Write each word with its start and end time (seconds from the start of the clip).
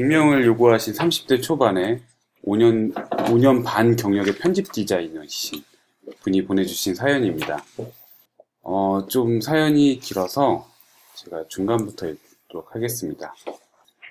익명을 0.00 0.44
요구하신 0.44 0.92
30대 0.94 1.42
초반에 1.42 2.02
5년, 2.44 2.92
5년 2.94 3.64
반 3.64 3.96
경력의 3.96 4.34
편집 4.36 4.70
디자이너이신 4.72 5.62
분이 6.20 6.44
보내주신 6.44 6.94
사연입니다. 6.94 7.64
어, 8.62 9.06
좀 9.08 9.40
사연이 9.40 9.98
길어서 9.98 10.68
제가 11.14 11.44
중간부터 11.48 12.08
읽도록 12.08 12.74
하겠습니다. 12.74 13.34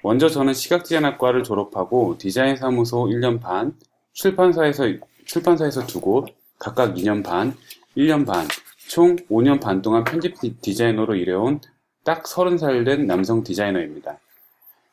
먼저 0.03 0.27
저는 0.27 0.53
시각디자인학과를 0.53 1.43
졸업하고 1.43 2.17
디자인 2.17 2.55
사무소 2.55 3.05
1년 3.05 3.39
반, 3.39 3.73
출판사에서, 4.13 4.85
출판사에서 5.25 5.85
두 5.85 6.01
곳, 6.01 6.27
각각 6.57 6.95
2년 6.95 7.23
반, 7.23 7.55
1년 7.95 8.25
반, 8.25 8.47
총 8.87 9.15
5년 9.29 9.61
반 9.61 9.81
동안 9.81 10.03
편집 10.03 10.39
디- 10.39 10.55
디자이너로 10.61 11.15
일해온 11.15 11.59
딱 12.03 12.23
30살 12.23 12.85
된 12.85 13.07
남성 13.07 13.43
디자이너입니다. 13.43 14.19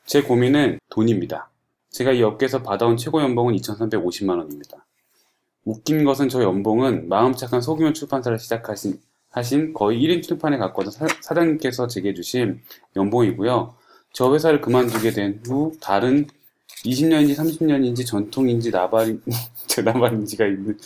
제 0.05 0.21
고민은 0.21 0.79
돈입니다. 0.89 1.49
제가 1.91 2.11
이 2.11 2.23
업계에서 2.23 2.63
받아온 2.63 2.97
최고 2.97 3.21
연봉은 3.21 3.55
2,350만 3.55 4.37
원입니다. 4.37 4.85
웃긴 5.65 6.03
것은 6.03 6.27
저 6.29 6.43
연봉은 6.43 7.07
마음 7.07 7.33
착한 7.33 7.61
소규모 7.61 7.93
출판사를 7.93 8.37
시작하신 8.37 8.99
하신 9.31 9.73
거의 9.73 9.99
1인 10.01 10.21
출판에 10.21 10.57
가까운 10.57 10.91
사, 10.91 11.07
사장님께서 11.21 11.87
제게 11.87 12.13
주신 12.13 12.61
연봉이고요. 12.95 13.73
저 14.11 14.33
회사를 14.33 14.61
그만두게 14.61 15.11
된 15.11 15.39
후 15.45 15.71
다른 15.81 16.27
20년인지 16.85 17.35
30년인지 17.35 18.05
전통인지 18.05 18.71
나발, 18.71 19.17
제 19.67 19.81
나발인지가 19.81 20.45
있는 20.45 20.77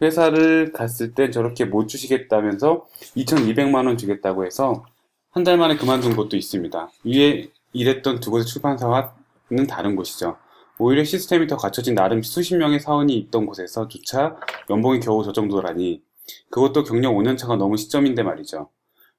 회사를 0.00 0.72
갔을 0.72 1.12
때 1.12 1.30
저렇게 1.30 1.64
못 1.66 1.88
주시겠다면서 1.88 2.86
2,200만 3.16 3.86
원 3.86 3.98
주겠다고 3.98 4.46
해서 4.46 4.84
한 5.32 5.44
달 5.44 5.58
만에 5.58 5.76
그만둔 5.76 6.16
곳도 6.16 6.36
있습니다. 6.36 6.90
위에 7.04 7.48
일했던 7.72 8.20
두 8.20 8.30
곳의 8.30 8.46
출판사와는 8.46 9.66
다른 9.68 9.96
곳이죠. 9.96 10.36
오히려 10.78 11.04
시스템이 11.04 11.46
더 11.46 11.56
갖춰진 11.56 11.94
나름 11.94 12.22
수십 12.22 12.56
명의 12.56 12.80
사원이 12.80 13.14
있던 13.16 13.46
곳에서조차 13.46 14.36
연봉이 14.70 14.98
겨우 15.00 15.22
저 15.22 15.32
정도라니 15.32 16.02
그것도 16.50 16.84
경력 16.84 17.12
5년차가 17.12 17.56
넘은 17.56 17.76
시점인데 17.76 18.22
말이죠. 18.22 18.70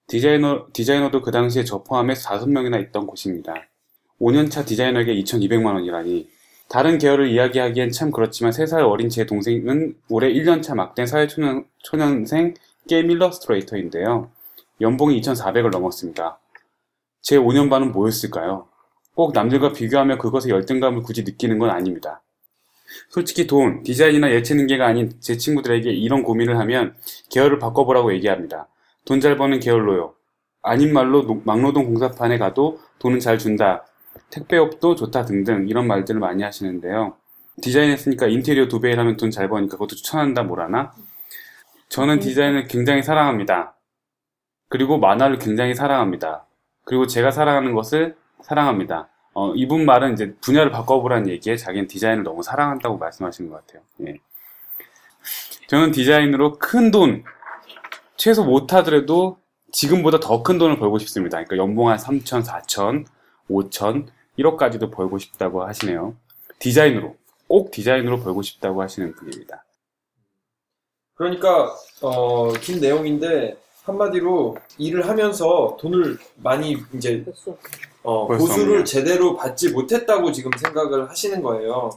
디자이너, 0.07 0.67
디자이너도 0.73 1.21
그 1.21 1.31
당시에 1.31 1.63
저 1.63 1.83
포함해서 1.83 2.29
5명이나 2.39 2.81
있던 2.87 3.05
곳입니다. 3.05 3.53
5년차 4.19 4.65
디자이너에게 4.65 5.13
2,200만 5.13 5.73
원이라니 5.75 6.29
다른 6.67 6.97
계열을 6.97 7.29
이야기하기엔 7.29 7.91
참 7.91 8.11
그렇지만 8.11 8.51
3살 8.51 8.89
어린 8.89 9.09
제 9.09 9.25
동생은 9.25 9.95
올해 10.09 10.31
1년차 10.33 10.73
막된 10.75 11.05
사회초년, 11.05 11.65
초년생 11.79 12.53
게임 12.87 13.11
일러스트레이터인데요. 13.11 14.31
연봉이 14.79 15.19
2,400을 15.21 15.69
넘었습니다. 15.69 16.39
제 17.21 17.37
5년 17.37 17.69
반은 17.69 17.91
뭐였을까요? 17.91 18.67
꼭 19.13 19.33
남들과 19.33 19.73
비교하며 19.73 20.17
그것의 20.17 20.49
열등감을 20.49 21.03
굳이 21.03 21.23
느끼는 21.23 21.59
건 21.59 21.69
아닙니다. 21.69 22.21
솔직히 23.09 23.47
돈, 23.47 23.83
디자인이나 23.83 24.31
예체능계가 24.31 24.85
아닌 24.85 25.11
제 25.19 25.37
친구들에게 25.37 25.89
이런 25.91 26.23
고민을 26.23 26.57
하면 26.59 26.95
계열을 27.29 27.59
바꿔보라고 27.59 28.13
얘기합니다. 28.13 28.67
돈 29.05 29.19
잘 29.19 29.37
버는 29.37 29.59
계열로요. 29.59 30.13
아닌 30.61 30.93
말로 30.93 31.23
노- 31.25 31.41
막노동 31.43 31.85
공사판에 31.85 32.37
가도 32.37 32.79
돈은 32.99 33.19
잘 33.19 33.37
준다. 33.37 33.85
택배업도 34.29 34.95
좋다 34.95 35.25
등등 35.25 35.67
이런 35.69 35.87
말들을 35.87 36.19
많이 36.19 36.43
하시는데요. 36.43 37.15
디자인 37.61 37.91
했으니까 37.91 38.27
인테리어 38.27 38.67
두 38.67 38.79
배 38.79 38.91
일하면 38.91 39.17
돈 39.17 39.31
잘 39.31 39.49
버니까 39.49 39.71
그것도 39.73 39.95
추천한다 39.95 40.43
뭐라나? 40.43 40.93
저는 41.89 42.19
디자인을 42.19 42.67
굉장히 42.67 43.03
사랑합니다. 43.03 43.75
그리고 44.69 44.97
만화를 44.99 45.37
굉장히 45.39 45.73
사랑합니다. 45.75 46.45
그리고 46.91 47.07
제가 47.07 47.31
사랑하는 47.31 47.73
것을 47.73 48.17
사랑합니다. 48.41 49.07
어, 49.33 49.53
이분 49.55 49.85
말은 49.85 50.11
이제 50.11 50.35
분야를 50.41 50.71
바꿔보라는 50.71 51.29
얘기에 51.29 51.55
자기는 51.55 51.87
디자인을 51.87 52.23
너무 52.23 52.43
사랑한다고 52.43 52.97
말씀하시는 52.97 53.49
것 53.49 53.65
같아요. 53.65 53.81
예. 54.05 54.15
저는 55.67 55.91
디자인으로 55.91 56.59
큰 56.59 56.91
돈, 56.91 57.23
최소 58.17 58.43
못하더라도 58.43 59.37
지금보다 59.71 60.19
더 60.19 60.43
큰 60.43 60.57
돈을 60.57 60.79
벌고 60.79 60.99
싶습니다. 60.99 61.37
그러니까 61.37 61.55
연봉 61.55 61.87
한 61.87 61.97
3천, 61.97 62.43
4천, 62.43 63.05
5천, 63.49 64.07
1억까지도 64.37 64.91
벌고 64.91 65.17
싶다고 65.17 65.63
하시네요. 65.63 66.17
디자인으로, 66.59 67.15
꼭 67.47 67.71
디자인으로 67.71 68.19
벌고 68.19 68.41
싶다고 68.41 68.81
하시는 68.81 69.15
분입니다. 69.15 69.63
그러니까 71.13 71.73
어, 72.01 72.51
긴 72.59 72.81
내용인데 72.81 73.55
한마디로 73.83 74.57
일을 74.77 75.07
하면서 75.07 75.77
돈을 75.79 76.17
많이 76.37 76.77
이제 76.93 77.23
어, 78.03 78.27
벌써 78.27 78.45
보수를 78.45 78.63
없네요. 78.63 78.83
제대로 78.83 79.35
받지 79.35 79.71
못했다고 79.71 80.31
지금 80.31 80.51
생각을 80.57 81.09
하시는 81.09 81.41
거예요. 81.41 81.89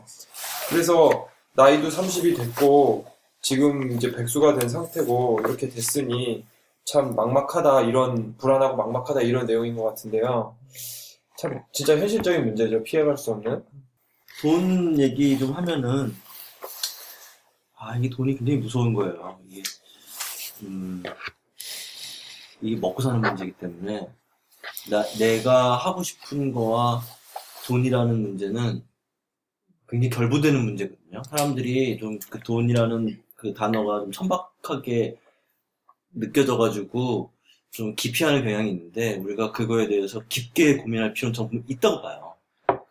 그래서 0.69 1.29
나이도 1.55 1.89
30이 1.89 2.37
됐고 2.37 3.07
지금 3.43 3.93
이제 3.93 4.11
백수가 4.11 4.59
된 4.59 4.69
상태고 4.69 5.41
이렇게 5.45 5.69
됐으니 5.69 6.45
참 6.85 7.15
막막하다 7.15 7.83
이런 7.83 8.37
불안하고 8.39 8.77
막막하다 8.77 9.23
이런 9.23 9.47
내용인 9.47 9.77
것 9.77 9.85
같은데요. 9.85 10.57
참 11.39 11.63
진짜 11.73 11.97
현실적인 11.99 12.45
문제죠. 12.45 12.83
피해갈 12.83 13.17
수 13.17 13.33
없는. 13.33 13.65
돈 14.41 14.99
얘기 14.99 15.39
좀 15.39 15.53
하면은 15.53 16.15
아 17.79 17.97
이게 17.97 18.09
돈이 18.09 18.37
굉장히 18.37 18.59
무서운 18.59 18.95
거예요. 18.95 19.39
이게 19.49 19.63
음 20.63 21.03
이게 22.65 22.77
먹고 22.77 23.03
사는 23.03 23.21
문제이기 23.21 23.53
때문에 23.59 24.09
나 24.91 25.03
내가 25.19 25.77
하고 25.77 26.03
싶은 26.03 26.53
거와 26.53 27.03
돈이라는 27.67 28.23
문제는 28.23 28.83
굉장히 29.89 30.11
결부되는 30.11 30.65
문제거든요. 30.65 31.23
사람들이 31.25 31.99
좀 31.99 32.19
그 32.31 32.41
돈이라는 32.41 33.23
그 33.37 33.53
단어가 33.53 34.01
좀 34.01 34.13
천박하게 34.13 35.19
느껴져가지고 36.15 37.31
좀 37.71 37.95
기피하는 37.95 38.43
경향이 38.43 38.71
있는데 38.71 39.17
우리가 39.17 39.53
그거에 39.53 39.87
대해서 39.87 40.23
깊게 40.29 40.79
고민할 40.79 41.13
필요는 41.13 41.35
좀 41.35 41.51
있다고 41.69 42.01
봐요. 42.01 42.35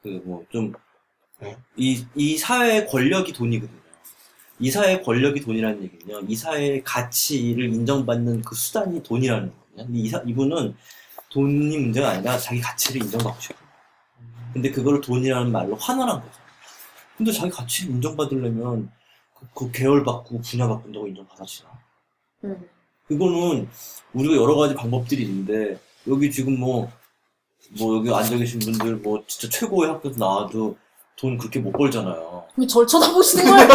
그 0.04 0.22
뭐좀 0.24 0.74
이, 1.76 2.06
이 2.16 2.38
사회의 2.38 2.86
권력이 2.86 3.34
돈이거든요. 3.34 3.83
이 4.64 4.72
사회의 4.72 5.04
권력이 5.04 5.42
돈이라는 5.42 5.84
얘기는요. 5.84 6.22
이 6.26 6.38
사회의 6.38 6.82
가치를 6.86 7.66
인정받는 7.66 8.44
그 8.44 8.56
수단이 8.56 9.04
돈이라는 9.04 9.52
거거든요. 9.52 9.86
근데 9.88 10.00
이 10.00 10.08
사, 10.08 10.24
이분은 10.26 10.74
돈이 11.32 11.78
문제가 11.80 12.12
아니라 12.12 12.38
자기 12.38 12.62
가치를 12.62 13.04
인정받고 13.04 13.42
싶어요. 13.42 13.68
근데 14.54 14.72
그거를 14.72 15.02
돈이라는 15.02 15.52
말로 15.52 15.76
환원한 15.76 16.22
거죠. 16.22 16.40
근데 17.18 17.34
자기 17.34 17.52
가치를 17.52 17.92
인정받으려면 17.96 18.90
그, 19.36 19.48
그 19.54 19.72
계열 19.74 20.02
바꾸고 20.06 20.40
분야 20.40 20.66
바꾼다고 20.70 21.08
인정받아지나? 21.10 21.70
음. 22.46 22.70
이거는 23.10 23.68
우리가 24.14 24.36
여러 24.38 24.56
가지 24.56 24.76
방법들이 24.76 25.24
있는데 25.24 25.78
여기 26.08 26.32
지금 26.32 26.58
뭐, 26.58 26.90
뭐 27.78 27.98
여기 27.98 28.14
앉아 28.14 28.38
계신 28.38 28.62
분들 28.62 28.96
뭐 28.96 29.26
진짜 29.28 29.50
최고의 29.60 29.92
학교도 29.92 30.16
나와도 30.18 30.78
돈 31.18 31.38
그렇게 31.38 31.60
못 31.60 31.72
벌잖아요. 31.72 32.44
왜절 32.58 32.86
쳐다보시는 32.88 33.46
거예요? 33.50 33.68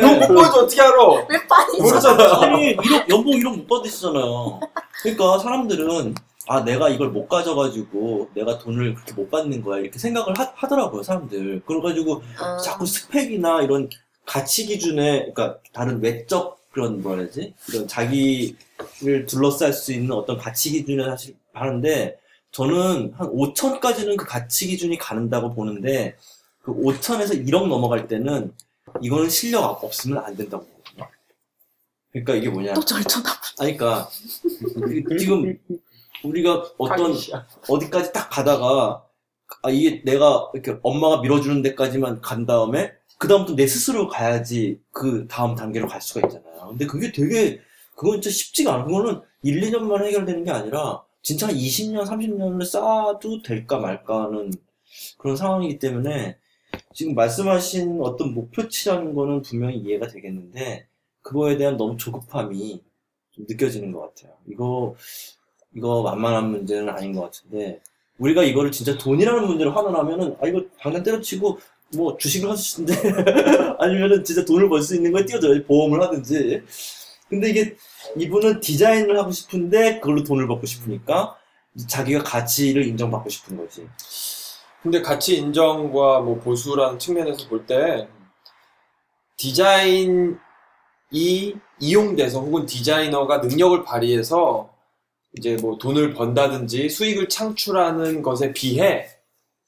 너못 0.00 0.28
보여도 0.28 0.60
어떻게 0.60 0.80
알아? 0.80 0.96
왜 1.28 1.38
모르잖아. 1.78 2.40
아니 2.42 2.76
1억 2.76 3.08
연봉 3.10 3.32
1억 3.34 3.56
못 3.56 3.66
받으시잖아요. 3.68 4.60
그러니까 5.02 5.38
사람들은 5.38 6.14
아 6.48 6.64
내가 6.64 6.88
이걸 6.88 7.10
못 7.10 7.28
가져가지고 7.28 8.30
내가 8.34 8.58
돈을 8.58 8.94
그렇게 8.94 9.12
못 9.14 9.30
받는 9.30 9.62
거야 9.62 9.80
이렇게 9.80 9.98
생각을 9.98 10.38
하, 10.38 10.68
더라고요 10.68 11.02
사람들. 11.02 11.62
그래가지고 11.66 12.22
아, 12.38 12.56
자꾸 12.58 12.86
스펙이나 12.86 13.62
이런 13.62 13.88
가치 14.24 14.66
기준에 14.66 15.30
그러니까 15.32 15.58
다른 15.72 16.02
외적 16.02 16.58
그런 16.72 17.02
뭐라 17.02 17.22
해야지 17.22 17.54
이런 17.68 17.86
자기를 17.88 19.26
둘러쌀 19.26 19.72
수 19.72 19.92
있는 19.92 20.12
어떤 20.12 20.36
가치 20.38 20.70
기준에 20.70 21.04
사실 21.04 21.34
하는데 21.52 22.16
저는 22.50 23.12
한 23.16 23.28
5천까지는 23.28 24.16
그 24.16 24.24
가치 24.24 24.66
기준이 24.66 24.98
가는다고 24.98 25.54
보는데 25.54 26.16
그 26.62 26.72
5천에서 26.74 27.46
1억 27.46 27.68
넘어갈 27.68 28.08
때는 28.08 28.52
이거는 29.02 29.28
실력 29.30 29.84
없으면 29.84 30.24
안 30.24 30.36
된다고 30.36 30.64
보거든요. 30.66 31.08
그러니까 32.10 32.34
이게 32.34 32.48
뭐냐? 32.48 32.74
또 32.74 32.80
절 32.82 33.02
쳐다보. 33.04 33.38
아니, 33.58 33.76
그러니까 33.76 34.08
그- 35.06 35.16
지금 35.18 35.58
우리가 36.24 36.64
어떤 36.78 37.14
어디까지 37.68 38.12
딱 38.12 38.28
가다가 38.30 39.04
아 39.62 39.70
이게 39.70 40.02
내가 40.04 40.50
이렇게 40.54 40.78
엄마가 40.82 41.20
밀어주는 41.20 41.62
데까지만 41.62 42.20
간 42.20 42.44
다음에 42.46 42.92
그 43.18 43.28
다음부터 43.28 43.56
내 43.56 43.66
스스로 43.66 44.08
가야지 44.08 44.80
그 44.90 45.26
다음 45.28 45.54
단계로 45.54 45.86
갈 45.86 46.00
수가 46.00 46.26
있잖아요. 46.26 46.68
근데 46.70 46.86
그게 46.86 47.12
되게 47.12 47.60
그건 47.94 48.20
진짜 48.20 48.30
쉽지가 48.34 48.74
않아. 48.74 48.84
그거는 48.84 49.20
1, 49.42 49.60
2년만 49.60 50.04
해결되는 50.06 50.44
게 50.44 50.50
아니라 50.50 51.02
진짜 51.22 51.48
한 51.48 51.54
20년, 51.54 52.04
30년을 52.06 52.64
쌓아도 52.64 53.42
될까 53.42 53.78
말까 53.78 54.24
하는 54.24 54.50
그런 55.18 55.36
상황이기 55.36 55.78
때문에 55.78 56.36
지금 56.94 57.14
말씀하신 57.14 58.00
어떤 58.02 58.34
목표치라는 58.34 59.14
거는 59.14 59.42
분명히 59.42 59.76
이해가 59.78 60.08
되겠는데 60.08 60.86
그거에 61.22 61.56
대한 61.56 61.76
너무 61.76 61.96
조급함이 61.96 62.82
좀 63.32 63.46
느껴지는 63.48 63.92
것 63.92 64.00
같아요. 64.14 64.34
이거 64.48 64.94
이거 65.74 66.02
만만한 66.02 66.50
문제는 66.50 66.88
아닌 66.88 67.12
것 67.12 67.22
같은데 67.22 67.80
우리가 68.18 68.42
이거를 68.42 68.72
진짜 68.72 68.96
돈이라는 68.96 69.46
문제로 69.46 69.72
환원하면은 69.72 70.36
아 70.40 70.46
이거 70.48 70.64
당장 70.80 71.02
때려치고 71.02 71.58
뭐 71.94 72.16
주식을 72.16 72.50
하시는데 72.50 72.94
아니면은 73.78 74.24
진짜 74.24 74.44
돈을 74.44 74.68
벌 74.68 74.82
수 74.82 74.96
있는 74.96 75.12
거에 75.12 75.24
뛰어들어야지 75.24 75.64
보험을 75.64 76.02
하든지 76.02 76.62
근데 77.28 77.50
이게 77.50 77.76
이분은 78.16 78.60
디자인을 78.60 79.18
하고 79.18 79.30
싶은데 79.30 80.00
그걸로 80.00 80.24
돈을 80.24 80.46
벌고 80.46 80.66
싶으니까 80.66 81.36
자기가 81.88 82.22
가치를 82.24 82.86
인정받고 82.86 83.28
싶은 83.28 83.56
거지 83.56 83.88
근데 84.82 85.02
가치 85.02 85.36
인정과 85.36 86.20
뭐 86.20 86.38
보수라는 86.38 86.98
측면에서 86.98 87.48
볼 87.48 87.66
때 87.66 88.08
디자인이 89.36 90.36
이용돼서 91.80 92.40
혹은 92.40 92.66
디자이너가 92.66 93.38
능력을 93.38 93.84
발휘해서 93.84 94.74
이제 95.36 95.56
뭐 95.60 95.78
돈을 95.78 96.14
번다든지 96.14 96.88
수익을 96.88 97.28
창출하는 97.28 98.22
것에 98.22 98.52
비해 98.52 99.06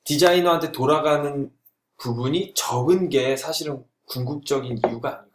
디자이너한테 0.04 0.72
돌아가는 0.72 1.50
부분이 1.98 2.54
적은 2.54 3.10
게 3.10 3.36
사실은 3.36 3.84
궁극적인 4.06 4.80
이유가 4.86 5.20
아닐까요? 5.20 5.29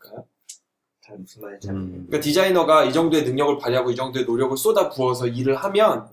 잘 1.05 1.17
무슨 1.19 1.41
말인지 1.41 1.67
잘 1.67 1.75
모르겠네. 1.75 2.05
그러니까 2.07 2.19
디자이너가 2.19 2.85
이 2.85 2.93
정도의 2.93 3.23
능력을 3.23 3.57
발휘하고 3.59 3.91
이 3.91 3.95
정도의 3.95 4.25
노력을 4.25 4.57
쏟아 4.57 4.89
부어서 4.89 5.27
일을 5.27 5.55
하면 5.55 6.09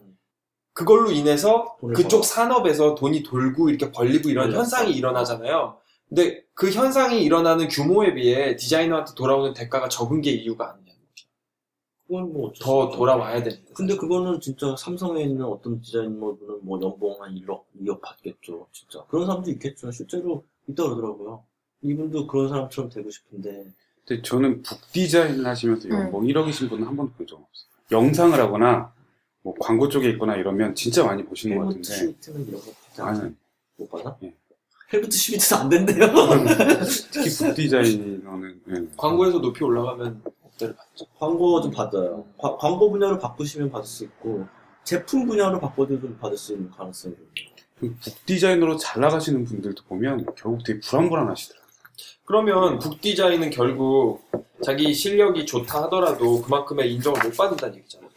그걸로 0.74 1.10
인해서 1.10 1.76
그쪽 1.94 2.18
벌어. 2.18 2.22
산업에서 2.22 2.94
돈이 2.94 3.22
돌고 3.22 3.70
이렇게 3.70 3.90
벌리고 3.90 4.28
이런 4.28 4.46
그렇죠. 4.48 4.60
현상이 4.60 4.92
일어나잖아요. 4.92 5.78
근데 6.08 6.44
그 6.54 6.70
현상이 6.70 7.22
일어나는 7.22 7.68
규모에 7.68 8.12
비해 8.14 8.56
디자이너한테 8.56 9.12
돌아오는 9.14 9.54
대가가 9.54 9.88
적은 9.88 10.20
게 10.20 10.30
이유가 10.30 10.72
아니냐. 10.72 10.92
그건 12.06 12.32
뭐 12.32 12.48
어쩔 12.48 12.56
수 12.56 12.62
더. 12.62 12.90
돌아와야 12.90 13.42
되는데. 13.42 13.72
근데 13.72 13.96
그거는 13.96 14.40
진짜 14.40 14.76
삼성에 14.76 15.22
있는 15.22 15.42
어떤 15.46 15.80
디자이너분은 15.80 16.58
뭐 16.62 16.78
연봉 16.82 17.22
한 17.22 17.34
1억, 17.34 17.62
2억 17.80 18.02
받겠죠. 18.02 18.66
진짜. 18.72 19.02
그런 19.08 19.24
사람도 19.26 19.50
있겠죠. 19.52 19.90
실제로 19.90 20.44
있다 20.68 20.82
그러더라고요. 20.82 21.44
이분도 21.80 22.26
그런 22.26 22.50
사람처럼 22.50 22.90
되고 22.90 23.08
싶은데. 23.10 23.72
근데 24.06 24.22
저는 24.22 24.62
북 24.62 24.78
디자인을 24.92 25.46
하시면서 25.46 25.88
음. 25.88 25.92
연봉 25.94 26.24
1억이신 26.24 26.68
분은 26.68 26.86
한 26.86 26.96
번도 26.96 27.12
본 27.16 27.26
적 27.26 27.36
없어요. 27.36 27.72
영상을 27.90 28.38
하거나 28.40 28.92
뭐 29.42 29.54
광고 29.60 29.88
쪽에 29.88 30.08
있거나 30.10 30.36
이러면 30.36 30.74
진짜 30.74 31.04
많이 31.04 31.24
보시는 31.24 31.58
것 31.58 31.66
같은데 31.66 32.14
이런 32.26 32.46
거? 32.96 33.04
아는 33.04 33.36
못 33.76 33.90
받아? 33.90 34.16
예. 34.22 34.34
헬무트 34.92 35.16
슈미트는 35.16 35.60
안 35.62 35.68
된대요. 35.68 36.06
특히 37.12 37.30
북 37.38 37.54
디자이너는 37.54 38.60
예. 38.70 38.74
광고에서 38.96 39.38
높이 39.40 39.62
올라가면 39.64 40.22
억대를 40.44 40.74
받죠. 40.76 41.06
광고 41.18 41.60
좀 41.60 41.70
받아요. 41.70 42.26
과- 42.38 42.56
광고 42.56 42.90
분야로 42.90 43.18
바꾸시면 43.18 43.70
받을 43.70 43.86
수 43.86 44.04
있고, 44.04 44.46
제품 44.84 45.26
분야로 45.26 45.60
바꿔도 45.60 46.00
좀 46.00 46.18
받을 46.20 46.36
수 46.36 46.52
있는 46.54 46.70
가능성이 46.70 47.14
있는 47.14 47.28
그 47.78 47.94
북디자이너로 48.02 48.76
잘 48.76 49.00
나가시는 49.00 49.44
분들도 49.44 49.84
보면 49.84 50.26
결국 50.36 50.62
되게 50.64 50.78
불안불안하시더라고요. 50.80 51.61
그러면 52.32 52.78
북디자인은 52.78 53.50
결국 53.50 54.22
자기 54.64 54.94
실력이 54.94 55.44
좋다 55.44 55.82
하더라도 55.82 56.40
그만큼의 56.40 56.90
인정을 56.94 57.22
못 57.24 57.36
받는다는 57.36 57.76
얘기잖아요. 57.76 58.08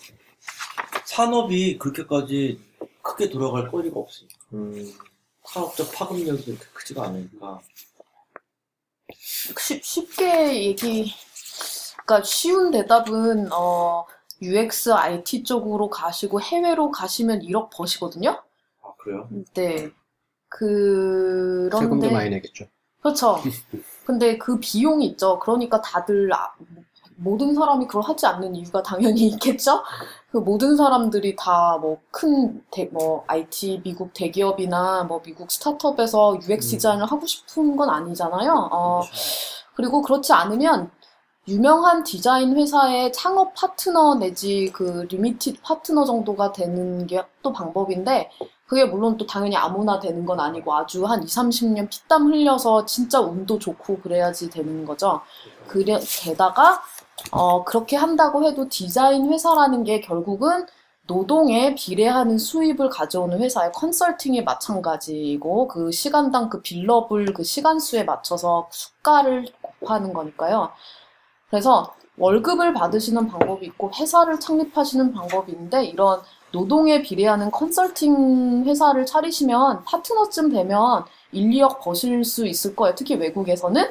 산업이 1.03 1.77
그렇게까지 1.77 2.61
크게 3.01 3.29
돌아갈 3.29 3.69
거리가 3.69 3.99
없어요. 3.99 4.29
음. 4.53 4.89
산업적 5.43 5.91
파급력이 5.91 6.45
그렇게 6.45 6.65
크지가 6.71 7.07
않으니까. 7.07 7.59
쉽, 9.11 9.83
쉽게 9.83 10.63
얘기, 10.63 11.13
그러니까 12.05 12.25
쉬운 12.25 12.71
대답은 12.71 13.51
어, 13.51 14.05
UX, 14.41 14.93
IT 14.93 15.43
쪽으로 15.43 15.89
가시고 15.89 16.39
해외로 16.39 16.89
가시면 16.89 17.41
1억 17.41 17.69
버시거든요. 17.69 18.41
아, 18.81 18.93
그래요? 18.97 19.27
네. 19.55 19.91
세금도 21.79 21.97
그런데 22.07 22.11
많이 22.11 22.29
내겠죠. 22.29 22.65
그렇죠. 23.01 23.43
근데 24.05 24.37
그 24.37 24.59
비용이 24.59 25.05
있죠. 25.07 25.39
그러니까 25.39 25.81
다들 25.81 26.31
아, 26.33 26.53
모든 27.17 27.53
사람이 27.55 27.87
그걸 27.87 28.03
하지 28.03 28.25
않는 28.25 28.55
이유가 28.55 28.83
당연히 28.83 29.27
있겠죠. 29.27 29.83
그 30.31 30.37
모든 30.37 30.75
사람들이 30.75 31.35
다 31.35 31.77
뭐 31.81 32.29
큰 32.29 32.76
뭐 32.76 33.23
IT 33.27 33.81
미국 33.83 34.11
대기업이나 34.13 35.03
뭐 35.05 35.21
미국 35.21 35.49
스타트업에서 35.49 36.39
UX 36.47 36.69
디자인을 36.71 37.05
하고 37.05 37.25
싶은 37.25 37.75
건 37.75 37.89
아니잖아요. 37.89 38.69
어, 38.71 39.01
그리고 39.75 40.01
그렇지 40.01 40.33
않으면 40.33 40.91
유명한 41.47 42.03
디자인 42.03 42.55
회사의 42.57 43.13
창업 43.13 43.53
파트너 43.53 44.15
내지 44.15 44.71
그 44.73 45.05
limited 45.09 45.61
파트너 45.61 46.05
정도가 46.05 46.51
되는 46.51 47.05
게 47.07 47.23
또 47.45 47.53
방법인데 47.53 48.31
그게 48.65 48.85
물론 48.85 49.15
또 49.17 49.27
당연히 49.27 49.55
아무나 49.55 49.99
되는 49.99 50.25
건 50.25 50.39
아니고 50.39 50.73
아주 50.73 51.05
한 51.05 51.21
2, 51.21 51.25
30년 51.27 51.87
피땀 51.89 52.25
흘려서 52.25 52.85
진짜 52.85 53.21
운도 53.21 53.59
좋고 53.59 53.99
그래야지 53.99 54.49
되는 54.49 54.83
거죠. 54.83 55.21
그래, 55.67 55.99
게다가 56.23 56.81
어, 57.31 57.63
그렇게 57.63 57.95
한다고 57.95 58.43
해도 58.43 58.67
디자인 58.67 59.31
회사라는 59.31 59.83
게 59.83 60.01
결국은 60.01 60.65
노동에 61.07 61.75
비례하는 61.75 62.39
수입을 62.39 62.89
가져오는 62.89 63.39
회사의 63.39 63.71
컨설팅이 63.73 64.43
마찬가지고 64.43 65.67
그 65.67 65.91
시간당 65.91 66.49
그 66.49 66.61
빌러블 66.63 67.31
그 67.33 67.43
시간수에 67.43 68.03
맞춰서 68.03 68.67
수가를 68.71 69.45
곱하는 69.61 70.13
거니까요. 70.13 70.71
그래서 71.55 71.93
월급을 72.17 72.73
받으시는 72.73 73.27
방법이 73.27 73.65
있고 73.67 73.89
회사를 73.95 74.41
창립하시는 74.41 75.13
방법이 75.13 75.53
있는데 75.53 75.85
이런 75.85 76.19
노동에 76.51 77.01
비례하는 77.01 77.49
컨설팅 77.49 78.65
회사를 78.65 79.05
차리시면 79.05 79.85
파트너쯤 79.85 80.49
되면 80.49 81.05
1, 81.31 81.49
2억 81.51 81.79
버실 81.79 82.25
수 82.25 82.45
있을 82.45 82.75
거예요. 82.75 82.93
특히 82.95 83.15
외국에서는 83.15 83.85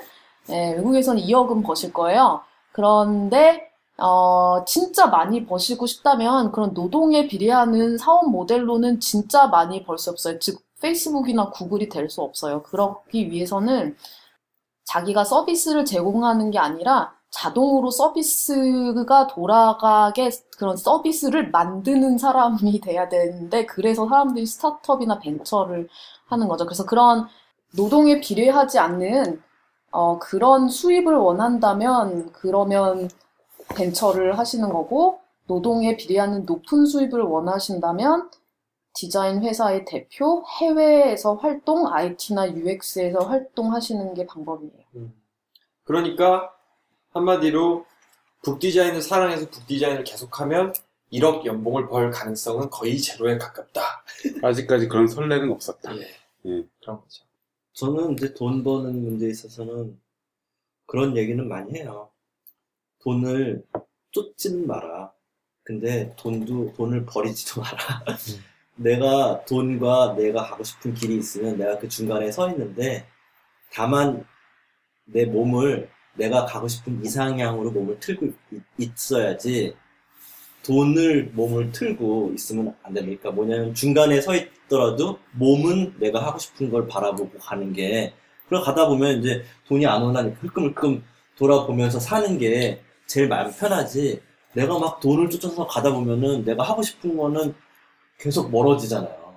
예, 0.51 0.75
외국에서는 0.75 1.23
2억은 1.23 1.65
버실 1.65 1.95
거예요. 1.95 2.43
그런데 2.73 3.71
어, 3.97 4.63
진짜 4.67 5.07
많이 5.07 5.47
버시고 5.47 5.87
싶다면 5.87 6.53
그런 6.53 6.75
노동에 6.75 7.27
비례하는 7.27 7.97
사업 7.97 8.29
모델로는 8.31 9.01
진짜 9.01 9.47
많이 9.47 9.85
벌 9.85 9.97
수 9.97 10.11
없어요. 10.11 10.39
즉 10.39 10.61
페이스북이나 10.83 11.49
구글이 11.49 11.89
될 11.89 12.11
수 12.11 12.21
없어요. 12.21 12.63
그러기 12.63 13.31
위해서는 13.31 13.97
자기가 14.85 15.25
서비스를 15.25 15.87
제공하는 15.87 16.51
게 16.51 16.59
아니라 16.59 17.15
자동으로 17.35 17.91
서비스가 17.91 19.27
돌아가게 19.27 20.31
그런 20.57 20.77
서비스를 20.77 21.51
만드는 21.51 22.17
사람이 22.17 22.81
돼야 22.81 23.09
되는데 23.09 23.67
그래서 23.67 24.09
사람들이 24.09 24.47
스타트업이나 24.47 25.19
벤처를 25.19 25.89
하는 26.27 26.49
거죠. 26.49 26.65
그래서 26.65 26.87
그런 26.87 27.27
노동에 27.77 28.21
비례하지 28.21 28.79
않는 28.79 29.43
어, 29.91 30.19
그런 30.21 30.69
수입을 30.69 31.17
원한다면 31.17 32.31
그러면 32.33 33.09
벤처를 33.77 34.39
하시는 34.39 34.69
거고 34.69 35.19
노동에 35.47 35.97
비례하는 35.97 36.45
높은 36.47 36.87
수입을 36.87 37.21
원하신다면 37.21 38.31
디자인 38.95 39.43
회사의 39.43 39.85
대표, 39.87 40.45
해외에서 40.61 41.35
활동, 41.35 41.93
IT나 41.93 42.55
UX에서 42.55 43.19
활동하시는 43.27 44.15
게 44.15 44.25
방법이에요. 44.25 44.85
그러니까 45.83 46.54
한마디로 47.15 47.87
북디자인을 48.43 49.01
사랑해서 49.01 49.49
북디자인을 49.49 50.05
계속하면 50.05 50.75
1억 51.13 51.47
연봉을 51.47 51.89
벌 51.89 52.11
가능성은 52.11 52.71
거의 52.71 52.99
제로에 52.99 53.39
가깝다. 53.39 54.05
아직까지 54.43 54.89
그런 54.89 55.07
설레는 55.07 55.51
없었다. 55.53 55.97
예. 55.97 56.01
예. 56.47 56.63
그런 56.83 57.01
거죠. 57.01 57.25
저는 57.73 58.13
이제 58.15 58.35
돈 58.35 58.63
버는 58.65 59.03
문제에 59.03 59.31
있어서는 59.31 59.99
그런 60.87 61.17
얘기는 61.17 61.49
많이 61.49 61.79
해요. 61.79 62.11
돈을 63.01 63.65
쫓지는 64.11 64.67
마라. 64.67 65.13
근데 65.63 66.15
돈도, 66.17 66.75
돈을 66.75 67.07
버리지도 67.07 67.63
마라. 67.63 68.05
내가 68.77 69.45
돈과 69.45 70.15
내가 70.15 70.45
가고 70.45 70.65
싶은 70.65 70.95
길이 70.95 71.17
있으면 71.17 71.57
내가 71.57 71.79
그 71.79 71.89
중간에 71.89 72.31
서 72.31 72.51
있는데, 72.51 73.07
다만 73.73 74.27
내 75.05 75.25
몸을 75.25 75.94
내가 76.15 76.45
가고 76.47 76.69
싶은 76.69 77.05
이상향으로 77.05 77.71
몸을 77.71 77.99
틀고 78.01 78.27
있- 78.27 78.63
있어야지 78.79 79.75
돈을 80.65 81.33
몸을 81.35 81.73
틀고 81.73 82.33
있으면 82.35 82.75
안 82.83 82.95
됩니까? 82.95 83.31
뭐냐면 83.31 83.75
중간에 83.75 84.21
서 84.21 84.35
있더라도 84.35 85.19
몸은 85.33 85.95
내가 85.99 86.25
하고 86.25 86.39
싶은 86.39 86.71
걸 86.71 86.87
바라보고 86.87 87.39
가는 87.39 87.73
게 87.73 88.15
그러 88.49 88.63
가다 88.63 88.89
보면 88.89 89.21
이제 89.21 89.45
돈이 89.69 89.87
안 89.87 90.03
오나니까 90.03 90.39
흘끔흘끔 90.41 91.03
돌아보면서 91.37 91.99
사는 92.01 92.39
게 92.39 92.81
제일 93.07 93.29
마음 93.29 93.53
편하지 93.53 94.21
내가 94.55 94.79
막 94.79 95.01
돈을 95.01 95.29
쫓아서 95.31 95.67
가다 95.67 95.93
보면은 95.93 96.45
내가 96.45 96.63
하고 96.63 96.83
싶은 96.83 97.17
거는 97.17 97.55
계속 98.19 98.51
멀어지잖아요. 98.51 99.35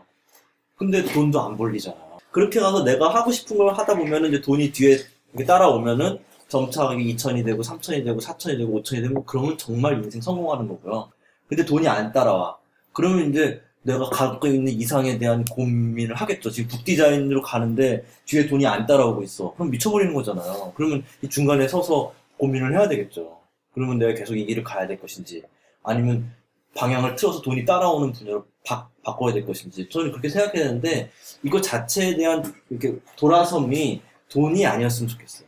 근데 0.78 1.04
돈도 1.04 1.42
안 1.42 1.58
벌리잖아. 1.58 1.96
그렇게 2.32 2.60
가서 2.60 2.84
내가 2.84 3.10
하고 3.14 3.32
싶은 3.32 3.58
걸 3.58 3.74
하다 3.74 3.98
보면은 3.98 4.30
이제 4.30 4.42
돈이 4.42 4.72
뒤에 4.72 4.98
따라오면은 5.46 6.20
점차 6.48 6.94
이게 6.94 7.14
2천이 7.14 7.44
되고 7.46 7.62
3천이 7.62 8.04
되고 8.06 8.20
4천이 8.20 8.58
되고 8.58 8.82
5천이 8.82 9.02
되고 9.02 9.24
그러면 9.26 9.58
정말 9.58 10.04
인생 10.04 10.22
성공하는 10.22 10.68
거고요. 10.68 11.10
근데 11.48 11.66
돈이 11.66 11.88
안 11.88 12.12
따라와. 12.12 12.58
그러면 12.94 13.30
이제 13.30 13.62
내가 13.84 14.10
갖고 14.10 14.48
있는 14.48 14.72
이상에 14.72 15.18
대한 15.18 15.46
고민을 15.46 16.16
하겠죠. 16.16 16.52
지금 16.52 16.70
북디자인으로 16.70 17.42
가는데 17.42 18.04
뒤에 18.26 18.48
돈이 18.48 18.66
안 18.68 18.86
따라오고 18.86 19.24
있어. 19.24 19.54
그럼 19.54 19.72
미쳐버리는 19.72 20.14
거잖아요. 20.14 20.74
그러면 20.76 21.04
이 21.22 21.30
중간에 21.30 21.68
서서 21.68 22.14
고민을 22.38 22.78
해야 22.78 22.88
되겠죠. 22.88 23.40
그러면 23.74 23.98
내가 23.98 24.14
계속 24.14 24.36
이 24.36 24.46
길을 24.46 24.64
가야 24.64 24.88
될 24.88 25.00
것인지 25.00 25.44
아니면 25.84 26.32
방향을 26.76 27.16
틀어서 27.16 27.42
돈이 27.42 27.66
따라오는 27.66 28.12
분야로 28.12 28.46
바, 28.66 28.90
바꿔야 29.04 29.34
될 29.34 29.46
것인지 29.46 29.88
저는 29.90 30.12
그렇게 30.12 30.30
생각해야 30.30 30.66
되는데 30.66 31.10
이거 31.44 31.62
자체에 31.62 32.18
대한 32.18 32.44
이렇게 32.70 32.98
돌아섬이 33.16 34.02
돈이 34.30 34.66
아니었으면 34.66 35.08
좋겠어요. 35.08 35.47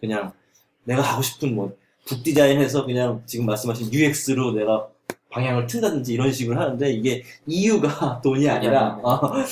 그냥 0.00 0.32
내가 0.84 1.02
하고 1.02 1.22
싶은 1.22 1.54
뭐 1.54 1.76
북디자인해서 2.06 2.86
그냥 2.86 3.22
지금 3.26 3.46
말씀하신 3.46 3.92
UX로 3.92 4.52
내가 4.52 4.88
방향을 5.30 5.66
튼다든지 5.66 6.14
이런 6.14 6.32
식으로 6.32 6.58
하는데 6.58 6.90
이게 6.90 7.22
이유가 7.46 8.20
돈이 8.24 8.48
아니라 8.48 8.98
어. 9.02 9.20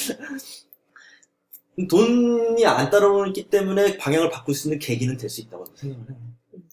돈이 1.91 2.65
안 2.65 2.89
따라오기 2.91 3.51
때문에 3.51 3.99
방향을 3.99 4.31
바꿀 4.31 4.55
수 4.55 4.69
있는 4.69 4.79
계기는 4.79 5.17
될 5.19 5.29
수 5.29 5.43
있다고 5.43 5.67
생각을 5.75 6.09
해요. 6.09 6.17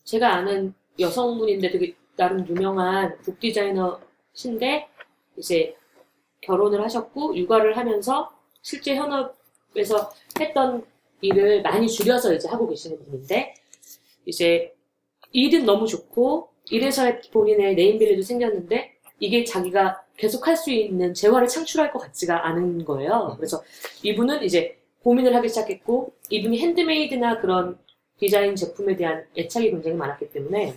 제가 0.05 0.33
아는 0.35 0.73
여성분인데 0.99 1.71
되게 1.71 1.95
나름 2.15 2.47
유명한 2.47 3.17
북 3.21 3.39
디자이너신데 3.39 4.87
이제 5.37 5.75
결혼을 6.41 6.81
하셨고 6.83 7.35
육아를 7.35 7.75
하면서 7.77 8.31
실제 8.61 8.95
현업에서 8.95 10.11
했던 10.39 10.85
일을 11.21 11.61
많이 11.63 11.89
줄여서 11.89 12.33
이제 12.33 12.47
하고 12.47 12.67
계시는 12.69 13.03
분인데 13.05 13.55
이제 14.25 14.73
일은 15.31 15.65
너무 15.65 15.87
좋고 15.87 16.49
일에서 16.69 17.19
본인의 17.31 17.75
네임밸류도 17.75 18.21
생겼는데 18.21 18.93
이게 19.19 19.43
자기가 19.43 20.03
계속 20.17 20.47
할 20.47 20.55
수 20.57 20.71
있는 20.71 21.13
재화를 21.13 21.47
창출할 21.47 21.91
것 21.91 21.99
같지가 21.99 22.47
않은 22.47 22.85
거예요. 22.85 23.35
그래서 23.37 23.63
이분은 24.03 24.43
이제 24.43 24.77
고민을 25.03 25.35
하기 25.35 25.49
시작했고 25.49 26.13
이분이 26.29 26.59
핸드메이드나 26.59 27.41
그런 27.41 27.77
디자인 28.19 28.55
제품에 28.55 28.95
대한 28.95 29.25
애착이 29.37 29.71
굉장히 29.71 29.97
많았기 29.97 30.29
때문에 30.31 30.75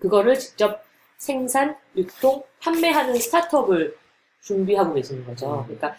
그거를 0.00 0.38
직접 0.38 0.82
생산, 1.18 1.76
유통, 1.96 2.42
판매하는 2.60 3.14
스타트업을 3.16 3.96
준비하고 4.42 4.94
계시는 4.94 5.24
거죠. 5.24 5.62
그러니까 5.66 5.94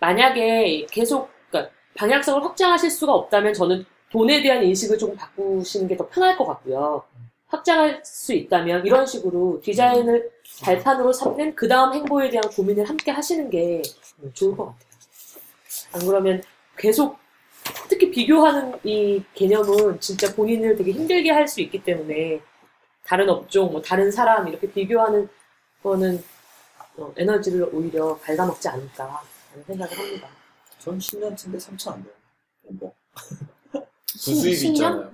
만약에 0.00 0.86
계속 0.90 1.30
그러니까 1.50 1.72
방향성을 1.94 2.44
확장하실 2.44 2.90
수가 2.90 3.12
없다면 3.12 3.54
저는 3.54 3.84
돈에 4.16 4.40
대한 4.42 4.64
인식을 4.64 4.96
조금 4.96 5.14
바꾸시는 5.14 5.88
게 5.88 5.96
더 5.96 6.08
편할 6.08 6.38
것 6.38 6.46
같고요. 6.46 7.04
확장할 7.48 8.00
수 8.02 8.32
있다면 8.32 8.86
이런 8.86 9.04
식으로 9.06 9.60
디자인을 9.62 10.30
발판으로 10.62 11.12
삼는 11.12 11.54
그 11.54 11.68
다음 11.68 11.92
행보에 11.92 12.30
대한 12.30 12.48
고민을 12.48 12.88
함께 12.88 13.10
하시는 13.10 13.50
게 13.50 13.82
좋을 14.32 14.56
것 14.56 14.64
같아요. 14.66 14.86
안 15.92 16.06
그러면 16.06 16.42
계속 16.78 17.18
특히 17.90 18.10
비교하는 18.10 18.78
이 18.84 19.22
개념은 19.34 20.00
진짜 20.00 20.34
본인을 20.34 20.76
되게 20.76 20.92
힘들게 20.92 21.30
할 21.30 21.46
수 21.46 21.60
있기 21.60 21.82
때문에 21.84 22.40
다른 23.04 23.28
업종, 23.28 23.70
뭐 23.70 23.82
다른 23.82 24.10
사람 24.10 24.48
이렇게 24.48 24.70
비교하는 24.72 25.28
거는 25.82 26.24
어, 26.96 27.12
에너지를 27.18 27.68
오히려 27.70 28.18
갉아먹지 28.22 28.66
않을까 28.68 29.22
하는 29.50 29.64
생각을 29.66 29.98
합니다. 29.98 30.28
전 30.78 30.98
10년 30.98 31.36
차인데 31.36 31.58
3천 31.58 31.92
안 31.92 32.02
돼요. 32.02 32.14
연봉. 32.70 32.94
부수입이 34.24 34.56
신- 34.56 34.72
있잖아요. 34.74 35.10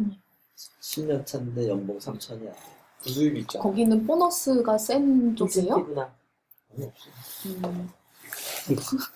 10년 0.81 1.27
차인데 1.27 1.69
연봉 1.69 1.99
3천이 1.99 2.33
안 2.33 2.41
돼요. 2.41 2.55
부수입이 3.03 3.41
있잖아요. 3.41 3.63
거기는 3.63 4.07
보너스가 4.07 4.79
센 4.79 5.35
쪽이에요? 5.37 5.67
인센티브나. 5.79 6.15
아니, 6.75 6.85
없어요. 6.87 7.55
음, 7.65 7.89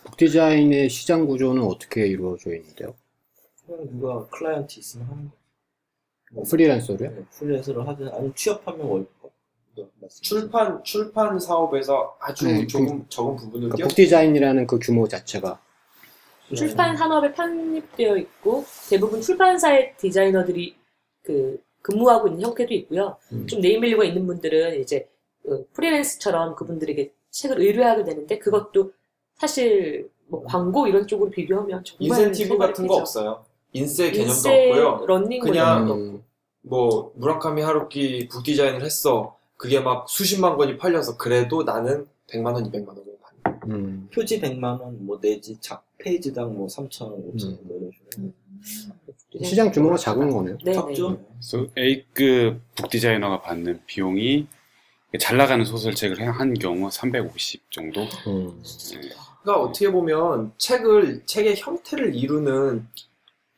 북디자인의 0.05 0.89
시장 0.91 1.27
구조는 1.27 1.63
어떻게 1.63 2.07
이루어져 2.07 2.55
있는데요? 2.55 2.95
그냥 3.67 3.87
누가 3.93 4.27
클라이언트 4.27 4.79
있으면 4.81 5.07
하는 5.09 5.31
거. 5.31 5.37
뭐 6.33 6.45
프리랜서로요? 6.45 7.11
네, 7.11 7.25
프리랜서를 7.39 7.87
하든 7.89 8.09
아니면 8.09 8.35
취업하면 8.35 8.87
월급. 8.87 9.33
출판 10.23 10.83
출판 10.83 11.39
사업에서 11.39 12.17
아주 12.19 12.47
네, 12.47 12.67
조금 12.67 13.07
적은 13.11 13.37
부분을 13.37 13.53
그러니까 13.69 13.77
띄워 13.77 13.89
북디자인이라는 13.89 14.67
그 14.67 14.79
규모 14.79 15.07
자체가 15.07 15.61
출판 16.55 16.97
산업에 16.97 17.33
편입되어 17.33 18.17
있고 18.19 18.65
대부분 18.89 19.21
출판사의 19.21 19.95
디자이너들이 19.99 20.77
그 21.23 21.61
근무하고 21.83 22.29
있는 22.29 22.43
형태도 22.43 22.75
있고요. 22.75 23.17
음. 23.33 23.47
좀 23.47 23.61
네임밸류가 23.61 24.05
있는 24.05 24.27
분들은 24.27 24.81
이제 24.81 25.09
그 25.43 25.67
프리랜스처럼 25.73 26.57
그분들에게 26.57 27.13
책을 27.31 27.61
의뢰하게 27.61 28.05
되는데 28.05 28.39
그것도 28.39 28.93
사실 29.37 30.11
뭐 30.29 30.43
광고 30.45 30.87
이런 30.87 31.07
쪽으로 31.07 31.31
비교하면 31.31 31.85
정말 31.85 32.19
인센티브 32.19 32.59
같은 32.59 32.87
거. 32.87 32.97
없어요. 32.97 33.45
인세 33.73 34.11
개념도 34.11 34.33
인세, 34.33 34.71
없고요. 34.71 35.07
running 35.07 35.41
그냥 35.41 35.87
뭐 35.87 35.97
음, 35.97 36.25
뭐 36.63 37.13
무라카미 37.15 37.63
하루키 37.63 38.29
북 38.29 38.43
디자인을 38.43 38.83
했어. 38.83 39.37
그게 39.57 39.81
막 39.81 40.09
수십만 40.09 40.57
권이 40.57 40.79
팔려서 40.79 41.17
그래도 41.17 41.63
나는 41.63 42.07
100만 42.29 42.55
원, 42.55 42.65
200만 42.65 42.89
원을 42.89 43.05
받는. 43.43 43.71
음, 43.71 44.09
표지 44.13 44.41
100만 44.41 44.81
원, 44.81 45.07
뭐 45.07 45.21
내지 45.21 45.59
작 45.61 45.86
페이지당 45.99 46.55
뭐 46.55 46.67
3천 46.67 47.03
원, 47.03 47.33
5천 47.33 47.45
원, 47.47 47.59
뭐 47.65 47.79
이런 47.79 47.91
식으로. 47.93 48.33
없고. 49.09 49.45
시장 49.45 49.71
규모가 49.71 49.97
작은 49.97 50.31
거네요. 50.31 50.57
네, 50.65 50.71
네. 50.71 50.73
작죠? 50.73 51.19
그래서 51.33 51.67
A급 51.77 52.61
북디자이너가 52.75 53.43
받는 53.43 53.81
비용이 53.87 54.47
잘 55.19 55.37
나가는 55.37 55.65
소설책을 55.65 56.29
한 56.29 56.55
경우 56.55 56.91
350 56.91 57.71
정도? 57.71 58.03
음, 58.27 58.63
그러니까 59.43 59.63
어떻게 59.63 59.91
보면 59.91 60.53
책을 60.59 61.23
책의 61.27 61.57
형태를 61.57 62.15
이루는 62.15 62.87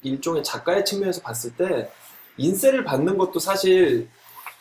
일종의 0.03 0.45
작가의 0.45 0.85
측면에서 0.85 1.23
봤을 1.23 1.55
때 1.57 1.91
인세를 2.37 2.85
받는 2.85 3.19
것도 3.19 3.39
사실 3.41 4.09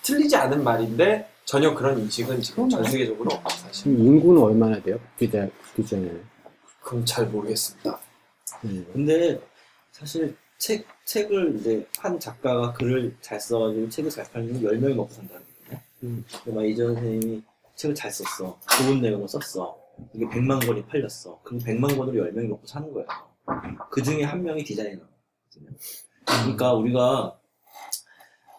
틀리지 0.02 0.36
않은 0.36 0.64
말인데 0.64 1.30
전혀 1.46 1.74
그런 1.74 2.00
인식은 2.00 2.42
지금 2.42 2.70
전 2.70 2.84
세계적으로 2.84 3.32
없고 3.36 3.50
사실 3.50 3.92
인구는 4.00 4.42
얼마나 4.42 4.82
돼요? 4.82 5.00
북디자, 5.12 5.48
북디자인은? 5.76 6.37
그건 6.88 7.06
잘 7.06 7.28
모르겠습니다. 7.28 8.00
음, 8.64 8.88
근데 8.94 9.42
사실 9.92 10.38
책, 10.58 10.88
책을 11.04 11.58
이제 11.60 11.86
한 11.98 12.18
작가가 12.18 12.72
글을 12.72 13.14
잘 13.20 13.42
써가지고 13.42 13.90
책을 13.90 14.10
잘 14.10 14.24
팔리면 14.32 14.62
10명이 14.62 14.96
먹고 14.96 15.14
산다는 15.14 15.46
거예요. 15.68 15.82
음. 16.04 16.26
막 16.46 16.66
이전 16.66 16.94
선생님이 16.96 17.44
책을 17.76 17.94
잘 17.94 18.10
썼어. 18.10 18.58
좋은 18.78 19.02
내용을 19.02 19.28
썼어. 19.28 19.78
이게 20.14 20.26
100만 20.28 20.66
권이 20.66 20.86
팔렸어. 20.86 21.42
그럼 21.44 21.60
100만 21.62 21.98
권으로 21.98 22.26
10명이 22.26 22.48
먹고 22.48 22.66
사는 22.66 22.94
거예요. 22.94 23.08
그 23.92 24.02
중에 24.02 24.24
한 24.24 24.42
명이 24.42 24.64
디자이너거든요. 24.64 25.72
그러니까 26.26 26.74
우리가, 26.74 27.38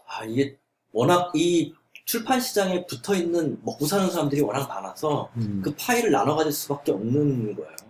아, 0.06 0.24
이게 0.26 0.58
워낙 0.92 1.32
이 1.34 1.74
출판 2.04 2.40
시장에 2.42 2.84
붙어 2.84 3.14
있는 3.14 3.58
먹고 3.64 3.86
사는 3.86 4.10
사람들이 4.10 4.42
워낙 4.42 4.68
많아서 4.68 5.30
음. 5.38 5.62
그 5.64 5.74
파일을 5.74 6.10
나눠 6.10 6.36
가질 6.36 6.52
수밖에 6.52 6.92
없는 6.92 7.54
거예요. 7.56 7.87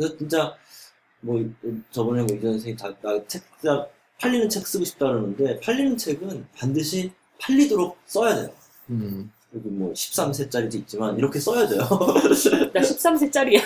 그래서 0.00 0.16
진짜 0.16 0.54
뭐 1.20 1.44
저번에 1.90 2.22
뭐 2.22 2.34
이전 2.34 2.52
선생님 2.52 2.76
다, 2.78 2.90
나책 3.02 3.42
팔리는 4.18 4.48
책 4.48 4.66
쓰고 4.66 4.82
싶다 4.84 5.08
그러는데 5.08 5.60
팔리는 5.60 5.94
책은 5.98 6.46
반드시 6.56 7.12
팔리도록 7.38 7.98
써야 8.06 8.34
돼요. 8.34 8.50
음. 8.88 9.30
여기 9.54 9.68
뭐 9.68 9.92
13세짜리도 9.92 10.74
있지만 10.76 11.18
이렇게 11.18 11.38
써야 11.38 11.66
돼요. 11.66 11.80
나 12.72 12.80
13세짜리야. 12.80 13.60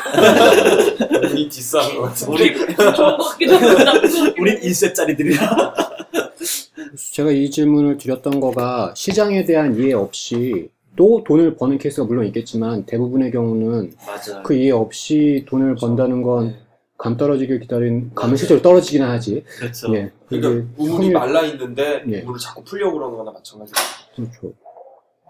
우리 1.33 1.49
같은 1.95 2.29
우리 2.29 2.55
우리 4.39 4.61
1세짜리들이라. 4.61 5.95
제가 7.13 7.31
이 7.31 7.51
질문을 7.51 7.99
드렸던 7.99 8.41
거가 8.41 8.95
시장에 8.97 9.45
대한 9.45 9.79
이해 9.79 9.93
없이 9.93 10.69
또 10.97 11.25
돈을 11.25 11.57
버는 11.57 11.79
케이스가 11.79 12.07
물론 12.07 12.27
있겠지만 12.27 12.85
대부분의 12.87 13.31
경우는 13.33 13.93
맞아. 14.07 14.43
그 14.43 14.55
이해 14.55 14.71
없이 14.71 15.45
돈을 15.49 15.75
번다는 15.77 16.23
건 16.23 16.49
네. 16.49 16.57
감 16.97 17.17
떨어지길 17.17 17.61
기다린 17.61 18.13
감은 18.15 18.37
실제로 18.37 18.63
떨어지기는 18.63 19.07
하지. 19.07 19.45
그렇죠. 19.59 19.95
예. 19.97 20.11
그러니까 20.29 20.67
우물이 20.77 20.93
확률- 20.93 21.13
말라 21.13 21.43
있는데 21.43 22.05
예. 22.09 22.21
우물을 22.23 22.39
자꾸 22.41 22.63
풀려고 22.63 22.99
그러는 22.99 23.17
거나 23.17 23.33
마찬가지예요. 23.33 23.75
그렇죠. 24.15 24.53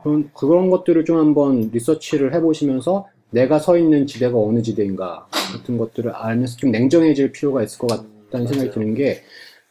그런, 0.03 0.31
그런 0.35 0.71
것들을 0.71 1.05
좀 1.07 1.17
한번 1.19 1.71
리서치를 1.73 2.35
해보시면서 2.35 3.09
내가 3.31 3.59
서 3.59 3.79
있는 3.79 4.07
지대가 4.07 4.39
어느 4.39 4.61
지대인가 4.63 5.27
같은 5.31 5.79
것들을 5.79 6.11
알면서 6.13 6.57
좀 6.59 6.71
냉정해질 6.71 7.33
필요가 7.33 7.63
있을 7.63 7.79
것 7.79 7.87
같다는 7.89 8.47
생각이 8.47 8.69
맞아요. 8.69 8.73
드는 8.73 8.95
게 8.95 9.23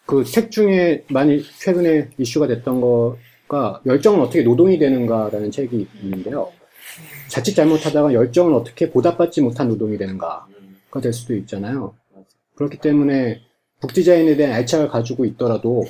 그 0.06 0.26
책 0.26 0.52
중에 0.52 1.06
많이 1.10 1.42
최근에 1.60 2.10
이슈가 2.18 2.48
됐던 2.48 2.82
거 2.82 3.16
가 3.48 3.82
열정은 3.86 4.22
어떻게 4.22 4.42
노동이 4.42 4.80
되는가라는 4.80 5.52
책이 5.52 5.88
있는데요. 6.02 6.52
자칫 7.28 7.56
잘못하다가 7.56 8.14
열정을 8.14 8.54
어떻게 8.54 8.90
보답받지 8.90 9.42
못한 9.42 9.68
노동이 9.68 9.98
되는가가 9.98 10.48
음, 10.50 11.02
될 11.02 11.14
수도 11.14 11.36
있잖아요. 11.36 11.96
그렇기 12.56 12.78
때문에 12.78 13.42
북디자인에 13.82 14.36
대한 14.36 14.62
애착을 14.62 14.88
가지고 14.88 15.26
있더라도 15.26 15.86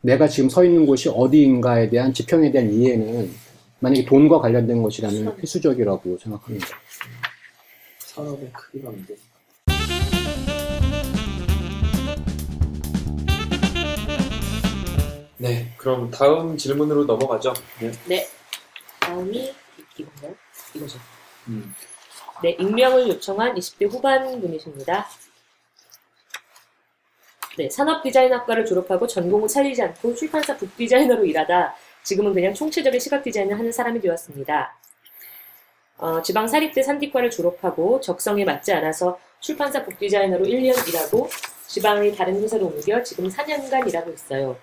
내가 0.00 0.28
지금 0.28 0.48
서 0.48 0.64
있는 0.64 0.86
곳이 0.86 1.08
어디인가에 1.08 1.88
대한 1.88 2.12
지평에 2.12 2.50
대한 2.50 2.72
이해는 2.72 3.30
만약에 3.80 4.04
돈과 4.04 4.40
관련된 4.40 4.82
것이라면 4.82 5.36
필수적이라고 5.36 6.18
생각합니다. 6.18 6.66
산업의 7.98 8.50
크기가 8.52 8.90
문제. 8.90 9.16
네, 15.38 15.74
그럼 15.76 16.10
다음 16.10 16.56
질문으로 16.56 17.04
넘어가죠. 17.04 17.52
네. 18.06 18.26
다음이 19.00 19.54
이건가요? 19.98 20.34
이거죠. 20.74 20.98
음. 21.48 21.74
네, 22.42 22.50
익명을 22.58 23.08
요청한 23.08 23.54
20대 23.54 23.90
후반 23.90 24.40
분이십니다. 24.40 25.06
네, 27.58 27.70
산업 27.70 28.02
디자인학과를 28.02 28.66
졸업하고 28.66 29.06
전공을 29.06 29.48
살리지 29.48 29.82
않고 29.82 30.14
출판사 30.14 30.56
북 30.56 30.76
디자이너로 30.76 31.24
일하다 31.24 31.74
지금은 32.02 32.34
그냥 32.34 32.52
총체적인 32.52 33.00
시각 33.00 33.22
디자인을 33.22 33.58
하는 33.58 33.72
사람이 33.72 34.00
되었습니다. 34.00 34.78
어, 35.98 36.20
지방 36.20 36.46
사립대 36.46 36.82
산디과를 36.82 37.30
졸업하고 37.30 38.00
적성에 38.00 38.44
맞지 38.44 38.72
않아서 38.74 39.18
출판사 39.40 39.82
북 39.84 39.98
디자이너로 39.98 40.44
1년 40.44 40.88
일하고 40.88 41.28
지방의 41.66 42.14
다른 42.14 42.42
회사로 42.42 42.66
옮겨 42.66 43.02
지금 43.02 43.28
4년간 43.28 43.88
일하고 43.88 44.12
있어요. 44.12 44.56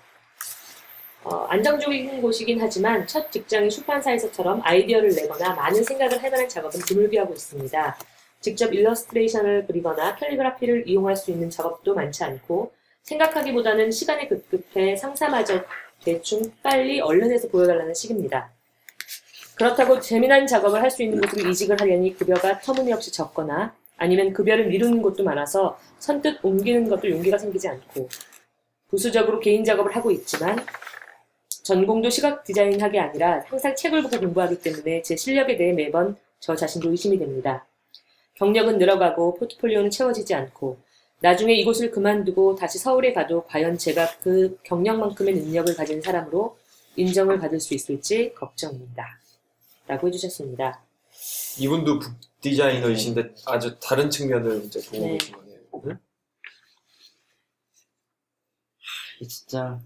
어, 1.24 1.46
안정적인 1.48 2.20
곳이긴 2.20 2.60
하지만 2.60 3.06
첫 3.06 3.32
직장인 3.32 3.70
출판사에서처럼 3.70 4.60
아이디어를 4.62 5.08
내거나 5.14 5.54
많은 5.54 5.82
생각을 5.82 6.22
할 6.22 6.30
만한 6.30 6.48
작업은 6.48 6.80
드물게 6.80 7.18
하고 7.18 7.32
있습니다. 7.32 7.96
직접 8.40 8.74
일러스트레이션을 8.74 9.66
그리거나 9.66 10.16
캘리그라피를 10.16 10.86
이용할 10.86 11.16
수 11.16 11.30
있는 11.30 11.48
작업도 11.48 11.94
많지 11.94 12.24
않고 12.24 12.72
생각하기보다는 13.04 13.90
시간이 13.90 14.28
급급해 14.28 14.96
상사마저 14.96 15.64
대충 16.04 16.52
빨리 16.62 17.00
얼른해서 17.00 17.48
보여달라는 17.48 17.94
식입니다. 17.94 18.50
그렇다고 19.54 20.00
재미난 20.00 20.46
작업을 20.46 20.82
할 20.82 20.90
수 20.90 21.02
있는 21.02 21.20
곳으로 21.22 21.48
이직을 21.48 21.80
하려니 21.80 22.16
급여가 22.18 22.58
터무니없이 22.58 23.12
적거나 23.12 23.74
아니면 23.96 24.32
급여를 24.34 24.66
미루는 24.66 25.00
곳도 25.00 25.24
많아서 25.24 25.78
선뜻 26.00 26.40
옮기는 26.42 26.88
것도 26.90 27.08
용기가 27.08 27.38
생기지 27.38 27.68
않고 27.68 28.08
부수적으로 28.90 29.40
개인 29.40 29.64
작업을 29.64 29.96
하고 29.96 30.10
있지만 30.10 30.58
전공도 31.64 32.10
시각 32.10 32.44
디자인학이 32.44 32.98
아니라 32.98 33.42
항상 33.46 33.74
책을 33.74 34.02
보고 34.02 34.20
공부하기 34.20 34.60
때문에 34.60 35.00
제 35.00 35.16
실력에 35.16 35.56
대해 35.56 35.72
매번 35.72 36.14
저 36.38 36.54
자신도 36.54 36.90
의심이 36.90 37.18
됩니다. 37.18 37.66
경력은 38.34 38.76
늘어가고 38.76 39.36
포트폴리오는 39.36 39.90
채워지지 39.90 40.34
않고 40.34 40.78
나중에 41.20 41.54
이곳을 41.54 41.90
그만두고 41.90 42.54
다시 42.56 42.78
서울에 42.78 43.14
가도 43.14 43.46
과연 43.46 43.78
제가 43.78 44.18
그 44.18 44.58
경력만큼의 44.64 45.36
능력을 45.36 45.74
가진 45.74 46.02
사람으로 46.02 46.58
인정을 46.96 47.38
받을 47.38 47.58
수 47.60 47.72
있을지 47.72 48.34
걱정입니다. 48.34 49.18
라고 49.86 50.06
해주셨습니다. 50.08 50.82
이분도 51.60 51.98
북 51.98 52.14
디자이너이신데 52.42 53.36
아주 53.46 53.78
다른 53.80 54.10
측면을 54.10 54.64
이제 54.66 54.82
보고 54.90 55.06
네. 55.06 55.16
계신 55.16 55.34
거네요. 55.34 55.58
응? 55.86 55.98
이게 59.16 59.28
진짜 59.28 59.80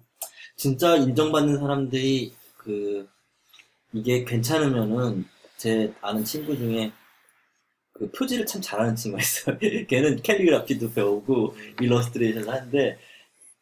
진짜 0.58 0.96
인정받는 0.96 1.60
사람들이 1.60 2.34
그 2.56 3.08
이게 3.92 4.24
괜찮으면은 4.24 5.24
제 5.56 5.94
아는 6.00 6.24
친구 6.24 6.56
중에 6.56 6.90
그 7.92 8.10
표지를 8.10 8.44
참 8.44 8.60
잘하는 8.60 8.96
친구가 8.96 9.22
있어요. 9.22 9.56
걔는 9.86 10.20
캘리그라피도 10.20 10.92
배우고 10.92 11.56
일러스트레이션을 11.80 12.48
하는데 12.48 12.98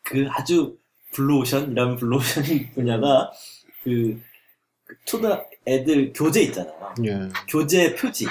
그 0.02 0.26
아주 0.30 0.78
블루오션이라는 1.12 1.96
블루오션 1.96 2.44
분야가 2.74 3.30
그, 3.84 4.18
그 4.84 4.96
초등 5.04 5.38
애들 5.66 6.14
교재 6.14 6.42
있잖아요. 6.44 6.94
예. 7.04 7.28
교재 7.46 7.94
표지. 7.94 8.26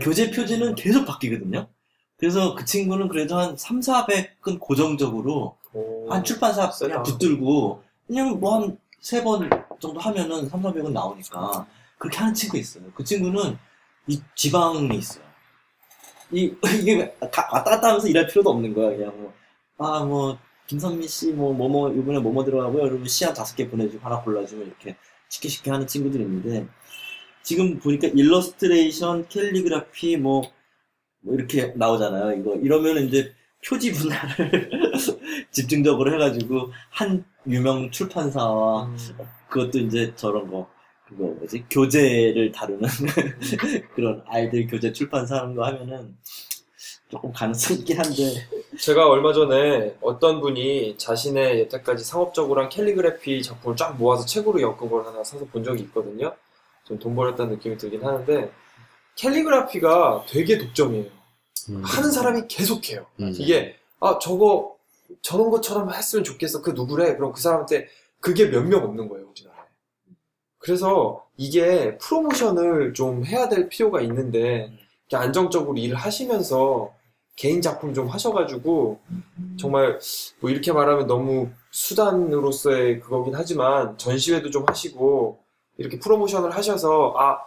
교재 0.00 0.32
표지는 0.32 0.74
계속 0.74 1.04
바뀌거든요. 1.06 1.68
그래서 2.16 2.56
그 2.56 2.64
친구는 2.64 3.06
그래도 3.06 3.38
한 3.38 3.56
3, 3.56 3.78
400은 3.78 4.58
고정적으로 4.58 5.56
오. 5.74 6.10
한 6.10 6.22
출판사. 6.24 6.70
그냥 6.70 7.02
붙들고 7.02 7.82
그냥 8.06 8.38
뭐 8.40 8.54
한 8.60 8.78
세 9.04 9.22
번 9.22 9.50
정도 9.80 10.00
하면은 10.00 10.48
3, 10.48 10.62
400은 10.62 10.90
나오니까 10.92 11.66
그렇게 11.98 12.16
하는 12.18 12.32
친구 12.32 12.56
있어요. 12.56 12.84
그 12.94 13.04
친구는 13.04 13.58
이 14.06 14.18
지방에 14.34 14.94
있어요. 14.96 15.22
이, 16.32 16.54
이게 16.80 17.14
가- 17.30 17.48
왔다 17.52 17.64
갔다 17.70 17.88
하면서 17.88 18.08
일할 18.08 18.26
필요도 18.26 18.48
없는 18.50 18.72
거야. 18.74 18.96
그냥 18.96 19.12
뭐, 19.20 19.32
아, 19.78 20.04
뭐, 20.04 20.38
김선미 20.66 21.06
씨, 21.06 21.32
뭐, 21.32 21.52
뭐뭐, 21.52 21.92
이번에 21.92 22.18
뭐뭐 22.18 22.44
들어가고요. 22.44 22.82
그러면 22.84 23.06
시안 23.06 23.34
다섯 23.34 23.54
개 23.54 23.68
보내주고 23.68 24.02
하나 24.04 24.20
골라주면 24.22 24.66
이렇게 24.68 24.96
쉽게 25.28 25.48
쉽게 25.48 25.70
하는 25.70 25.86
친구들이 25.86 26.22
있는데, 26.24 26.66
지금 27.42 27.78
보니까 27.78 28.08
일러스트레이션, 28.08 29.28
캘리그라피, 29.28 30.16
뭐, 30.16 30.42
뭐 31.20 31.34
이렇게 31.34 31.74
나오잖아요. 31.76 32.40
이거, 32.40 32.54
이러면 32.56 33.06
이제 33.06 33.34
표지 33.66 33.92
분야를 33.92 34.70
집중적으로 35.50 36.12
해가지고, 36.14 36.70
한 36.90 37.24
유명 37.46 37.90
출판사와 37.90 38.84
음. 38.86 38.96
그것도 39.48 39.78
이제 39.78 40.12
저런 40.16 40.50
거, 40.50 40.68
그거 41.06 41.24
뭐지? 41.24 41.64
교재를 41.70 42.50
다루는 42.52 42.88
그런 43.94 44.22
아이들 44.26 44.66
교재 44.66 44.92
출판사 44.92 45.36
하는 45.36 45.54
거 45.54 45.64
하면은 45.66 46.16
조금 47.10 47.32
가능성이 47.32 47.80
있긴 47.80 47.98
한데. 47.98 48.46
제가 48.78 49.08
얼마 49.08 49.32
전에 49.32 49.94
어떤 50.00 50.40
분이 50.40 50.96
자신의 50.98 51.60
여태까지 51.60 52.04
상업적으로 52.04 52.62
한 52.62 52.68
캘리그래피 52.68 53.42
작품을 53.42 53.76
쫙 53.76 53.96
모아서 53.96 54.24
책으로 54.26 54.60
엮은 54.60 54.88
걸 54.88 55.06
하나 55.06 55.22
사서 55.22 55.44
본 55.46 55.62
적이 55.62 55.82
있거든요. 55.84 56.34
좀 56.84 56.98
돈 56.98 57.14
벌었다는 57.14 57.52
느낌이 57.54 57.76
들긴 57.76 58.02
하는데 58.04 58.50
캘리그라피가 59.16 60.24
되게 60.28 60.58
독점이에요. 60.58 61.10
음. 61.70 61.82
하는 61.84 62.10
사람이 62.10 62.42
계속해요. 62.48 63.06
음. 63.20 63.32
이게 63.36 63.76
아 64.00 64.18
저거 64.20 64.76
저런 65.22 65.50
것처럼 65.50 65.92
했으면 65.92 66.24
좋겠어. 66.24 66.62
그 66.62 66.70
누구래? 66.70 67.16
그럼 67.16 67.32
그 67.32 67.40
사람한테 67.40 67.88
그게 68.20 68.46
몇 68.46 68.62
명 68.64 68.82
없는 68.84 69.08
거예요 69.08 69.26
우리나라에. 69.30 69.64
그래서 70.58 71.24
이게 71.36 71.96
프로모션을 71.98 72.94
좀 72.94 73.24
해야 73.26 73.48
될 73.48 73.68
필요가 73.68 74.00
있는데 74.02 74.72
안정적으로 75.12 75.76
일을 75.78 75.96
하시면서 75.96 76.92
개인 77.36 77.60
작품 77.60 77.92
좀 77.94 78.08
하셔가지고 78.08 78.98
정말 79.58 79.98
뭐 80.40 80.50
이렇게 80.50 80.72
말하면 80.72 81.06
너무 81.06 81.50
수단으로서의 81.70 83.00
그거긴 83.00 83.34
하지만 83.34 83.96
전시회도 83.98 84.50
좀 84.50 84.64
하시고 84.68 85.38
이렇게 85.76 85.98
프로모션을 85.98 86.50
하셔서 86.54 87.14
아 87.16 87.38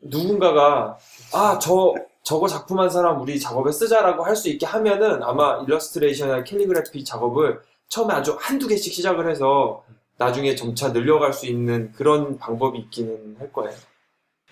누군가가 0.00 0.98
아 1.32 1.58
저 1.60 1.94
저거 2.22 2.46
작품 2.46 2.78
한 2.78 2.88
사람 2.88 3.20
우리 3.20 3.38
작업에 3.40 3.72
쓰자라고 3.72 4.24
할 4.24 4.36
수 4.36 4.48
있게 4.48 4.64
하면은 4.66 5.22
아마 5.22 5.62
일러스트레이션이나 5.66 6.44
캘리그래피 6.44 7.04
작업을 7.04 7.60
처음에 7.88 8.14
아주 8.14 8.36
한두 8.40 8.66
개씩 8.68 8.92
시작을 8.92 9.30
해서 9.30 9.84
나중에 10.18 10.54
점차 10.54 10.92
늘려갈 10.92 11.32
수 11.32 11.46
있는 11.46 11.92
그런 11.92 12.38
방법이 12.38 12.78
있기는 12.78 13.36
할 13.38 13.52
거예요. 13.52 13.76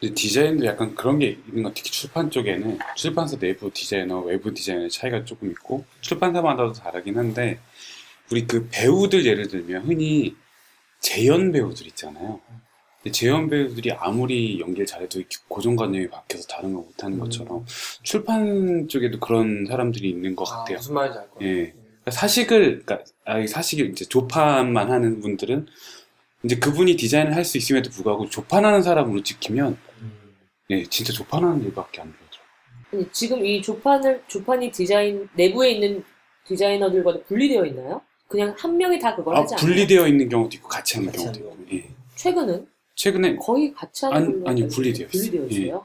근데 0.00 0.14
디자인도 0.14 0.64
약간 0.66 0.94
그런 0.94 1.18
게 1.18 1.28
있는 1.48 1.62
것 1.62 1.68
같아요. 1.70 1.74
특히 1.74 1.90
출판 1.90 2.30
쪽에는 2.30 2.78
출판사 2.96 3.36
내부 3.38 3.70
디자이너, 3.70 4.20
외부 4.20 4.52
디자이너의 4.52 4.90
차이가 4.90 5.24
조금 5.24 5.50
있고 5.50 5.84
출판사마다도 6.00 6.72
다르긴 6.72 7.18
한데 7.18 7.60
우리 8.32 8.46
그 8.46 8.68
배우들 8.70 9.26
예를 9.26 9.48
들면 9.48 9.84
흔히 9.84 10.34
재연 11.00 11.52
배우들 11.52 11.86
있잖아요. 11.88 12.40
근데 13.02 13.12
재연 13.12 13.48
배우들이 13.48 13.92
아무리 13.92 14.60
연기를 14.60 14.84
잘해도 14.86 15.22
고정관념이 15.48 16.08
바뀌어서 16.08 16.46
다른 16.48 16.74
거 16.74 16.80
못하는 16.82 17.16
음. 17.16 17.20
것처럼 17.20 17.64
출판 18.02 18.88
쪽에도 18.88 19.18
그런 19.18 19.66
사람들이 19.66 20.08
있는 20.10 20.36
것 20.36 20.50
아, 20.52 20.58
같아요. 20.58 20.76
무슨 20.76 20.94
말인지 20.94 21.18
알 21.18 21.30
거예요. 21.30 21.50
예. 21.50 21.72
그러니까 21.72 22.10
사식을, 22.10 22.82
그러니까 22.84 23.04
아, 23.24 23.46
사식을 23.46 23.90
이제 23.90 24.04
조판만 24.04 24.90
하는 24.90 25.20
분들은 25.20 25.66
이제 26.44 26.56
그분이 26.58 26.96
디자인을 26.96 27.34
할 27.34 27.44
수 27.44 27.56
있음에도 27.58 27.90
불구하고 27.90 28.28
조판하는 28.28 28.82
사람으로 28.82 29.22
찍히면 29.22 29.78
음. 30.02 30.12
예, 30.70 30.84
진짜 30.84 31.12
조판하는 31.12 31.62
일밖에 31.64 32.00
안 32.02 32.12
보여요. 32.12 32.30
아니, 32.92 33.08
지금 33.12 33.44
이 33.46 33.62
조판을 33.62 34.24
조판이 34.28 34.70
디자인 34.72 35.28
내부에 35.34 35.72
있는 35.72 36.04
디자이너들과도 36.46 37.24
분리되어 37.24 37.64
있나요? 37.66 38.02
그냥 38.28 38.54
한 38.58 38.76
명이 38.76 38.98
다 38.98 39.14
그걸 39.16 39.36
아, 39.36 39.40
하지 39.40 39.54
않나요? 39.54 39.66
분리되어 39.66 40.06
있는 40.06 40.28
경우도 40.28 40.54
있고 40.56 40.68
같이 40.68 40.96
하는 40.96 41.10
같이 41.10 41.24
경우도 41.24 41.40
있고. 41.40 41.56
예. 41.76 41.88
최근은 42.16 42.66
최근에 43.00 43.36
거의 43.36 43.72
같이 43.72 44.04
하는 44.04 44.16
아니, 44.16 44.26
걸로 44.26 44.48
아니, 44.50 44.62
알고 44.62 44.74
분리되어 44.74 45.08
있어요. 45.10 45.30
분리되어 45.30 45.74
예. 45.74 45.80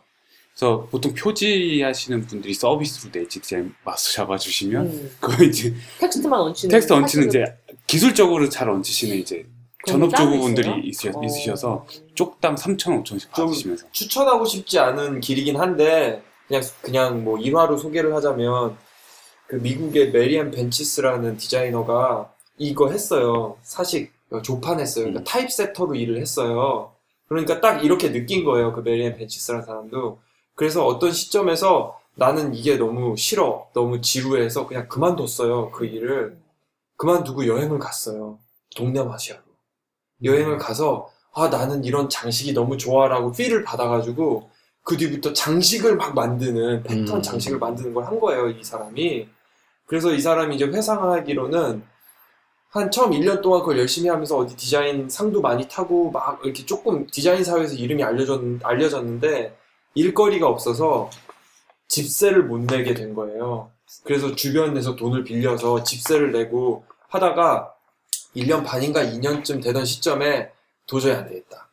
그래서 0.54 0.88
보통 0.92 1.14
표지 1.14 1.82
하시는 1.82 2.26
분들이 2.28 2.54
서비스로 2.54 3.12
내지 3.12 3.40
디자인 3.40 3.74
마스 3.86 4.14
잡아주시면 4.14 4.86
음. 4.86 5.16
그거 5.22 5.44
이제 5.46 5.74
텍스트만 6.00 6.40
얹히는 6.42 6.72
텍스트 6.72 6.92
얹히는 6.92 7.08
사실은 7.08 7.28
이제 7.30 7.46
기술적으로 7.88 8.50
잘 8.50 8.70
얹히시는 8.70 9.18
이제 9.18 9.46
전업주부 9.88 10.40
분들이 10.40 10.68
있어요? 10.88 11.12
있으, 11.12 11.18
어. 11.18 11.24
있으셔서 11.24 11.88
쪽당 12.16 12.56
3천, 12.56 13.04
5천씩 13.04 13.06
좀 13.06 13.32
받으시면서 13.32 13.88
추천하고 13.94 14.44
싶지 14.44 14.80
않은 14.80 15.22
길이긴 15.22 15.56
한데 15.56 16.22
그냥 16.48 16.64
그냥 16.82 17.24
뭐 17.24 17.40
일화로 17.40 17.78
소개를 17.78 18.14
하자면 18.16 18.78
그 19.48 19.56
미국의 19.56 20.12
메리안 20.12 20.52
벤치스라는 20.52 21.38
디자이너가 21.38 22.34
이거 22.58 22.92
했어요. 22.92 23.58
사식 23.62 24.12
어, 24.32 24.42
조판했어요. 24.42 25.06
그러니까 25.06 25.22
음. 25.22 25.24
타입세터로 25.24 25.96
일을 25.96 26.20
했어요. 26.20 26.95
그러니까 27.28 27.60
딱 27.62 27.84
이렇게 27.84 28.12
느낀 28.12 28.44
거예요. 28.44 28.74
그 28.74 28.82
메리안 28.82 29.16
벤치스라는 29.18 29.66
사람도. 29.66 30.20
그래서 30.56 30.86
어떤 30.86 31.12
시점에서 31.12 32.00
나는 32.16 32.54
이게 32.54 32.78
너무 32.78 33.18
싫어. 33.18 33.68
너무 33.74 34.00
지루해서 34.02 34.68
그냥 34.68 34.88
그만뒀어요. 34.88 35.72
그 35.72 35.86
일을. 35.86 36.38
그만두고 36.98 37.48
여행을 37.48 37.80
갔어요. 37.80 38.40
동남아시아로. 38.76 39.42
여행을 40.24 40.58
가서, 40.58 41.10
아, 41.34 41.50
나는 41.50 41.84
이런 41.84 42.08
장식이 42.08 42.54
너무 42.54 42.78
좋아라고 42.78 43.32
필을 43.34 43.64
받아가지고, 43.64 44.50
그 44.84 44.96
뒤부터 44.96 45.34
장식을 45.34 45.98
막 45.98 46.16
만드는, 46.16 46.84
패턴 46.84 47.18
음. 47.18 47.22
장식을 47.22 47.58
만드는 47.60 47.94
걸 47.94 48.06
한 48.06 48.20
거예요, 48.20 48.50
이 48.50 48.64
사람이. 48.64 49.28
그래서 49.88 50.14
이 50.14 50.22
사람이 50.22 50.56
이제 50.56 50.66
회상하기로는, 50.66 51.84
한 52.76 52.92
처음 52.92 53.12
1년 53.12 53.42
동안 53.42 53.62
그걸 53.62 53.80
열심히 53.80 54.10
하면서 54.10 54.36
어디 54.36 54.56
디자인 54.58 55.10
상도 55.10 55.40
많이 55.40 55.66
타고, 55.70 56.12
막 56.12 56.42
이렇게 56.44 56.66
조금 56.66 57.08
디자인 57.08 57.42
사회에서 57.42 57.74
이름이 57.74 58.04
알려졌, 58.04 58.42
알려졌는데, 58.64 59.58
일거리가 59.94 60.46
없어서 60.46 61.10
집세를 61.88 62.44
못 62.44 62.60
내게 62.60 62.94
된 62.94 63.16
거예요. 63.16 63.72
그래서 64.04 64.36
주변에서 64.36 64.98
돈을 64.98 65.24
빌려서 65.24 65.84
집세를 65.84 66.34
내고 66.34 66.84
하다가 67.08 67.74
1년 68.36 68.66
반인가 68.66 69.04
2년쯤 69.04 69.64
되던 69.64 69.86
시점에 69.86 70.52
도저히 70.86 71.14
안 71.14 71.30
되겠다. 71.30 71.70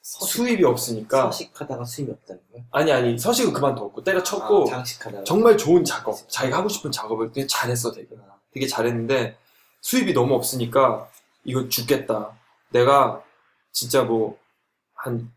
수입이 0.00 0.64
없으니까 0.64 1.30
서식하다가 1.30 1.84
수입이 1.84 2.10
없다는 2.10 2.40
거야? 2.50 2.62
아니 2.70 2.90
아니 2.90 3.18
서식은 3.18 3.52
그만뒀고 3.52 4.02
때려쳤고 4.02 4.62
아, 4.62 4.70
장식하다가 4.70 5.24
정말 5.24 5.58
좋은 5.58 5.84
작업 5.84 6.16
자기가 6.30 6.56
하고 6.56 6.70
싶은 6.70 6.90
작업을 6.90 7.30
되게 7.30 7.46
잘했어 7.46 7.92
되게 7.92 8.08
되게 8.50 8.66
잘했는데 8.66 9.36
수입이 9.80 10.12
너무 10.12 10.34
없으니까 10.34 11.08
이거 11.44 11.68
죽겠다. 11.68 12.36
내가 12.70 13.22
진짜 13.72 14.02
뭐 14.02 14.38
한 14.98 15.32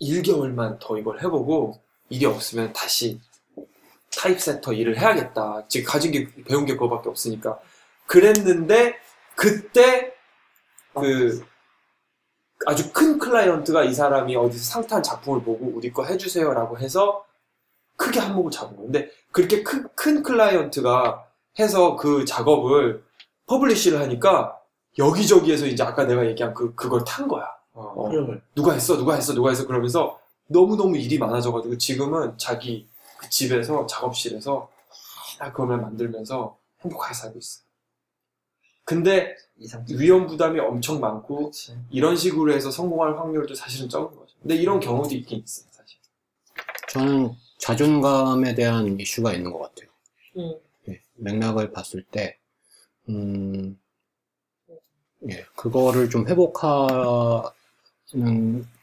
1개월만 0.00 0.78
더 0.80 0.98
이걸 0.98 1.22
해보고 1.22 1.80
일이 2.08 2.26
없으면 2.26 2.72
다시 2.72 3.20
타입세터 4.16 4.72
일을 4.72 4.98
해야겠다. 4.98 5.64
지금 5.68 5.86
가진 5.88 6.10
게 6.12 6.28
배운 6.44 6.66
게 6.66 6.74
그거밖에 6.74 7.08
없으니까. 7.08 7.58
그랬는데 8.06 8.96
그때 9.36 10.14
그 10.94 11.44
아주 12.66 12.92
큰 12.92 13.18
클라이언트가 13.18 13.84
이 13.84 13.94
사람이 13.94 14.34
어디서 14.34 14.64
상탄 14.64 15.02
작품을 15.02 15.42
보고 15.42 15.66
우리 15.66 15.92
거 15.92 16.04
해주세요라고 16.04 16.78
해서 16.78 17.24
크게 17.96 18.18
한몫을 18.18 18.50
잡은. 18.50 18.76
근데 18.76 19.10
그렇게 19.30 19.62
큰, 19.62 19.88
큰 19.94 20.22
클라이언트가 20.22 21.24
해서 21.58 21.96
그 21.96 22.24
작업을 22.24 23.04
publish를 23.48 24.00
하니까 24.00 24.60
여기저기에서 24.98 25.66
이제 25.66 25.82
아까 25.82 26.04
내가 26.04 26.26
얘기한 26.26 26.54
그, 26.54 26.74
그걸 26.74 27.04
탄 27.04 27.28
거야. 27.28 27.46
어, 27.72 28.08
흐름을 28.08 28.42
누가 28.54 28.72
했어, 28.72 28.96
누가 28.96 29.14
했어, 29.14 29.32
누가 29.34 29.50
했어 29.50 29.66
그러면서 29.66 30.18
너무 30.46 30.76
너무 30.76 30.96
일이 30.96 31.18
많아져가지고 31.18 31.78
지금은 31.78 32.36
자기 32.36 32.88
그 33.18 33.28
집에서 33.30 33.86
작업실에서 33.86 34.70
딱 35.38 35.52
그걸 35.52 35.78
만들면서 35.78 36.56
행복하게 36.82 37.14
살고 37.14 37.38
있어. 37.38 37.62
근데 38.84 39.36
이상 39.58 39.84
위험 39.88 40.26
부담이 40.26 40.58
엄청 40.60 40.98
많고 40.98 41.36
그렇지. 41.36 41.76
이런 41.90 42.16
식으로 42.16 42.52
해서 42.52 42.70
성공할 42.70 43.18
확률도 43.18 43.54
사실은 43.54 43.88
적은 43.88 44.16
거죠. 44.16 44.34
근데 44.40 44.56
이런 44.56 44.80
경우도 44.80 45.14
있긴 45.14 45.42
있어요, 45.44 45.68
사실. 45.70 45.98
저는 46.88 47.32
자존감에 47.58 48.54
대한 48.54 48.98
이슈가 48.98 49.34
있는 49.34 49.52
것 49.52 49.58
같아요. 49.58 49.90
음. 50.38 50.58
예, 50.88 51.02
맥락을 51.16 51.72
봤을 51.72 52.02
때, 52.02 52.37
음, 53.08 53.78
예, 55.30 55.44
그거를 55.56 56.08
좀 56.10 56.26
회복하는 56.28 57.50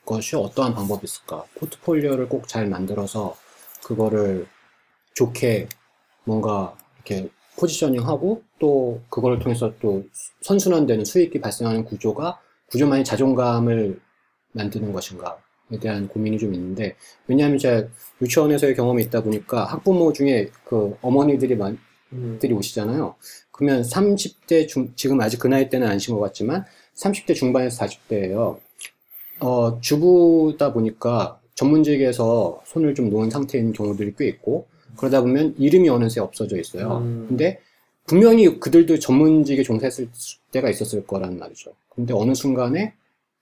것이 0.05 0.35
어떠한 0.35 0.73
방법이 0.75 1.01
있을까? 1.05 1.43
포트폴리오를 1.55 2.29
꼭 2.29 2.47
잘 2.47 2.67
만들어서 2.67 3.35
그거를 3.83 4.47
좋게 5.15 5.67
뭔가 6.25 6.75
이렇게 6.97 7.29
포지셔닝하고 7.59 8.43
또 8.59 9.01
그걸 9.09 9.39
통해서 9.39 9.73
또 9.81 10.03
선순환되는 10.41 11.05
수익이 11.05 11.41
발생하는 11.41 11.85
구조가 11.85 12.39
구조만이 12.71 13.03
자존감을 13.03 13.99
만드는 14.53 14.91
것인가에 14.93 15.35
대한 15.81 16.07
고민이 16.07 16.37
좀 16.39 16.53
있는데 16.53 16.95
왜냐하면 17.27 17.57
제가 17.57 17.87
유치원에서의 18.21 18.75
경험이 18.75 19.03
있다 19.03 19.23
보니까 19.23 19.65
학부모 19.65 20.13
중에 20.13 20.51
그 20.65 20.97
어머니들이 21.01 21.55
많, 21.55 21.77
음. 22.15 22.37
들이 22.39 22.53
오시잖아요. 22.53 23.15
그러면 23.51 23.81
30대 23.83 24.67
중, 24.67 24.91
지금 24.95 25.21
아직 25.21 25.39
그 25.39 25.47
나이 25.47 25.69
때는 25.69 25.97
것 25.97 26.19
같지만 26.19 26.65
30대 26.95 27.35
중반에서 27.35 27.85
40대예요. 27.85 28.57
어, 29.39 29.79
주부다 29.81 30.73
보니까 30.73 31.39
전문직에서 31.55 32.61
손을 32.65 32.95
좀 32.95 33.09
놓은 33.09 33.29
상태인 33.29 33.73
경우들이 33.73 34.15
꽤 34.17 34.27
있고 34.27 34.67
그러다 34.97 35.21
보면 35.21 35.55
이름이 35.57 35.89
어느새 35.89 36.19
없어져 36.19 36.57
있어요. 36.57 36.97
음. 36.97 37.25
근데 37.27 37.59
분명히 38.05 38.59
그들도 38.59 38.99
전문직에 38.99 39.63
종사했을 39.63 40.09
때가 40.51 40.69
있었을 40.69 41.05
거란 41.07 41.37
말이죠. 41.39 41.71
근데 41.89 42.13
어느 42.13 42.33
순간에 42.33 42.93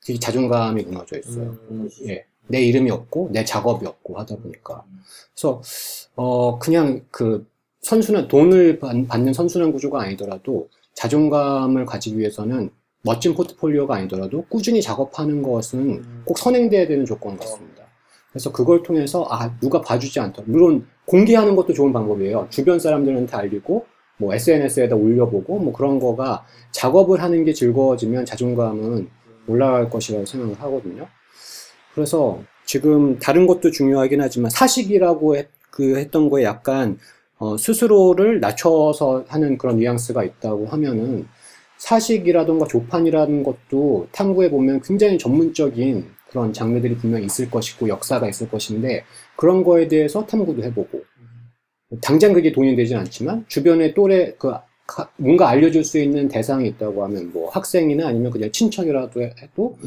그 0.05 0.19
자존감이 0.19 0.83
무너져 0.83 1.17
있어요. 1.17 1.57
음. 1.69 1.89
예. 2.07 2.25
내 2.47 2.61
이름이 2.61 2.91
없고 2.91 3.29
내 3.31 3.45
작업이 3.45 3.85
없고 3.85 4.19
하다 4.19 4.35
보니까 4.37 4.83
그래서 5.33 5.61
어 6.15 6.59
그냥 6.59 7.05
그 7.09 7.47
선순환 7.87 8.27
돈을 8.27 8.79
받- 8.79 9.07
받는 9.07 9.33
선순환 9.33 9.71
구조가 9.71 10.01
아니더라도 10.01 10.69
자존감을 10.95 11.85
가지기 11.85 12.17
위해서는 12.17 12.69
멋진 13.03 13.33
포트폴리오가 13.35 13.95
아니더라도 13.95 14.45
꾸준히 14.47 14.81
작업하는 14.81 15.43
것은 15.43 15.79
음. 15.79 16.21
꼭 16.25 16.37
선행돼야 16.37 16.87
되는 16.87 17.05
조건 17.05 17.37
같습니다. 17.37 17.83
그래서 18.31 18.51
그걸 18.51 18.81
통해서 18.81 19.25
아 19.29 19.55
누가 19.59 19.81
봐주지 19.81 20.19
않더라. 20.19 20.45
물론 20.49 20.87
공개하는 21.05 21.55
것도 21.55 21.73
좋은 21.73 21.91
방법이에요. 21.91 22.47
주변 22.49 22.79
사람들한테 22.79 23.35
알리고 23.35 23.85
뭐 24.17 24.33
SNS에다 24.33 24.95
올려보고 24.95 25.59
뭐 25.59 25.73
그런 25.73 25.99
거가 25.99 26.45
작업을 26.71 27.21
하는 27.21 27.43
게 27.43 27.51
즐거워지면 27.53 28.25
자존감은 28.25 29.09
올라갈 29.47 29.89
것이라고 29.89 30.25
생각을 30.25 30.55
하거든요. 30.61 31.07
그래서 31.93 32.39
지금 32.65 33.19
다른 33.19 33.45
것도 33.45 33.69
중요하긴 33.71 34.21
하지만 34.21 34.49
사식이라고 34.49 35.35
했, 35.35 35.49
그 35.69 35.97
했던 35.97 36.29
거에 36.29 36.43
약간 36.43 36.97
어, 37.39 37.57
스스로를 37.57 38.39
낮춰서 38.39 39.25
하는 39.27 39.57
그런 39.57 39.77
뉘앙스가 39.77 40.23
있다고 40.23 40.67
하면은 40.67 41.27
사식이라던가 41.77 42.67
조판이라는 42.67 43.43
것도 43.43 44.07
탐구해 44.11 44.49
보면 44.49 44.81
굉장히 44.81 45.17
전문적인 45.17 46.05
그런 46.29 46.53
장르들이 46.53 46.95
분명히 46.95 47.25
있을 47.25 47.49
것이고 47.51 47.89
역사가 47.89 48.29
있을 48.29 48.49
것인데 48.49 49.03
그런 49.35 49.63
거에 49.63 49.87
대해서 49.87 50.25
탐구도 50.25 50.63
해보고. 50.63 51.01
당장 52.01 52.33
그게 52.33 52.51
돈이 52.51 52.75
되진 52.75 52.97
않지만 52.97 53.45
주변에 53.47 53.93
또래 53.93 54.33
그 54.39 54.51
가- 54.87 55.09
뭔가 55.17 55.49
알려줄 55.49 55.83
수 55.83 55.99
있는 55.99 56.27
대상이 56.27 56.67
있다고 56.69 57.03
하면 57.03 57.31
뭐 57.31 57.49
학생이나 57.49 58.07
아니면 58.07 58.31
그냥 58.31 58.51
친척이라도 58.51 59.21
해도 59.21 59.77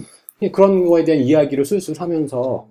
그런 0.52 0.84
거에 0.86 1.04
대한 1.04 1.22
이야기를 1.22 1.64
술술 1.64 1.96
하면서 1.98 2.68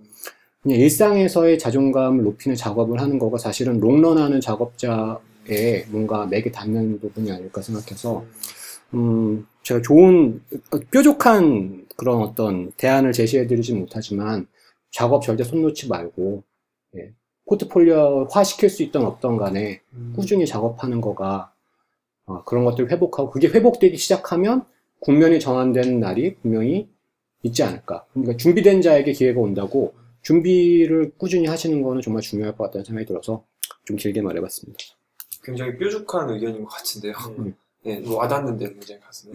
그냥 0.66 0.80
일상에서의 0.80 1.60
자존감을 1.60 2.24
높이는 2.24 2.56
작업을 2.56 3.00
하는 3.00 3.20
거가 3.20 3.38
사실은 3.38 3.80
롱런하는 3.80 4.42
작업자의 4.42 5.86
뭔가 5.90 6.26
맥에 6.26 6.52
닿는 6.52 7.00
부분이 7.00 7.32
아닐까 7.32 7.62
생각해서 7.62 8.26
음, 8.96 9.46
제가 9.62 9.82
좋은, 9.84 10.42
어, 10.72 10.80
뾰족한 10.90 11.86
그런 11.96 12.22
어떤 12.22 12.72
대안을 12.78 13.12
제시해드리진 13.12 13.78
못하지만 13.80 14.48
작업 14.90 15.22
절대 15.22 15.44
손 15.44 15.62
놓지 15.62 15.88
말고, 15.88 16.44
예, 16.98 17.12
포트폴리오화 17.48 18.44
시킬 18.44 18.70
수 18.70 18.82
있던 18.84 19.06
없던 19.06 19.38
간에 19.38 19.82
음. 19.94 20.14
꾸준히 20.16 20.48
작업하는 20.48 21.00
거가, 21.00 21.54
어, 22.26 22.44
그런 22.46 22.64
것들을 22.66 22.90
회복하고, 22.90 23.30
그게 23.30 23.48
회복되기 23.50 23.98
시작하면 23.98 24.66
국면이 25.00 25.40
전환되는 25.40 26.00
날이 26.00 26.36
분명히 26.38 26.90
있지 27.44 27.62
않을까. 27.62 28.06
그러니까 28.14 28.38
준비된 28.38 28.82
자에게 28.82 29.12
기회가 29.12 29.42
온다고 29.42 29.94
준비를 30.26 31.12
꾸준히 31.18 31.46
하시는 31.46 31.82
거는 31.84 32.02
정말 32.02 32.22
중요할 32.24 32.58
것 32.58 32.66
같다는 32.66 32.84
생각이 32.84 33.06
들어서 33.06 33.46
좀 33.86 33.96
길게 33.96 34.22
말해봤습니다. 34.22 34.80
굉장히 35.44 35.78
뾰족한 35.78 36.32
의견인 36.32 36.64
것 36.64 36.70
같은데요. 36.70 37.14
음. 37.38 37.56
네, 37.84 38.00
뭐 38.00 38.18
와닿는데 38.18 38.74
굉장히 38.74 39.00
가슴에. 39.02 39.34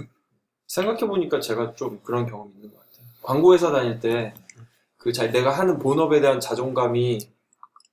생각해보니까 0.66 1.38
제가 1.40 1.74
좀 1.74 2.00
그런 2.02 2.26
경험이 2.26 2.50
있는 2.56 2.70
것 2.72 2.78
같아요. 2.80 3.06
광고회사 3.22 3.70
다닐 3.70 4.00
때, 4.00 4.34
그, 4.96 5.12
자, 5.12 5.30
내가 5.30 5.52
하는 5.52 5.78
본업에 5.78 6.20
대한 6.20 6.40
자존감이 6.40 7.20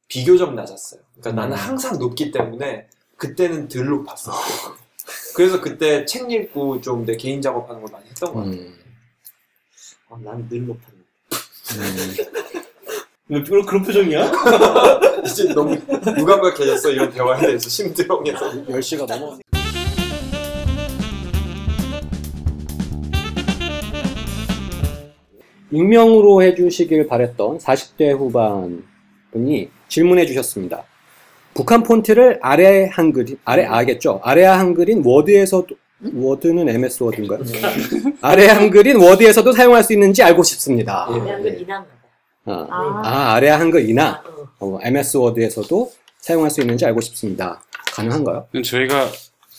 비교적 0.08 0.56
낮았어요. 0.56 1.00
그러니까 1.14 1.30
음. 1.30 1.36
나는 1.36 1.56
항상 1.56 2.00
높기 2.00 2.32
때문에, 2.32 2.88
그때는 3.16 3.68
덜 3.68 3.86
높았어요. 3.86 4.36
그래서 5.36 5.62
그때 5.62 6.04
책 6.06 6.32
읽고 6.32 6.82
좀 6.82 7.06
내 7.06 7.16
개인 7.16 7.44
작업하는 7.44 7.82
걸 7.84 7.92
많이 7.92 8.10
했던 8.10 8.34
것 8.34 8.40
같아요. 8.40 8.56
음, 8.56 8.80
아, 10.10 10.18
난늘 10.24 10.66
높았는데 10.66 11.06
음. 11.78 12.67
왜 13.30 13.44
그런, 13.44 13.66
그런 13.66 13.84
표정이야? 13.84 14.32
이제 15.26 15.54
너무 15.54 15.76
무감각해졌어, 16.18 16.92
이런 16.92 17.12
대화에 17.12 17.42
대해서 17.42 17.70
심드렁해서. 17.70 18.52
10시가 18.66 19.06
넘어. 19.06 19.38
익명으로 25.72 26.42
해주시길 26.44 27.08
바랬던 27.08 27.58
40대 27.58 28.18
후반 28.18 28.84
분이 29.32 29.70
질문해 29.90 30.26
주셨습니다. 30.26 30.84
북한 31.54 31.84
폰트를 31.84 32.40
아래 32.42 32.90
한글, 32.92 33.26
아래 33.44 33.66
아겠죠? 33.66 34.22
아래 34.24 34.44
한글인 34.46 35.02
워드에서도, 35.06 35.68
워드는 36.14 36.70
MS 36.70 37.04
워드인가요? 37.04 37.40
아래 38.22 38.48
한글인 38.48 38.98
워드에서도 38.98 39.52
사용할 39.52 39.84
수 39.84 39.92
있는지 39.94 40.24
알고 40.24 40.44
싶습니다. 40.44 41.10
예. 41.16 41.24
아래한글이나. 41.24 41.97
아, 42.48 42.66
아, 42.70 43.02
아, 43.04 43.34
아래 43.34 43.50
한 43.50 43.70
글이나 43.70 44.24
어, 44.60 44.76
어, 44.76 44.80
MS 44.82 45.18
워드에서도 45.18 45.92
사용할 46.20 46.50
수 46.50 46.62
있는지 46.62 46.86
알고 46.86 47.02
싶습니다. 47.02 47.62
가능한가요? 47.94 48.48
저희가 48.64 49.08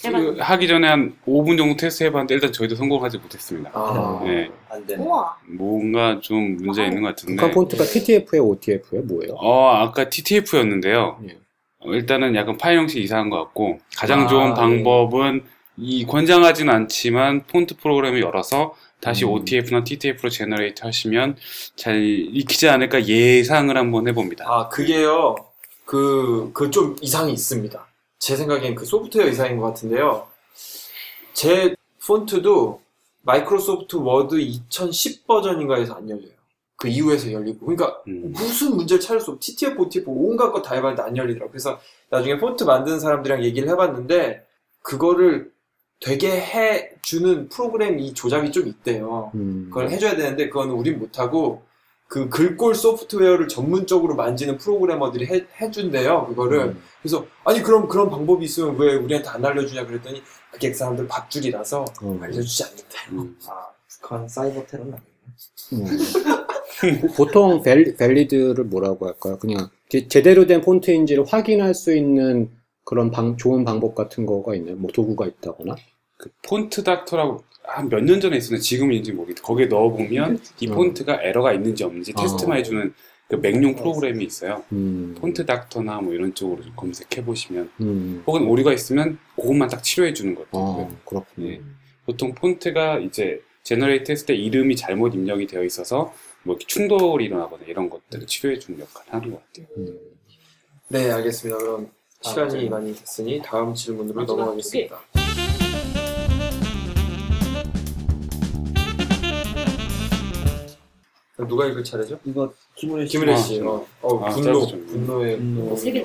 해봤는데. 0.04 0.42
하기 0.42 0.68
전에 0.68 0.88
한 0.88 1.16
5분 1.26 1.58
정도 1.58 1.76
테스트 1.76 2.04
해봤는데 2.04 2.34
일단 2.34 2.52
저희도 2.52 2.76
성공하지 2.76 3.18
못했습니다. 3.18 3.70
아, 3.74 4.20
네. 4.24 4.50
안 4.70 4.86
되네. 4.86 5.02
우와. 5.02 5.36
뭔가 5.46 6.18
좀 6.20 6.56
문제 6.56 6.84
있는 6.84 7.02
것 7.02 7.08
같은데. 7.08 7.34
북한 7.36 7.50
폰트가 7.50 7.84
TTF예요, 7.84 8.44
OTF예요, 8.44 9.04
뭐예요? 9.04 9.34
어, 9.34 9.70
아까 9.74 10.08
TTF였는데요. 10.08 11.18
예. 11.28 11.38
일단은 11.84 12.34
약간 12.36 12.56
파일 12.58 12.78
형식 12.78 13.02
이상한 13.02 13.30
것 13.30 13.38
같고, 13.38 13.78
가장 13.96 14.28
좋은 14.28 14.52
아, 14.52 14.54
방법은 14.54 15.42
이 15.76 16.04
권장하진 16.06 16.68
않지만 16.68 17.44
폰트 17.46 17.76
프로그램을 17.76 18.20
열어서 18.20 18.74
다시 19.00 19.24
음. 19.24 19.30
OTF나 19.30 19.84
TTF로 19.84 20.28
generate 20.30 20.82
하시면 20.84 21.36
잘 21.76 22.02
읽히지 22.02 22.68
않을까 22.68 23.06
예상을 23.06 23.76
한번 23.76 24.08
해봅니다. 24.08 24.44
아, 24.48 24.68
그게요. 24.68 25.36
그, 25.84 26.50
그 26.52 26.70
좀 26.70 26.96
이상이 27.00 27.32
있습니다. 27.32 27.86
제 28.18 28.36
생각엔 28.36 28.74
그 28.74 28.84
소프트웨어 28.84 29.28
이상인 29.28 29.58
것 29.58 29.66
같은데요. 29.68 30.26
제 31.32 31.74
폰트도 32.06 32.80
마이크로소프트 33.22 33.96
워드 33.96 34.40
2010 34.40 35.26
버전인가에서 35.26 35.94
안 35.94 36.08
열려요. 36.08 36.30
그 36.76 36.88
이후에서 36.88 37.32
열리고. 37.32 37.66
그러니까 37.66 38.00
음. 38.08 38.32
무슨 38.32 38.76
문제를 38.76 39.00
찾을 39.00 39.20
수 39.20 39.30
없고, 39.32 39.40
TTF, 39.40 39.80
OTF 39.80 40.04
온갖 40.08 40.50
거 40.52 40.62
다 40.62 40.74
해봤는데 40.74 41.02
안 41.02 41.16
열리더라고요. 41.16 41.50
그래서 41.50 41.80
나중에 42.10 42.38
폰트 42.38 42.64
만드는 42.64 43.00
사람들이랑 43.00 43.44
얘기를 43.44 43.68
해봤는데, 43.68 44.46
그거를 44.82 45.50
되게 46.00 46.30
해주는 46.40 47.48
프로그램이 47.48 48.14
조작이 48.14 48.52
좀 48.52 48.68
있대요. 48.68 49.32
음. 49.34 49.66
그걸 49.68 49.90
해줘야 49.90 50.16
되는데, 50.16 50.48
그거는 50.48 50.74
우린 50.74 50.98
못하고, 50.98 51.62
그 52.06 52.28
글꼴 52.30 52.74
소프트웨어를 52.74 53.48
전문적으로 53.48 54.14
만지는 54.14 54.56
프로그래머들이 54.58 55.26
해, 55.26 55.44
해준대요, 55.60 56.26
그거를. 56.28 56.60
음. 56.60 56.82
그래서, 57.02 57.26
아니, 57.44 57.62
그럼 57.62 57.88
그런 57.88 58.08
방법이 58.10 58.44
있으면 58.44 58.76
왜 58.78 58.94
우리한테 58.94 59.28
안 59.28 59.44
알려주냐 59.44 59.86
그랬더니, 59.86 60.22
그게 60.52 60.70
그 60.70 60.76
사람들 60.76 61.06
밥줄이라서 61.08 61.84
어. 62.02 62.18
알려주지 62.22 62.64
않는데. 62.64 62.84
음. 63.12 63.36
아, 63.48 63.66
북한 64.00 64.28
사이버 64.28 64.64
테러는 64.66 64.94
아니네. 64.94 65.90
음. 65.90 67.00
보- 67.00 67.12
보통 67.24 67.62
밸, 67.62 67.96
밸리드를 67.96 68.64
뭐라고 68.64 69.06
할까요? 69.08 69.36
그냥 69.38 69.68
제- 69.88 70.06
제대로 70.08 70.46
된 70.46 70.60
폰트인지를 70.62 71.24
확인할 71.26 71.74
수 71.74 71.94
있는 71.94 72.50
그런 72.88 73.10
방, 73.10 73.36
좋은 73.36 73.66
방법 73.66 73.94
같은 73.94 74.24
거가 74.24 74.54
있나요? 74.54 74.76
뭐 74.76 74.90
도구가 74.90 75.26
있다거나? 75.26 75.76
그 76.16 76.30
Font 76.48 76.84
Doctor라고 76.84 77.44
한 77.64 77.90
몇 77.90 78.00
년 78.02 78.18
전에 78.18 78.38
있었는데 78.38 78.62
지금인지 78.62 79.12
모르겠는데 79.12 79.42
거기에 79.42 79.66
넣어보면 79.66 80.40
이 80.60 80.68
음. 80.68 80.74
폰트가 80.74 81.20
에러가 81.22 81.52
있는지 81.52 81.84
없는지 81.84 82.14
아. 82.16 82.22
테스트만 82.22 82.56
해주는 82.58 82.94
그 83.28 83.36
Mac용 83.36 83.76
프로그램이 83.76 84.24
있어요. 84.24 84.64
음. 84.72 85.14
Font 85.20 85.44
Doctor나 85.44 86.00
뭐 86.00 86.14
이런 86.14 86.34
쪽으로 86.34 86.62
좀 86.62 86.72
검색해 86.74 87.26
보시면 87.26 87.70
음. 87.82 88.22
혹은 88.26 88.44
오류가 88.46 88.72
있으면 88.72 89.18
그것만 89.36 89.68
딱 89.68 89.82
치료해 89.82 90.14
주는 90.14 90.34
것도 90.34 90.46
있고요. 90.46 90.88
아, 90.90 91.04
그렇군요. 91.04 91.48
예. 91.50 91.60
보통 92.06 92.34
폰트가 92.34 93.00
이제 93.00 93.42
generate 93.64 94.10
했을 94.12 94.24
때 94.24 94.34
이름이 94.34 94.76
잘못 94.76 95.14
입력이 95.14 95.46
되어 95.46 95.62
있어서 95.62 96.14
뭐 96.42 96.54
이렇게 96.54 96.64
충돌이 96.66 97.26
일어나거나 97.26 97.64
이런 97.66 97.90
것들을 97.90 98.26
치료해 98.26 98.58
주는 98.58 98.80
역할을 98.80 99.12
하는 99.12 99.30
것 99.32 99.42
같아요. 99.44 99.66
음. 99.76 99.98
네, 100.88 101.10
알겠습니다. 101.10 101.58
그럼 101.58 101.90
시간이 102.20 102.50
질문. 102.50 102.70
많이 102.70 102.94
됐으니 102.94 103.40
다음 103.44 103.74
질문으로 103.74 104.14
마지막 104.20 104.36
넘어가겠습니다. 104.38 105.00
누가 111.48 111.66
읽을 111.66 111.84
차례죠? 111.84 112.18
이거 112.24 112.52
김은혜 112.74 113.06
씨. 113.06 113.12
김은혜 113.12 113.32
아, 113.32 113.36
씨. 113.36 113.56
좀. 113.58 113.68
어, 113.68 113.86
어, 114.02 114.24
아, 114.24 114.30
분노, 114.30 114.52
짧고 114.52 114.66
좀. 114.66 114.86
분노의 114.86 115.36
분노. 115.36 115.76
세. 115.76 116.04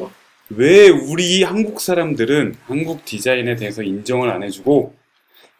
왜 0.49 0.89
우리 0.89 1.41
한국 1.43 1.82
사람들은 1.82 2.58
한국 2.65 3.04
디자인에 3.06 3.56
대해서 3.56 3.82
인정을 3.82 4.30
안 4.30 4.43
해주고 4.43 4.93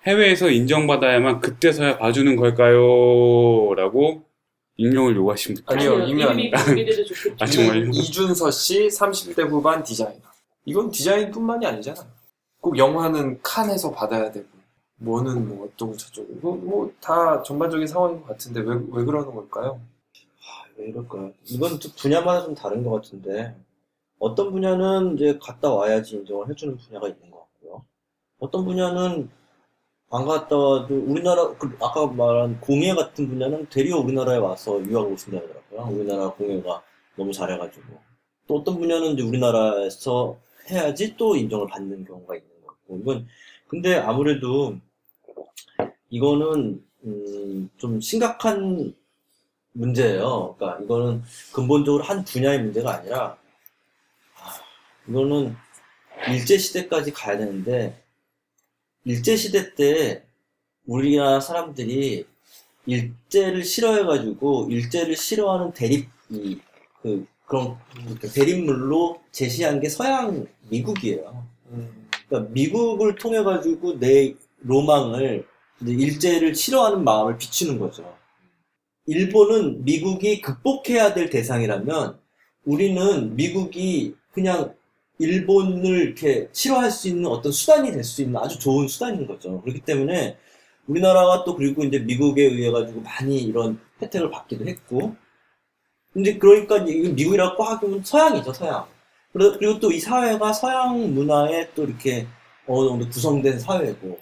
해외에서 0.06 0.50
인정받아야만 0.52 1.40
그때서야 1.40 1.98
봐주는 1.98 2.36
걸까요? 2.36 3.74
라고 3.76 4.26
익명을 4.78 5.16
요구하신 5.16 5.56
분. 5.56 5.64
아니요. 5.68 5.94
공개돼도 5.96 7.06
좋겠죠. 7.06 7.36
아, 7.40 7.46
정말요? 7.46 7.90
이준서 7.94 8.52
씨 8.52 8.88
30대 8.88 9.48
후반 9.50 9.84
디자이너. 9.84 10.33
이건 10.66 10.92
디자인뿐만이 10.92 11.66
아니잖아요. 11.66 12.06
꼭 12.62 12.78
영화는 12.78 13.42
칸에서 13.42 13.92
받아야 13.92 14.32
되고, 14.32 14.48
뭐는 14.98 15.48
뭐 15.48 15.68
어쩌고 15.68 15.98
저쩌고. 15.98 16.56
뭐다 16.56 17.44
전반적인 17.44 17.88
상황인 17.88 18.22
것 18.22 18.28
같은데 18.28 18.62
왜, 18.62 18.76
왜 18.92 19.04
그러는 19.04 19.34
걸까요? 19.34 19.82
왜 20.78 20.88
이럴까요? 20.88 21.34
이건 21.46 21.80
좀 21.80 21.92
분야마다 21.98 22.46
좀 22.46 22.56
다른 22.56 22.84
것 22.84 22.92
같은데 22.92 23.56
어떤 24.20 24.52
분야는 24.52 25.16
이제 25.16 25.38
갔다 25.42 25.72
와야지 25.72 26.16
인정을 26.16 26.50
해주는 26.50 26.78
분야가 26.78 27.10
있는 27.10 27.30
것 27.30 27.40
같고요. 27.40 27.84
어떤 28.40 28.66
분야는 28.66 29.30
안 30.12 30.26
갔다 30.26 30.56
와도 30.56 30.96
우리나라 30.96 31.54
그 31.58 31.76
아까 31.82 32.08
말한 32.08 32.62
공예 32.62 32.94
같은 32.94 33.28
분야는 33.28 33.68
되려 33.70 33.98
우리나라에 33.98 34.38
와서 34.38 34.80
유학을 34.82 35.12
오신다 35.14 35.38
하더라고요. 35.38 35.96
우리나라 36.00 36.30
공예가 36.32 36.82
너무 37.18 37.34
잘해가지고 37.34 37.84
또 38.48 38.58
어떤 38.58 38.78
분야는 38.80 39.14
이제 39.14 39.24
우리나라에서 39.24 40.38
해야지 40.70 41.16
또 41.18 41.36
인정을 41.36 41.68
받는 41.68 42.06
경우가 42.06 42.36
있는 42.36 42.50
것 42.62 42.68
같고 42.68 43.00
이건 43.00 43.28
근데 43.68 43.96
아무래도 43.96 44.78
이거는 46.10 46.84
음, 47.06 47.70
좀 47.78 48.00
심각한 48.00 48.96
문제예요. 49.74 50.56
그러니까 50.58 50.84
이거는 50.84 51.24
근본적으로 51.52 52.04
한 52.04 52.24
분야의 52.24 52.62
문제가 52.62 52.96
아니라 52.96 53.38
아, 54.36 54.60
이거는 55.08 55.56
일제 56.30 56.58
시대까지 56.58 57.12
가야 57.12 57.38
되는데 57.38 58.02
일제 59.04 59.36
시대 59.36 59.74
때 59.74 60.24
우리나라 60.86 61.40
사람들이 61.40 62.26
일제를 62.86 63.64
싫어해가지고 63.64 64.68
일제를 64.70 65.16
싫어하는 65.16 65.74
대립 65.74 66.10
이 66.30 66.60
그 67.04 67.28
그런 67.46 67.78
그 68.20 68.32
대립물로 68.32 69.22
제시한 69.32 69.80
게 69.80 69.90
서양 69.90 70.48
미국이에요. 70.70 71.46
음, 71.72 72.08
그러니까 72.28 72.52
미국을 72.52 73.16
통해 73.16 73.44
가지고 73.44 74.00
내 74.00 74.34
로망을 74.62 75.46
일제를 75.82 76.56
싫어하는 76.56 77.04
마음을 77.04 77.38
비추는 77.38 77.80
거죠. 77.80 78.16
일본은 79.06 79.84
미국이 79.84 80.40
극복해야 80.42 81.14
될 81.14 81.30
대상이라면 81.30 82.18
우리는 82.66 83.36
미국이 83.36 84.16
그냥 84.32 84.74
일본을 85.20 85.86
이렇게 86.02 86.48
싫어할 86.54 86.90
수 86.90 87.08
있는 87.10 87.26
어떤 87.28 87.52
수단이 87.52 87.92
될 87.92 88.04
수 88.04 88.22
있는 88.22 88.38
아주 88.38 88.58
좋은 88.60 88.88
수단인 88.88 89.28
거죠. 89.28 89.62
그렇기 89.62 89.82
때문에 89.82 90.38
우리나라가 90.88 91.44
또 91.44 91.56
그리고 91.56 91.84
이제 91.84 92.00
미국에 92.00 92.44
의해 92.44 92.72
가지고 92.72 93.02
많이 93.02 93.42
이런 93.42 93.80
혜택을 94.02 94.32
받기도 94.32 94.66
했고 94.66 95.16
근데 96.14 96.38
그러니까 96.38 96.80
미국이라고 96.80 97.64
하기면 97.64 98.04
서양이죠, 98.04 98.54
서양. 98.54 98.86
그리고 99.32 99.80
또 99.80 99.92
이 99.92 100.00
사회가 100.00 100.54
서양 100.54 101.14
문화에 101.14 101.70
또 101.74 101.84
이렇게 101.86 102.28
어느 102.68 102.88
정도 102.90 103.10
구성된 103.10 103.60
사회고. 103.60 104.20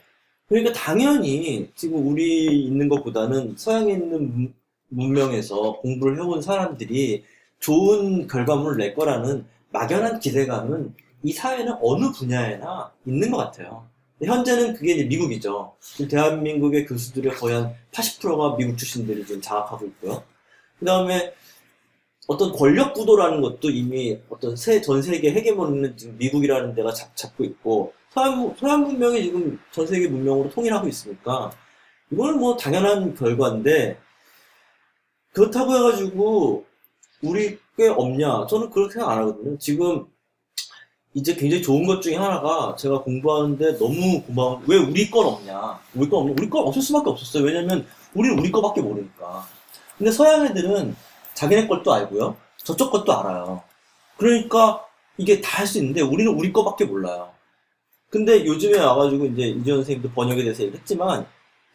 그러니까 0.47 0.73
당연히 0.73 1.69
지금 1.75 2.07
우리 2.07 2.65
있는 2.65 2.87
것보다는 2.89 3.55
서양에 3.57 3.91
있는 3.93 4.31
문- 4.33 4.53
문명에서 4.89 5.77
공부를 5.81 6.17
해온 6.17 6.41
사람들이 6.41 7.23
좋은 7.59 8.27
결과물을 8.27 8.77
낼 8.77 8.93
거라는 8.95 9.45
막연한 9.71 10.19
기대감은 10.19 10.93
이 11.23 11.31
사회는 11.33 11.75
어느 11.81 12.11
분야에나 12.11 12.91
있는 13.05 13.31
것 13.31 13.37
같아요. 13.37 13.85
현재는 14.23 14.73
그게 14.75 14.93
이제 14.93 15.03
미국이죠. 15.05 15.73
대한민국의 16.09 16.85
교수들의 16.85 17.33
거의 17.33 17.55
한 17.55 17.73
80%가 17.91 18.55
미국 18.57 18.77
출신들이 18.77 19.25
지금 19.25 19.41
장악하고 19.41 19.85
있고요. 19.87 20.23
그 20.79 20.85
다음에 20.85 21.33
어떤 22.31 22.53
권력 22.53 22.93
구도라는 22.93 23.41
것도 23.41 23.69
이미 23.69 24.17
어떤 24.29 24.55
세, 24.55 24.79
전 24.79 25.01
세계 25.01 25.33
헤게모니는 25.33 25.97
지금 25.97 26.17
미국이라는 26.17 26.73
데가 26.73 26.93
잡, 26.93 27.13
잡고 27.13 27.43
있고, 27.43 27.91
서양, 28.09 28.55
서양 28.57 28.83
문명이 28.83 29.21
지금 29.21 29.59
전 29.71 29.85
세계 29.85 30.07
문명으로 30.07 30.49
통일하고 30.49 30.87
있으니까, 30.87 31.51
이거는 32.09 32.39
뭐 32.39 32.55
당연한 32.55 33.15
결과인데, 33.15 33.97
그렇다고 35.33 35.75
해가지고, 35.75 36.65
우리 37.21 37.57
꽤 37.75 37.89
없냐? 37.89 38.47
저는 38.47 38.69
그렇게 38.69 38.93
생각 38.93 39.09
안 39.09 39.17
하거든요. 39.19 39.57
지금, 39.57 40.05
이제 41.13 41.35
굉장히 41.35 41.61
좋은 41.61 41.85
것 41.85 41.99
중에 41.99 42.15
하나가 42.15 42.73
제가 42.77 43.01
공부하는데 43.01 43.77
너무 43.77 44.21
고마운, 44.21 44.63
왜 44.67 44.77
우리 44.77 45.11
건 45.11 45.25
없냐? 45.25 45.81
우리 45.95 46.07
건 46.09 46.21
없냐? 46.21 46.35
우리 46.37 46.49
건 46.49 46.65
없을 46.65 46.81
수밖에 46.81 47.09
없었어요. 47.09 47.43
왜냐면, 47.43 47.85
우리는 48.13 48.39
우리 48.39 48.49
거밖에 48.49 48.79
모르니까. 48.79 49.45
근데 49.97 50.11
서양 50.11 50.45
애들은 50.45 50.95
자기네 51.33 51.67
것도 51.67 51.93
알고요. 51.93 52.35
저쪽 52.57 52.91
것도 52.91 53.17
알아요. 53.17 53.63
그러니까 54.17 54.85
이게 55.17 55.41
다 55.41 55.59
할 55.59 55.67
수 55.67 55.77
있는데 55.79 56.01
우리는 56.01 56.31
우리 56.33 56.51
거밖에 56.53 56.85
몰라요. 56.85 57.29
근데 58.09 58.45
요즘에 58.45 58.77
와가지고 58.79 59.25
이제 59.27 59.43
이재현 59.43 59.79
선생님도 59.79 60.11
번역에 60.11 60.43
대해서 60.43 60.63
얘기했지만 60.63 61.25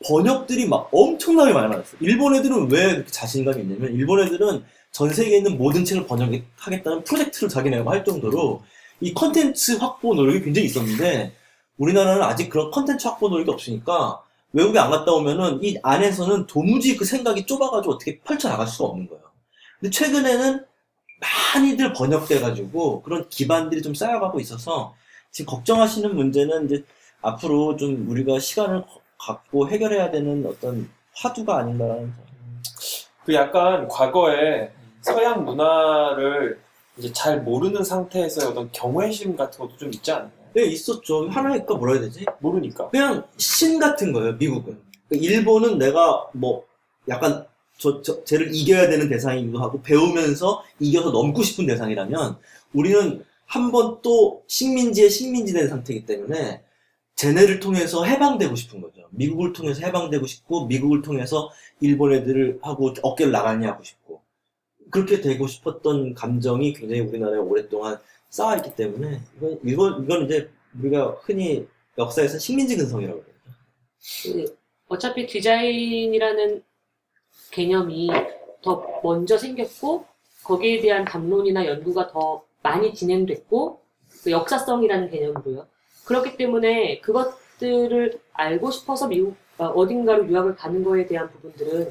번역들이 0.06 0.68
막 0.68 0.88
엄청나게 0.92 1.52
많이 1.52 1.70
나왔어요. 1.70 1.96
일본 2.00 2.34
애들은 2.34 2.70
왜 2.70 2.90
그렇게 2.92 3.10
자신감이 3.10 3.62
있냐면 3.62 3.92
일본 3.94 4.20
애들은 4.20 4.64
전 4.92 5.10
세계에 5.12 5.38
있는 5.38 5.56
모든 5.56 5.84
책을 5.84 6.06
번역하겠다는 6.06 7.04
프로젝트를 7.04 7.48
자기네가 7.48 7.90
할 7.90 8.04
정도로 8.04 8.62
이 9.00 9.14
컨텐츠 9.14 9.72
확보 9.78 10.14
노력이 10.14 10.42
굉장히 10.42 10.66
있었는데 10.66 11.32
우리나라는 11.78 12.22
아직 12.22 12.48
그런 12.50 12.70
컨텐츠 12.70 13.06
확보 13.06 13.28
노력이 13.28 13.50
없으니까 13.50 14.22
외국에 14.52 14.78
안 14.78 14.90
갔다 14.90 15.12
오면은 15.12 15.62
이 15.62 15.78
안에서는 15.82 16.46
도무지 16.46 16.96
그 16.96 17.04
생각이 17.04 17.46
좁아가지고 17.46 17.94
어떻게 17.94 18.18
펼쳐나갈 18.20 18.66
수가 18.66 18.84
없는 18.90 19.08
거예요. 19.08 19.22
근데 19.86 19.90
최근에는 19.90 20.64
많이들 21.54 21.92
번역돼가지고 21.92 23.02
그런 23.02 23.28
기반들이 23.28 23.82
좀 23.82 23.94
쌓여가고 23.94 24.40
있어서 24.40 24.94
지금 25.30 25.50
걱정하시는 25.52 26.14
문제는 26.14 26.66
이제 26.66 26.84
앞으로 27.22 27.76
좀 27.76 28.06
우리가 28.10 28.40
시간을 28.40 28.82
거- 28.82 29.00
갖고 29.18 29.68
해결해야 29.68 30.10
되는 30.10 30.44
어떤 30.46 30.88
화두가 31.14 31.58
아닌가라는 31.58 32.12
그 33.24 33.34
약간 33.34 33.86
과거에 33.88 34.72
서양 35.02 35.44
문화를 35.44 36.58
이제 36.96 37.12
잘 37.12 37.42
모르는 37.42 37.84
상태에서 37.84 38.50
어떤 38.50 38.70
경외심 38.72 39.36
같은 39.36 39.58
것도 39.60 39.76
좀 39.76 39.90
있지 39.92 40.10
않나요? 40.10 40.30
네, 40.54 40.64
있었죠. 40.64 41.28
하나니까 41.28 41.74
뭐라 41.74 41.92
해야 41.94 42.02
되지? 42.02 42.24
모르니까. 42.40 42.88
그냥 42.88 43.24
신 43.36 43.78
같은 43.78 44.12
거예요, 44.12 44.32
미국은. 44.32 44.80
그러니까 45.08 45.30
일본은 45.32 45.78
내가 45.78 46.26
뭐 46.32 46.64
약간 47.08 47.46
저, 47.78 48.00
저, 48.02 48.24
쟤를 48.24 48.54
이겨야 48.54 48.88
되는 48.88 49.08
대상이기도 49.08 49.58
하고 49.58 49.82
배우면서 49.82 50.64
이겨서 50.80 51.10
넘고 51.10 51.42
싶은 51.42 51.66
대상이라면 51.66 52.38
우리는 52.74 53.24
한 53.46 53.70
번 53.70 54.00
또 54.02 54.42
식민지의 54.48 55.08
식민지 55.10 55.52
된 55.52 55.68
상태이기 55.68 56.04
때문에 56.06 56.62
쟤네를 57.16 57.60
통해서 57.60 58.04
해방되고 58.04 58.54
싶은 58.56 58.80
거죠. 58.80 59.06
미국을 59.10 59.52
통해서 59.52 59.80
해방되고 59.86 60.26
싶고 60.26 60.66
미국을 60.66 61.02
통해서 61.02 61.50
일본 61.80 62.12
애들을 62.12 62.58
하고 62.62 62.92
어깨를 63.02 63.32
나란히 63.32 63.66
하고 63.66 63.82
싶고 63.84 64.20
그렇게 64.90 65.20
되고 65.20 65.46
싶었던 65.46 66.14
감정이 66.14 66.72
굉장히 66.74 67.00
우리나라에 67.02 67.38
오랫동안 67.38 67.98
쌓아있기 68.30 68.74
때문에 68.76 69.20
이건, 69.36 69.60
이건, 69.64 70.04
이건 70.04 70.24
이제 70.26 70.50
우리가 70.80 71.16
흔히 71.22 71.66
역사에서 71.98 72.38
식민지 72.38 72.76
근성이라고 72.76 73.22
그러죠. 73.22 73.40
그 74.22 74.56
어차피 74.88 75.26
디자인이라는 75.26 76.62
개념이 77.50 78.10
더 78.62 79.00
먼저 79.02 79.38
생겼고 79.38 80.04
거기에 80.44 80.80
대한 80.80 81.04
담론이나 81.04 81.66
연구가 81.66 82.08
더 82.08 82.44
많이 82.62 82.94
진행됐고 82.94 83.80
그 84.24 84.30
역사성이라는 84.30 85.10
개념도요. 85.10 85.66
그렇기 86.04 86.36
때문에 86.36 87.00
그것들을 87.00 88.20
알고 88.32 88.70
싶어서 88.70 89.08
미국 89.08 89.36
아, 89.58 89.66
어딘가로 89.66 90.28
유학을 90.28 90.54
가는 90.54 90.84
거에 90.84 91.06
대한 91.06 91.30
부분들은 91.30 91.90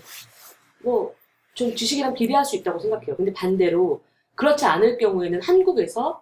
뭐 0.83 1.15
좀 1.55 1.73
지식이랑 1.73 2.13
비례할 2.13 2.45
수 2.45 2.55
있다고 2.57 2.79
생각해요. 2.79 3.15
근데 3.15 3.33
반대로 3.33 4.01
그렇지 4.35 4.65
않을 4.65 4.97
경우에는 4.97 5.41
한국에서 5.41 6.21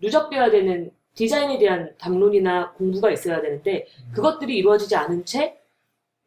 누적되어야 0.00 0.50
되는 0.50 0.90
디자인에 1.14 1.58
대한 1.58 1.94
담론이나 1.98 2.72
공부가 2.72 3.10
있어야 3.10 3.40
되는데 3.40 3.86
그것들이 4.14 4.56
이루어지지 4.56 4.96
않은 4.96 5.24
채 5.26 5.60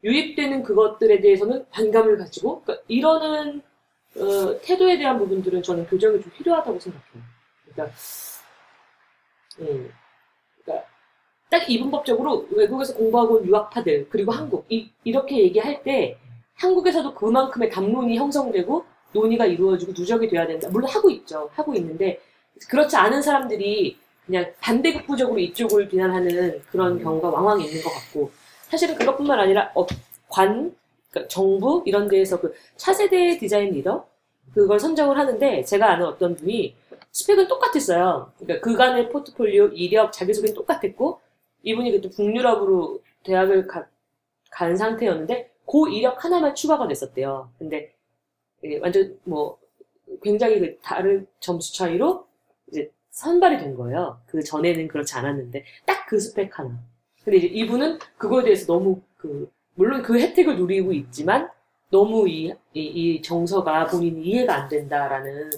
유입되는 0.04 0.64
그것들에 0.64 1.22
대해서는 1.22 1.66
반감을 1.70 2.18
가지고 2.18 2.62
그러니까 2.62 2.84
이러는 2.88 3.62
어, 4.18 4.60
태도에 4.62 4.98
대한 4.98 5.20
부분들은 5.20 5.62
저는 5.64 5.88
교정이 5.88 6.22
좀 6.22 6.32
필요하다고 6.32 6.80
생각해요. 6.80 7.24
그러니까, 7.66 7.96
음, 9.60 9.92
그러니까 10.64 10.88
딱 11.50 11.70
이분법적으로 11.70 12.48
외국에서 12.52 12.96
공부하고 12.96 13.36
온 13.36 13.46
유학파들 13.46 14.08
그리고 14.10 14.32
한국 14.32 14.66
이, 14.70 14.90
이렇게 15.04 15.38
얘기할 15.40 15.84
때 15.84 16.18
한국에서도 16.56 17.14
그만큼의 17.14 17.70
담론이 17.70 18.18
형성되고 18.18 18.86
논의가 19.14 19.46
이루어지고 19.46 19.94
누적이 19.96 20.28
돼야 20.28 20.48
된다. 20.48 20.68
물론 20.70 20.90
하고 20.90 21.10
있죠. 21.12 21.50
하고 21.54 21.74
있는데 21.76 22.20
그렇지 22.70 22.96
않은 22.96 23.22
사람들이 23.22 23.98
그냥 24.26 24.54
반대급부적으로 24.60 25.40
이쪽을 25.40 25.88
비난하는 25.88 26.62
그런 26.72 27.02
경우가 27.02 27.30
왕왕 27.30 27.62
있는 27.62 27.82
것 27.82 27.90
같고 27.90 28.32
사실은 28.70 28.96
그것뿐만 28.96 29.40
아니라 29.40 29.72
어, 29.76 29.86
관, 30.30 30.76
그러니까 31.10 31.28
정부 31.30 31.84
이런 31.86 32.08
데에서 32.08 32.40
그 32.40 32.54
차세대 32.76 33.38
디자인 33.38 33.72
리더 33.74 34.08
그걸 34.54 34.80
선정을 34.80 35.18
하는데 35.18 35.64
제가 35.64 35.92
아는 35.92 36.06
어떤 36.06 36.36
분이 36.36 36.76
스펙은 37.12 37.48
똑같았어요. 37.48 38.32
그러니까 38.40 38.64
그간의 38.64 39.10
포트폴리오, 39.10 39.68
이력, 39.68 40.12
자기소개는 40.12 40.56
똑같았고 40.56 41.20
이분이 41.64 41.92
그때 41.92 42.10
북유럽으로 42.10 43.02
대학을 43.24 43.68
가, 43.68 43.86
간 44.52 44.76
상태였는데 44.78 45.52
그 45.66 45.90
이력 45.90 46.24
하나만 46.24 46.56
추가가 46.56 46.88
됐었대요. 46.88 47.50
근데 47.58 47.94
완전 48.82 49.18
뭐 49.24 49.58
굉장히 50.24 50.60
그 50.60 50.78
다른 50.82 51.28
점수 51.40 51.76
차이로 51.76 52.26
이제 52.68 52.92
선발이 53.12 53.58
된 53.58 53.76
거예요. 53.76 54.20
그 54.28 54.44
전에는 54.44 54.88
그렇지 54.88 55.16
않았는데 55.16 55.64
딱 55.86 55.98
그 56.08 56.20
스펙 56.20 56.58
하나. 56.58 56.80
근데 57.28 57.40
이제 57.40 57.48
이분은 57.48 58.00
그거에 58.18 58.46
대해서 58.46 58.66
너무 58.68 59.02
그 59.18 59.52
물론 59.76 60.02
그 60.02 60.18
혜택을 60.18 60.56
누리고 60.56 60.94
있지만 60.94 61.50
너무 61.90 62.26
이, 62.30 62.54
이, 62.74 62.80
이 62.82 63.22
정서가 63.22 63.88
본인이 63.88 64.24
이해가 64.24 64.56
안 64.56 64.70
된다라는 64.70 65.52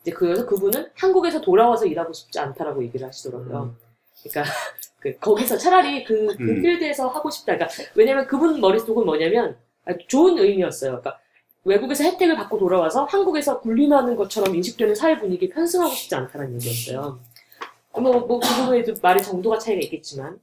이제 0.00 0.12
그래서 0.12 0.46
그분은 0.46 0.86
한국에서 0.94 1.40
돌아와서 1.40 1.84
일하고 1.86 2.12
싶지 2.12 2.38
않다라고 2.38 2.84
얘기를 2.84 3.08
하시더라고요. 3.08 3.74
그러니까 4.22 4.54
그 5.00 5.18
거기서 5.18 5.56
차라리 5.56 6.04
그, 6.04 6.28
그 6.36 6.44
음. 6.44 6.62
필드에서 6.62 7.08
하고 7.08 7.28
싶다. 7.28 7.56
그러니까 7.56 7.74
왜냐면 7.96 8.28
그분 8.28 8.60
머릿속은 8.60 9.04
뭐냐면 9.04 9.56
아, 9.86 9.92
좋은 10.06 10.38
의미였어요. 10.38 11.00
그러니까 11.00 11.18
외국에서 11.64 12.04
혜택을 12.04 12.36
받고 12.36 12.56
돌아와서 12.56 13.06
한국에서 13.06 13.58
군림하는 13.58 14.14
것처럼 14.14 14.54
인식되는 14.54 14.94
사회 14.94 15.18
분위기에 15.18 15.48
편승하고 15.48 15.92
싶지 15.92 16.14
않다는 16.14 16.54
얘기였어요. 16.54 17.18
뭐, 17.94 18.12
뭐, 18.12 18.38
그 18.38 18.48
부분에도 18.60 18.94
말의 19.02 19.24
정도가 19.24 19.58
차이가 19.58 19.80
있겠지만. 19.82 20.38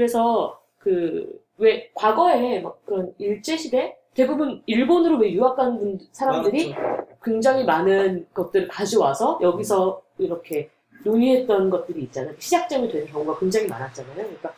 그래서, 0.00 0.58
그, 0.78 1.26
왜, 1.58 1.90
과거에 1.94 2.60
막 2.60 2.82
그런 2.86 3.12
일제 3.18 3.58
시대? 3.58 3.98
대부분 4.14 4.62
일본으로 4.64 5.18
왜 5.18 5.30
유학 5.32 5.56
간 5.56 5.78
분, 5.78 5.98
사람들이 6.12 6.74
굉장히 7.22 7.64
많은 7.64 8.26
것들을 8.32 8.66
가져와서 8.68 9.40
여기서 9.42 10.00
이렇게 10.16 10.70
논의했던 11.04 11.68
것들이 11.68 12.04
있잖아요. 12.04 12.34
시작점이 12.38 12.90
되는 12.90 13.06
경우가 13.08 13.38
굉장히 13.38 13.68
많았잖아요. 13.68 14.14
그러니까 14.14 14.54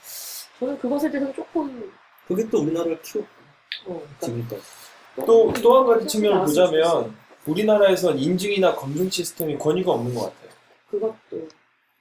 저는 0.60 0.78
그것에 0.78 1.10
대해서 1.10 1.32
조금, 1.32 1.92
그게 2.28 2.48
또 2.48 2.58
우리나라를 2.60 3.02
키웠고 3.02 3.28
어, 3.86 4.00
그러니까 4.20 4.26
지금까지. 4.26 4.62
또, 5.26 5.52
또 5.60 5.76
한 5.78 5.86
가지 5.88 6.06
측면을 6.06 6.44
보자면, 6.44 7.16
우리나라에선 7.48 8.16
인증이나 8.16 8.76
검증 8.76 9.10
시스템이 9.10 9.58
권위가 9.58 9.90
없는 9.90 10.14
것 10.14 10.20
같아요. 10.20 10.50
그것도, 10.88 11.48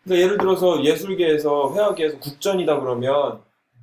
그러니까 0.03 0.25
예를 0.25 0.37
들어서 0.37 0.83
예술계에서, 0.83 1.73
회화계에서 1.73 2.19
국전이다 2.19 2.79
그러면, 2.79 3.41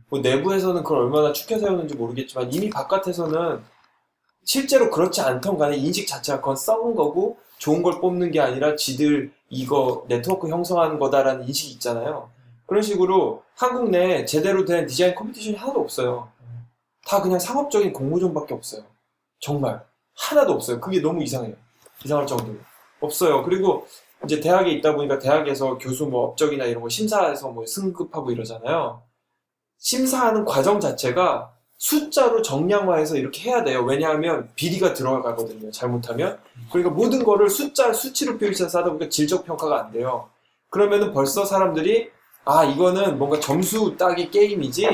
뭐 0.08 0.20
내부에서는 0.20 0.82
그걸 0.82 1.02
얼마나 1.02 1.32
축혀 1.32 1.58
세우는지 1.58 1.94
모르겠지만, 1.94 2.52
이미 2.52 2.70
바깥에서는 2.70 3.62
실제로 4.44 4.90
그렇지 4.90 5.20
않던 5.20 5.58
간에 5.58 5.76
인식 5.76 6.08
자체가 6.08 6.40
그건 6.40 6.56
썩은 6.56 6.94
거고, 6.94 7.38
좋은 7.58 7.82
걸 7.82 8.00
뽑는 8.00 8.30
게 8.30 8.40
아니라 8.40 8.76
지들 8.76 9.32
이거 9.50 10.04
네트워크 10.08 10.48
형성하는 10.48 10.98
거다라는 10.98 11.46
인식이 11.46 11.72
있잖아요. 11.74 12.30
그런 12.66 12.82
식으로 12.82 13.42
한국 13.54 13.90
내에 13.90 14.24
제대로 14.24 14.64
된 14.64 14.86
디자인 14.86 15.14
컴피티션이 15.14 15.56
하나도 15.56 15.80
없어요. 15.80 16.28
다 17.06 17.22
그냥 17.22 17.38
상업적인 17.38 17.92
공모전밖에 17.92 18.54
없어요. 18.54 18.82
정말. 19.40 19.82
하나도 20.14 20.52
없어요. 20.52 20.80
그게 20.80 21.00
너무 21.00 21.22
이상해요. 21.22 21.54
이상할 22.04 22.26
정도로. 22.26 22.58
없어요. 23.00 23.42
그리고 23.42 23.86
이제 24.24 24.40
대학에 24.40 24.70
있다 24.72 24.94
보니까 24.94 25.18
대학에서 25.18 25.78
교수 25.78 26.06
뭐 26.06 26.28
업적이나 26.28 26.64
이런 26.64 26.82
거 26.82 26.88
심사해서 26.88 27.48
뭐 27.48 27.64
승급하고 27.66 28.30
이러잖아요. 28.30 29.02
심사하는 29.78 30.44
과정 30.44 30.80
자체가 30.80 31.52
숫자로 31.78 32.42
정량화해서 32.42 33.16
이렇게 33.16 33.48
해야 33.48 33.62
돼요. 33.62 33.84
왜냐하면 33.84 34.48
비리가 34.56 34.92
들어가거든요. 34.94 35.70
잘못하면. 35.70 36.38
그러니까 36.72 36.92
모든 36.92 37.22
거를 37.22 37.48
숫자, 37.48 37.92
수치로 37.92 38.36
표시해서 38.36 38.78
하다 38.78 38.90
보니까 38.90 39.08
질적 39.08 39.44
평가가 39.46 39.84
안 39.84 39.92
돼요. 39.92 40.28
그러면은 40.70 41.12
벌써 41.12 41.44
사람들이 41.44 42.10
아, 42.44 42.64
이거는 42.64 43.18
뭔가 43.18 43.38
점수 43.38 43.96
따기 43.96 44.30
게임이지 44.30 44.88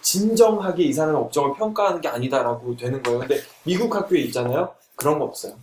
진정하게 0.00 0.82
이 0.84 0.92
사람의 0.92 1.20
업적을 1.20 1.54
평가하는 1.54 2.00
게 2.00 2.08
아니다라고 2.08 2.76
되는 2.76 3.02
거예요. 3.02 3.20
근데 3.20 3.40
미국 3.64 3.94
학교에 3.94 4.20
있잖아요. 4.22 4.74
그런 4.96 5.18
거 5.18 5.26
없어요. 5.26 5.54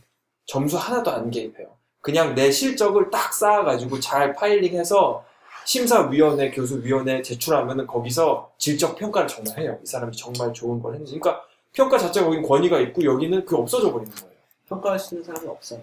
점수 0.46 0.78
하나도 0.78 1.12
안 1.12 1.30
개입해요. 1.30 1.68
그냥 2.04 2.36
내 2.36 2.52
실적을 2.52 3.10
딱 3.10 3.34
쌓아가지고 3.34 4.02
잘 4.02 4.34
파일링해서 4.36 5.26
심사위원회, 5.64 6.52
교수위원회 6.52 7.22
제출하면은 7.22 7.88
거기서 7.88 8.52
질적 8.58 8.98
평가를 8.98 9.30
정말 9.30 9.60
해요. 9.60 9.80
이 9.82 9.86
사람이 9.88 10.14
정말 10.16 10.52
좋은 10.52 10.82
걸 10.82 10.96
했는지. 10.96 11.18
그러니까 11.18 11.46
평가 11.72 11.98
자체가 11.98 12.26
거긴 12.26 12.42
권위가 12.44 12.82
있고 12.82 13.06
여기는 13.06 13.46
그 13.46 13.56
없어져 13.56 13.94
버리는 13.94 14.14
거예요. 14.14 14.34
평가할 14.68 15.00
수 15.00 15.16
있는 15.16 15.26
사람이 15.26 15.48
없어요. 15.48 15.82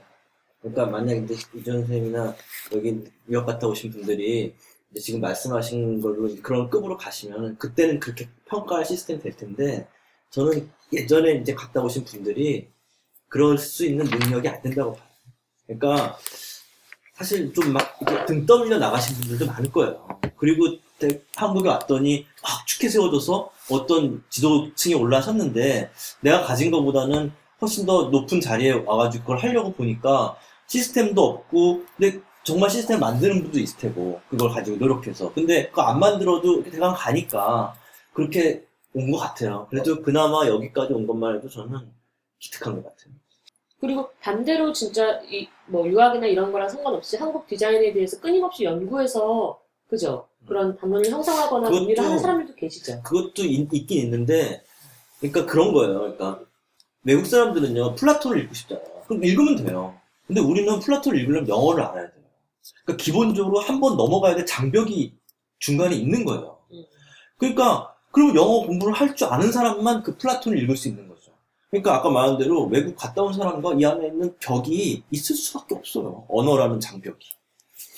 그러니까 0.60 0.86
만약에 0.86 1.20
이제 1.20 1.36
이전 1.54 1.86
쌤이나 1.86 2.34
여기 2.74 3.02
유학 3.30 3.46
갔다 3.46 3.66
오신 3.66 3.90
분들이 3.90 4.54
이제 4.90 5.00
지금 5.00 5.22
말씀하신 5.22 6.02
걸로 6.02 6.28
그런 6.42 6.68
급으로 6.68 6.98
가시면 6.98 7.56
그때는 7.56 7.98
그렇게 7.98 8.28
평가할 8.44 8.84
시스템이 8.84 9.20
될 9.20 9.34
텐데 9.34 9.88
저는 10.28 10.70
예전에 10.92 11.36
이제 11.36 11.54
갔다 11.54 11.80
오신 11.80 12.04
분들이 12.04 12.68
그럴 13.28 13.56
수 13.56 13.86
있는 13.86 14.04
능력이 14.04 14.46
안 14.48 14.60
된다고 14.60 14.92
봐요. 14.92 15.09
그러니까 15.78 16.18
사실 17.14 17.52
좀 17.52 17.72
막 17.72 18.26
등 18.26 18.46
떠밀려 18.46 18.78
나가신 18.78 19.16
분들도 19.16 19.46
많을 19.46 19.70
거예요. 19.70 20.08
그리고 20.36 20.78
대- 20.98 21.20
한국에 21.36 21.68
왔더니 21.68 22.26
막 22.42 22.66
축해 22.66 22.88
세워져서 22.88 23.50
어떤 23.70 24.22
지도층에 24.30 24.94
올라섰는데 24.94 25.90
내가 26.20 26.42
가진 26.42 26.70
것보다는 26.70 27.32
훨씬 27.60 27.84
더 27.86 28.04
높은 28.08 28.40
자리에 28.40 28.72
와가지고 28.72 29.24
그걸 29.24 29.38
하려고 29.38 29.72
보니까 29.72 30.36
시스템도 30.66 31.22
없고 31.22 31.84
근데 31.96 32.20
정말 32.42 32.70
시스템 32.70 33.00
만드는 33.00 33.42
분도 33.42 33.58
있을 33.58 33.78
테고 33.78 34.20
그걸 34.30 34.48
가지고 34.50 34.78
노력해서 34.78 35.32
근데 35.34 35.68
그거 35.68 35.82
안 35.82 35.98
만들어도 36.00 36.64
대강 36.64 36.94
가니까 36.96 37.74
그렇게 38.14 38.64
온 38.94 39.10
것 39.12 39.18
같아요. 39.18 39.66
그래도 39.70 40.02
그나마 40.02 40.46
여기까지 40.48 40.92
온 40.94 41.06
것만 41.06 41.36
해도 41.36 41.48
저는 41.48 41.92
기특한 42.40 42.74
것 42.82 42.84
같아요. 42.88 43.14
그리고 43.80 44.10
반대로 44.20 44.72
진짜 44.72 45.20
이 45.30 45.48
뭐 45.66 45.86
유학이나 45.88 46.26
이런 46.26 46.50
거랑 46.50 46.68
상관없이 46.68 47.16
한국 47.16 47.46
디자인에 47.46 47.92
대해서 47.92 48.20
끊임없이 48.20 48.64
연구해서 48.64 49.60
그죠? 49.88 50.26
그런 50.48 50.76
담론을 50.76 51.08
형성하거나 51.08 51.68
그것도- 51.68 51.80
논의를 51.82 52.04
하는 52.04 52.18
사람들도 52.18 52.54
계시죠. 52.56 53.02
그것도 53.04 53.44
있, 53.44 53.68
긴 53.86 53.98
있는데, 54.04 54.64
그러니까 55.20 55.46
그런 55.46 55.72
거예요. 55.72 55.98
그러니까 56.00 56.40
외국 57.04 57.26
사람들은요 57.26 57.94
플라톤을 57.94 58.40
읽고 58.42 58.54
싶잖아요. 58.54 58.84
그럼 59.06 59.22
읽으면 59.22 59.64
돼요. 59.64 59.94
근데 60.26 60.40
우리는 60.40 60.80
플라톤을 60.80 61.20
읽으려면 61.20 61.48
영어를 61.48 61.84
알아야 61.84 62.10
돼요. 62.10 62.24
그러니까 62.84 63.04
기본적으로 63.04 63.60
한 63.60 63.78
번 63.80 63.96
넘어가야 63.96 64.34
될 64.34 64.44
장벽이 64.44 65.14
중간에 65.60 65.94
있는 65.94 66.24
거예요. 66.24 66.58
음. 66.72 66.84
그러니까 67.38 67.94
그러면 68.10 68.34
영어 68.34 68.66
공부를 68.66 68.92
할 68.92 69.14
줄 69.14 69.28
아는 69.28 69.52
사람만 69.52 70.02
그 70.02 70.16
플라톤을 70.16 70.58
읽을 70.64 70.76
수 70.76 70.88
있는 70.88 71.06
거죠. 71.06 71.09
그러니까 71.70 71.96
아까 71.96 72.10
말한 72.10 72.38
대로 72.38 72.66
외국 72.66 72.96
갔다 72.96 73.22
온 73.22 73.32
사람과 73.32 73.74
이 73.74 73.84
안에 73.84 74.08
있는 74.08 74.34
벽이 74.38 75.04
있을 75.10 75.36
수밖에 75.36 75.74
없어요. 75.76 76.24
언어라는 76.28 76.80
장벽이. 76.80 77.18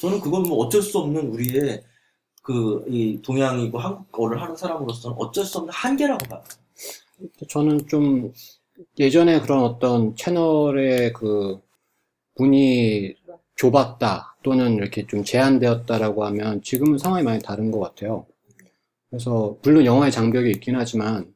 저는 0.00 0.20
그건 0.20 0.42
뭐 0.42 0.58
어쩔 0.58 0.82
수 0.82 0.98
없는 0.98 1.28
우리의 1.28 1.82
그 2.42 2.84
이 2.88 3.20
동양이고 3.22 3.78
한국어를 3.78 4.42
하는 4.42 4.56
사람으로서는 4.56 5.16
어쩔 5.18 5.44
수 5.44 5.58
없는 5.58 5.72
한계라고 5.72 6.24
봐요. 6.28 6.42
저는 7.48 7.86
좀 7.86 8.32
예전에 8.98 9.40
그런 9.40 9.62
어떤 9.62 10.16
채널의 10.16 11.12
그 11.12 11.60
문이 12.36 13.14
좁았다 13.54 14.36
또는 14.42 14.74
이렇게 14.74 15.06
좀 15.06 15.22
제한되었다라고 15.22 16.24
하면 16.24 16.62
지금은 16.62 16.98
상황이 16.98 17.22
많이 17.22 17.40
다른 17.40 17.70
것 17.70 17.78
같아요. 17.78 18.26
그래서 19.08 19.56
물론 19.62 19.84
영어의 19.84 20.10
장벽이 20.10 20.50
있긴 20.50 20.74
하지만 20.74 21.32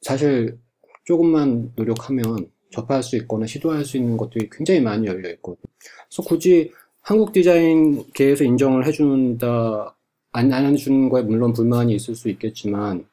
사실 0.00 0.58
조금만 1.04 1.72
노력하면 1.76 2.50
접할 2.70 3.02
수 3.02 3.16
있거나 3.16 3.46
시도할 3.46 3.84
수 3.84 3.96
있는 3.96 4.16
것들이 4.16 4.48
굉장히 4.50 4.80
많이 4.80 5.06
열려 5.06 5.30
있거든요. 5.32 5.62
그래서 6.08 6.22
굳이 6.22 6.72
한국 7.02 7.32
디자인계에서 7.32 8.44
인정을 8.44 8.86
해준다, 8.86 9.94
안, 10.32 10.52
안 10.52 10.66
해주는 10.66 11.08
거에 11.10 11.22
물론 11.22 11.52
불만이 11.52 11.94
있을 11.94 12.14
수 12.14 12.28
있겠지만 12.28 13.06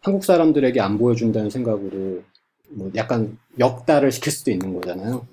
한국 0.00 0.24
사람들에게 0.24 0.80
안 0.80 0.98
보여준다는 0.98 1.50
생각으로 1.50 2.22
뭐 2.70 2.90
약간 2.96 3.38
역달을 3.58 4.10
시킬 4.10 4.32
수도 4.32 4.50
있는 4.50 4.74
거잖아요. 4.74 5.26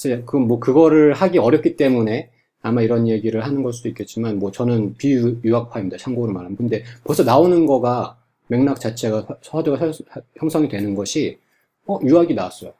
그래서 0.00 0.24
그뭐 0.24 0.58
그거를 0.58 1.12
하기 1.12 1.38
어렵기 1.38 1.76
때문에 1.76 2.30
아마 2.62 2.82
이런 2.82 3.08
얘기를 3.08 3.44
하는 3.44 3.62
걸 3.62 3.72
수도 3.72 3.88
있겠지만 3.88 4.38
뭐 4.38 4.50
저는 4.50 4.96
비유학파입니다. 4.96 5.96
참고로 5.96 6.32
말하면. 6.32 6.56
근데 6.56 6.84
벌써 7.04 7.22
나오는 7.22 7.66
거가 7.66 8.18
맥락 8.48 8.80
자체가 8.80 9.22
서- 9.22 9.38
서두가 9.42 9.78
설- 9.92 9.92
형성이 10.36 10.68
되는 10.68 10.94
것이 10.94 11.38
어 11.86 11.98
유학이 12.02 12.34
나왔어요. 12.34 12.72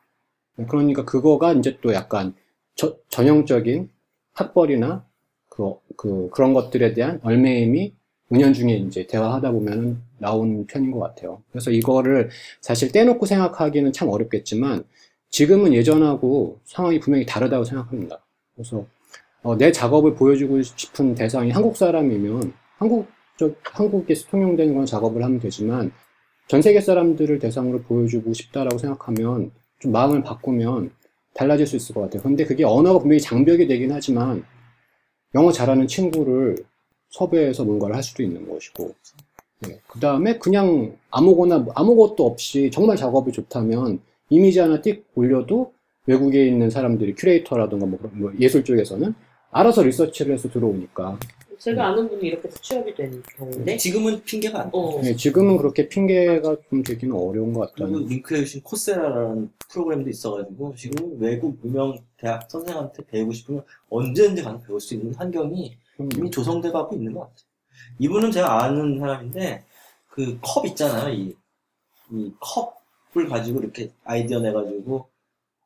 그러니까 0.69 1.05
그거가 1.05 1.53
이제 1.55 1.79
또 1.81 1.93
약간 1.95 2.35
저- 2.75 2.97
전형적인 3.09 3.91
학벌이나 4.33 5.05
그, 5.49 5.75
그 5.97 6.29
그런 6.31 6.55
것들에 6.55 6.95
대한 6.95 7.21
얼매임이 7.23 7.95
은연중에 8.33 8.75
이제 8.77 9.07
대화하다 9.07 9.53
보면 9.53 10.03
나오는 10.19 10.67
편인 10.67 10.91
것 10.91 10.99
같아요. 11.01 11.43
그래서 11.51 11.71
이거를 11.71 12.29
사실 12.61 12.93
떼놓고 12.93 13.25
생각하기는 13.27 13.93
참 13.93 14.09
어렵겠지만 14.09 14.85
지금은 15.31 15.73
예전하고 15.75 16.61
상황이 16.65 17.01
분명히 17.01 17.25
다르다고 17.27 17.65
생각합니다. 17.65 18.25
그래서 18.55 18.85
어, 19.43 19.57
내 19.57 19.73
작업을 19.73 20.15
보여주고 20.15 20.63
싶은 20.63 21.15
대상이 21.15 21.51
한국 21.51 21.77
사람이면 21.77 22.53
한국 22.77 23.09
저 23.39 23.53
한국에 23.63 24.15
통용되는 24.15 24.73
그런 24.73 24.85
작업을 24.85 25.23
하면 25.23 25.39
되지만 25.39 25.93
전 26.49 26.61
세계 26.61 26.81
사람들을 26.81 27.39
대상으로 27.39 27.83
보여주고 27.83 28.33
싶다라고 28.33 28.79
생각하면 28.79 29.53
좀 29.79 29.93
마음을 29.93 30.23
바꾸면 30.23 30.91
달라질 31.35 31.67
수 31.67 31.77
있을 31.77 31.95
것 31.95 32.03
같아요. 32.03 32.23
근데 32.23 32.45
그게 32.45 32.65
언어가 32.65 32.99
분명히 32.99 33.21
장벽이 33.21 33.69
되긴 33.69 33.93
하지만 33.93 34.45
영어 35.35 35.53
잘하는 35.53 35.87
친구를 35.87 36.57
섭외해서 37.11 37.65
뭔가를 37.65 37.95
할 37.95 38.03
수도 38.03 38.23
있는 38.23 38.49
것이고 38.49 38.95
그 39.87 40.01
다음에 40.01 40.39
그냥 40.39 40.97
아무거나 41.11 41.67
아무것도 41.75 42.27
없이 42.27 42.71
정말 42.73 42.97
작업이 42.97 43.33
좋다면 43.33 44.01
이미지 44.31 44.59
하나 44.59 44.81
띡 44.81 45.05
올려도 45.15 45.73
외국에 46.07 46.47
있는 46.47 46.71
사람들이 46.71 47.15
큐레이터라든가 47.15 47.87
뭐, 47.87 47.99
뭐 48.13 48.33
예술 48.41 48.65
쪽에서는 48.65 49.15
알아서 49.51 49.83
리서치를 49.83 50.35
해서 50.35 50.49
들어오니까 50.49 51.19
제가 51.59 51.89
아는 51.89 52.09
분이 52.09 52.27
이렇게 52.29 52.49
취업이 52.49 52.95
된 52.95 53.23
경우인데 53.37 53.77
지금은 53.77 54.23
핑계가 54.23 54.61
안 54.63 54.71
돼요. 54.71 54.81
어, 54.83 55.01
네, 55.03 55.17
지금은 55.17 55.57
그렇게 55.57 55.89
핑계가 55.89 56.57
좀 56.71 56.83
되기는 56.83 57.15
어려운 57.15 57.53
것 57.53 57.73
그리고 57.75 57.91
같다는 57.93 58.09
링크해주신 58.09 58.63
코세라라는 58.63 59.51
프로그램도 59.69 60.09
있어가지고 60.11 60.75
지금 60.77 61.21
외국 61.21 61.59
유명 61.65 61.99
대학 62.17 62.49
선생한테 62.51 63.05
배우고 63.07 63.33
싶으면 63.33 63.63
언제든지 63.91 64.43
가서 64.43 64.61
배울 64.61 64.81
수 64.81 64.95
있는 64.95 65.15
환경이 65.15 65.77
이미 66.17 66.31
조성돼 66.31 66.71
가고 66.71 66.95
있는 66.95 67.13
것 67.13 67.21
같아요. 67.21 67.37
이분은 67.99 68.31
제가 68.31 68.63
아는 68.65 68.99
사람인데 69.01 69.65
그 70.09 70.39
컵 70.41 70.67
있잖아요. 70.67 71.13
이, 71.13 71.35
이 72.13 72.33
컵을 72.41 73.29
가지고 73.29 73.61
이렇게 73.61 73.91
아이디어 74.05 74.41
내가지고 74.41 75.09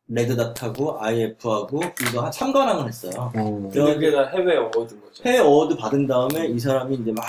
레드닷하고 0.09 1.03
IF하고 1.03 1.81
이거 2.09 2.23
한 2.25 2.31
3관왕을 2.31 2.87
했어요. 2.89 3.13
어, 3.19 3.31
근데 3.33 3.95
그게 3.95 4.11
다 4.11 4.27
해외 4.29 4.57
award 4.57 5.01
거죠. 5.01 5.23
해외 5.25 5.39
award 5.39 5.77
받은 5.77 6.07
다음에 6.07 6.47
이 6.47 6.59
사람이 6.59 6.97
이제 6.97 7.13
막 7.13 7.25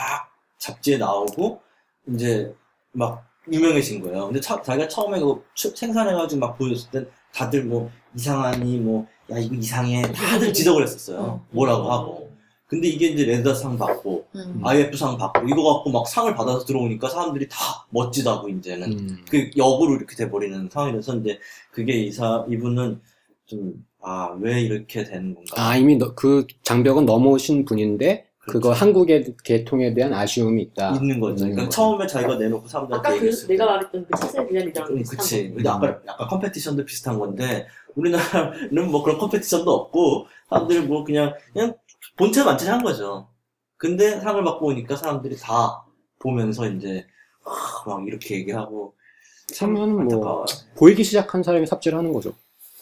잡지에 0.57 0.97
나오고 0.97 1.61
이제 2.09 2.53
막 2.91 3.26
유명해진 3.51 4.01
거예요. 4.01 4.26
근데 4.28 4.39
차- 4.39 4.61
자기가 4.61 4.88
처음에 4.88 5.19
그 5.19 5.43
추- 5.53 5.76
생산해가지고 5.76 6.39
막 6.39 6.57
보여줬을 6.57 6.91
땐 6.91 7.09
다들 7.34 7.63
뭐 7.65 7.89
이상하니 8.15 8.78
뭐 8.78 9.07
야 9.32 9.38
이거 9.39 9.55
이상해 9.55 10.01
다들 10.11 10.51
지적을 10.53 10.84
했었어요. 10.84 11.41
뭐라고 11.51 11.89
하고. 11.89 12.32
근데 12.68 12.88
이게 12.88 13.07
이제 13.07 13.26
Red 13.26 13.41
Dot상 13.41 13.78
받고 13.78 14.26
음. 14.36 14.61
IF상 14.64 15.18
받고 15.18 15.47
이거 15.47 15.64
갖고 15.76 15.91
막 15.91 16.07
상을 16.07 16.34
받아서 16.34 16.66
들어오니까 16.66 17.09
사람들이 17.09 17.47
다 17.49 17.86
멋지다고 17.91 18.49
이제는 18.49 18.91
음. 18.91 19.26
그 19.30 19.49
역으로 19.55 19.95
이렇게 19.95 20.16
돼버리는 20.16 20.70
상황이라서 20.72 21.18
이제 21.18 21.39
그게 21.72 21.93
이사 21.93 22.45
이분은 22.49 23.01
좀 23.45 23.74
아 24.05 24.36
왜 24.41 24.59
이렇게 24.59 25.05
되는 25.05 25.34
건가? 25.34 25.55
아 25.55 25.78
이미 25.78 25.95
너- 25.95 26.14
그 26.14 26.45
장벽은 26.64 27.05
넘어오신 27.05 27.64
분인데 27.64 28.26
그거 28.39 28.59
그렇죠. 28.59 28.72
한국의 28.74 29.36
계통에 29.45 29.93
대한 29.93 30.14
아쉬움이 30.14 30.61
있다. 30.61 30.95
있는 30.95 31.22
거죠. 31.22 31.45
있는 31.45 31.55
그러니까 31.55 31.64
거죠. 31.64 31.70
처음에 31.70 32.05
자기가 32.07 32.36
내놓고 32.36 32.68
사람들한테 32.68 33.07
아까 33.09 33.18
그 33.18 33.47
내가 33.47 33.66
말했던 33.66 34.05
그 34.11 34.20
차세 34.20 34.45
디자인이랑 34.47 34.88
음, 34.89 34.97
비슷한 34.97 35.18
그치. 35.18 35.47
거. 35.49 35.55
근데 35.55 35.70
아까, 35.70 35.99
아까 36.05 36.28
컴페티션도 36.28 36.84
비슷한 36.84 37.18
건데, 37.18 37.66
우리나라는 37.95 38.91
뭐 38.91 39.01
그런 39.03 39.18
컴페티션도 39.20 39.72
없고, 39.72 40.28
사람들이 40.49 40.82
뭐 40.82 41.05
그냥, 41.05 41.34
그냥 41.53 41.74
본체 42.16 42.43
만체 42.43 42.70
한 42.70 42.84
거죠. 42.84 43.28
근데 43.78 44.20
상을 44.20 44.43
받고 44.43 44.68
오니까 44.68 44.95
사람들이 44.95 45.38
다 45.38 45.84
보면서 46.20 46.68
이제, 46.68 47.05
아, 47.43 47.84
막 47.88 48.07
이렇게 48.07 48.36
얘기하고, 48.36 48.95
참 49.53 49.74
그러면 49.74 49.95
뭐 49.95 50.01
안타까워요. 50.03 50.45
보이기 50.78 51.03
시작한 51.03 51.43
사람이 51.43 51.66
삽질을 51.66 51.97
하는 51.97 52.14
거죠. 52.14 52.34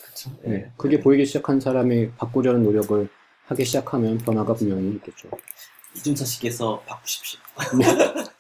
그쵸. 0.04 0.30
네. 0.44 0.72
그게 0.78 1.00
보이기 1.00 1.26
시작한 1.26 1.60
사람이 1.60 2.12
바꾸려는 2.18 2.64
노력을 2.64 3.10
하기 3.48 3.66
시작하면 3.66 4.18
변화가 4.20 4.54
분명히 4.54 4.90
있겠죠. 4.96 5.30
이준서 5.96 6.26
씨께서 6.26 6.82
바꾸십시오. 6.86 7.40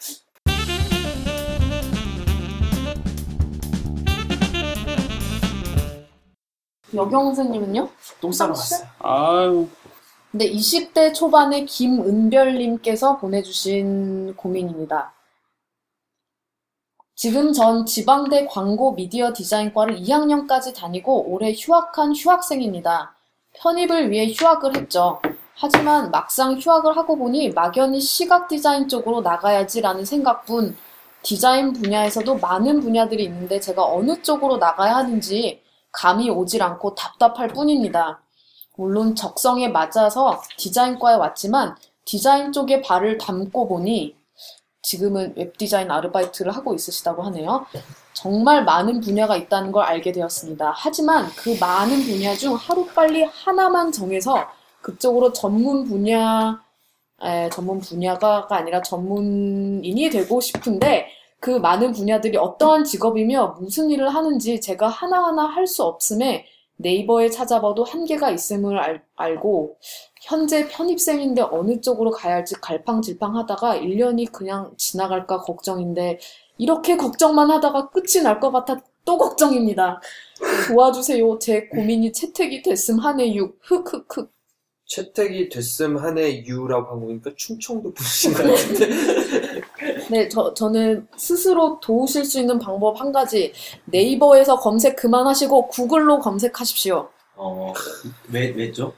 여경 6.93 7.33
선생님은요? 7.33 7.89
똥 8.19 8.31
싸러 8.33 8.53
갔어요. 8.53 8.87
아유, 8.99 9.67
근데 10.31 10.49
20대 10.49 11.13
초반의 11.13 11.65
김은별님께서 11.65 13.17
보내주신 13.17 14.33
고민입니다. 14.37 15.13
지금 17.15 17.51
전 17.51 17.85
지방대 17.85 18.45
광고 18.45 18.93
미디어 18.93 19.33
디자인과를 19.33 19.97
2학년까지 19.97 20.73
다니고 20.73 21.33
올해 21.33 21.51
휴학한 21.53 22.15
휴학생입니다. 22.15 23.13
편입을 23.55 24.09
위해 24.09 24.31
휴학을 24.31 24.77
했죠. 24.77 25.21
하지만 25.55 26.09
막상 26.11 26.57
휴학을 26.57 26.95
하고 26.95 27.17
보니 27.17 27.49
막연히 27.49 27.99
시각 27.99 28.47
디자인 28.47 28.87
쪽으로 28.87 29.19
나가야지라는 29.19 30.05
생각뿐 30.05 30.77
디자인 31.23 31.73
분야에서도 31.73 32.37
많은 32.37 32.79
분야들이 32.79 33.25
있는데 33.25 33.59
제가 33.59 33.85
어느 33.85 34.21
쪽으로 34.21 34.57
나가야 34.57 34.95
하는지 34.95 35.61
감이 35.91 36.29
오질 36.29 36.63
않고 36.63 36.95
답답할 36.95 37.49
뿐입니다. 37.49 38.21
물론 38.77 39.15
적성에 39.15 39.67
맞아서 39.67 40.41
디자인과에 40.57 41.15
왔지만 41.15 41.75
디자인 42.05 42.51
쪽에 42.51 42.81
발을 42.81 43.17
담고 43.17 43.67
보니 43.67 44.15
지금은 44.83 45.33
웹디자인 45.37 45.91
아르바이트를 45.91 46.51
하고 46.55 46.73
있으시다고 46.73 47.21
하네요. 47.23 47.65
정말 48.13 48.65
많은 48.65 49.01
분야가 49.01 49.35
있다는 49.35 49.71
걸 49.71 49.83
알게 49.83 50.11
되었습니다. 50.11 50.73
하지만 50.75 51.27
그 51.35 51.55
많은 51.59 52.03
분야 52.03 52.33
중 52.35 52.55
하루빨리 52.55 53.23
하나만 53.23 53.91
정해서 53.91 54.47
그쪽으로 54.81 55.31
전문 55.33 55.85
분야, 55.85 56.59
에, 57.21 57.49
전문 57.49 57.79
분야가 57.79 58.47
아니라 58.49 58.81
전문인이 58.81 60.09
되고 60.09 60.41
싶은데 60.41 61.07
그 61.39 61.51
많은 61.51 61.91
분야들이 61.93 62.37
어떠한 62.37 62.83
직업이며 62.83 63.57
무슨 63.59 63.89
일을 63.91 64.09
하는지 64.09 64.59
제가 64.59 64.87
하나하나 64.87 65.43
할 65.45 65.67
수 65.67 65.83
없음에 65.83 66.45
네이버에 66.81 67.29
찾아봐도 67.29 67.83
한계가 67.83 68.31
있음을 68.31 68.77
알, 68.79 69.03
알고 69.15 69.77
현재 70.23 70.67
편입생인데 70.67 71.41
어느 71.43 71.81
쪽으로 71.81 72.11
가야 72.11 72.35
할지 72.35 72.55
갈팡질팡 72.61 73.35
하다가 73.37 73.77
1년이 73.79 74.31
그냥 74.31 74.71
지나갈까 74.77 75.41
걱정인데 75.41 76.19
이렇게 76.57 76.97
걱정만 76.97 77.49
하다가 77.51 77.89
끝이 77.89 78.23
날 78.23 78.39
것 78.39 78.51
같아 78.51 78.81
또 79.03 79.17
걱정입니다. 79.17 79.99
도와주세요. 80.67 81.39
제 81.39 81.67
고민이 81.67 82.11
채택이 82.13 82.61
됐음 82.61 82.99
한해 82.99 83.33
6. 83.33 83.57
흑흑흑. 83.61 84.31
채택이 84.85 85.49
됐음 85.49 85.97
한해 85.97 86.43
유라고 86.45 86.91
한 86.91 86.99
거니까 87.05 87.31
충청도 87.35 87.93
분이신 87.93 88.33
것 88.33 88.43
같은데. 88.43 89.50
네, 90.11 90.27
저, 90.27 90.53
저는 90.53 91.07
스스로 91.15 91.79
도우실 91.79 92.25
수 92.25 92.37
있는 92.37 92.59
방법 92.59 92.99
한 92.99 93.13
가지. 93.13 93.53
네이버에서 93.85 94.59
검색 94.59 94.97
그만하시고 94.97 95.67
구글로 95.67 96.19
검색하십시오. 96.19 97.07
어, 97.37 97.73
왜, 98.29 98.49
왜죠? 98.49 98.93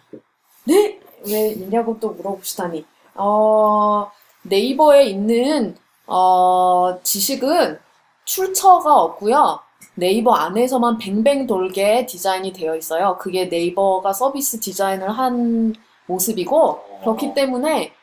네? 0.63 0.99
왜냐고 1.23 1.99
또 1.99 2.09
물어보시다니. 2.09 2.83
어, 3.13 4.09
네이버에 4.41 5.05
있는, 5.05 5.77
어, 6.07 6.97
지식은 7.03 7.77
출처가 8.25 8.99
없고요. 8.99 9.59
네이버 9.93 10.33
안에서만 10.33 10.97
뱅뱅 10.97 11.45
돌게 11.45 12.07
디자인이 12.07 12.53
되어 12.53 12.75
있어요. 12.75 13.19
그게 13.19 13.45
네이버가 13.45 14.13
서비스 14.13 14.59
디자인을 14.59 15.11
한 15.11 15.75
모습이고, 16.07 16.79
그렇기 17.01 17.35
때문에 17.35 17.93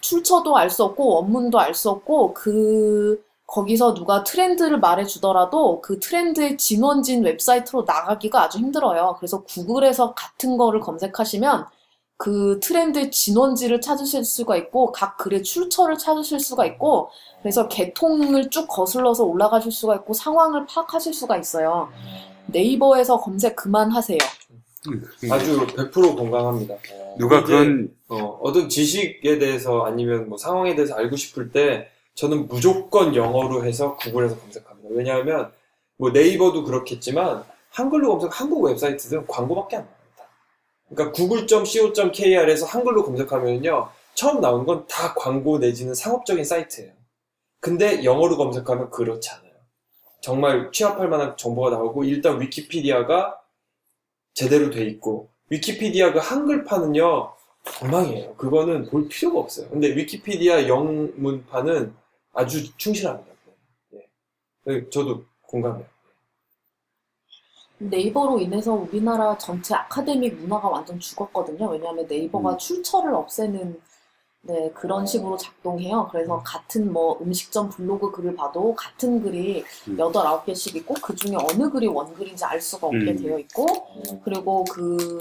출처도 0.00 0.56
알 0.56 0.70
수 0.70 0.84
없고, 0.84 1.16
원문도 1.16 1.58
알 1.58 1.74
수 1.74 1.90
없고, 1.90 2.34
그, 2.34 3.22
거기서 3.48 3.94
누가 3.94 4.22
트렌드를 4.24 4.78
말해주더라도 4.78 5.80
그 5.80 5.98
트렌드의 6.00 6.58
진원진 6.58 7.24
웹사이트로 7.24 7.84
나가기가 7.86 8.42
아주 8.42 8.58
힘들어요. 8.58 9.16
그래서 9.18 9.42
구글에서 9.42 10.14
같은 10.14 10.58
거를 10.58 10.80
검색하시면 10.80 11.66
그 12.18 12.60
트렌드 12.62 13.10
진원지를 13.10 13.80
찾으실 13.80 14.24
수가 14.24 14.56
있고 14.56 14.92
각 14.92 15.16
글의 15.16 15.42
출처를 15.44 15.96
찾으실 15.96 16.40
수가 16.40 16.66
있고 16.66 17.10
그래서 17.40 17.68
계통을 17.68 18.50
쭉 18.50 18.66
거슬러서 18.68 19.24
올라가실 19.24 19.72
수가 19.72 19.94
있고 19.96 20.12
상황을 20.12 20.66
파악하실 20.66 21.14
수가 21.14 21.38
있어요. 21.38 21.88
네이버에서 22.46 23.20
검색 23.20 23.56
그만하세요. 23.56 24.18
아주 25.30 25.66
100% 25.66 26.16
공감합니다. 26.16 26.74
누가 27.18 27.42
그런 27.44 27.90
어, 28.08 28.38
어떤 28.42 28.68
지식에 28.68 29.38
대해서 29.38 29.82
아니면 29.84 30.28
뭐 30.28 30.38
상황에 30.38 30.74
대해서 30.74 30.94
알고 30.94 31.16
싶을 31.16 31.50
때 31.50 31.88
저는 32.14 32.48
무조건 32.48 33.14
영어로 33.14 33.64
해서 33.64 33.96
구글에서 33.96 34.38
검색합니다. 34.38 34.88
왜냐하면 34.92 35.50
뭐 35.96 36.10
네이버도 36.10 36.64
그렇겠지만 36.64 37.44
한글로 37.70 38.08
검색 38.10 38.40
한국 38.40 38.62
웹사이트들은 38.64 39.26
광고밖에 39.26 39.76
안 39.76 39.82
나옵니다. 39.82 40.24
그러니까 40.88 41.12
google.co.kr에서 41.16 42.66
한글로 42.66 43.04
검색하면요 43.04 43.88
처음 44.14 44.40
나온 44.40 44.66
건 44.66 44.86
다 44.88 45.14
광고 45.14 45.58
내지는 45.58 45.94
상업적인 45.94 46.44
사이트예요. 46.44 46.92
근데 47.60 48.02
영어로 48.04 48.36
검색하면 48.36 48.90
그렇지 48.90 49.30
않아요. 49.30 49.48
정말 50.20 50.70
취합할 50.72 51.08
만한 51.08 51.36
정보가 51.36 51.70
나오고 51.70 52.04
일단 52.04 52.40
위키피디아가 52.40 53.37
제대로 54.38 54.70
돼 54.70 54.84
있고 54.84 55.28
위키피디아 55.50 56.12
그 56.12 56.20
한글판은요 56.20 57.32
엉망이에요. 57.82 58.34
그거는 58.36 58.86
볼 58.88 59.08
필요가 59.08 59.40
없어요. 59.40 59.68
근데 59.68 59.88
위키피디아 59.96 60.68
영문판은 60.68 61.92
아주 62.32 62.76
충실합니다. 62.76 63.32
예. 63.94 64.08
네, 64.64 64.90
저도 64.90 65.24
공감해요. 65.42 65.84
네이버로 67.78 68.38
인해서 68.38 68.74
우리나라 68.74 69.36
전체 69.38 69.74
아카데믹 69.74 70.36
문화가 70.36 70.68
완전 70.68 71.00
죽었거든요. 71.00 71.70
왜냐하면 71.70 72.06
네이버가 72.06 72.52
음. 72.52 72.58
출처를 72.58 73.14
없애는 73.14 73.80
네, 74.48 74.70
그런 74.74 75.04
식으로 75.04 75.36
작동해요. 75.36 76.08
그래서 76.10 76.42
같은 76.42 76.90
뭐 76.90 77.18
음식점 77.20 77.68
블로그 77.68 78.10
글을 78.10 78.34
봐도 78.34 78.74
같은 78.74 79.22
글이 79.22 79.62
음. 79.88 79.98
여덟 79.98 80.26
아홉 80.26 80.46
개씩 80.46 80.74
있고 80.76 80.94
그 81.02 81.14
중에 81.14 81.36
어느 81.36 81.70
글이 81.70 81.86
원글인지 81.86 82.44
알 82.46 82.58
수가 82.58 82.86
없게 82.86 83.10
음. 83.10 83.22
되어 83.22 83.38
있고 83.40 83.66
그리고 84.24 84.64
그 84.64 85.18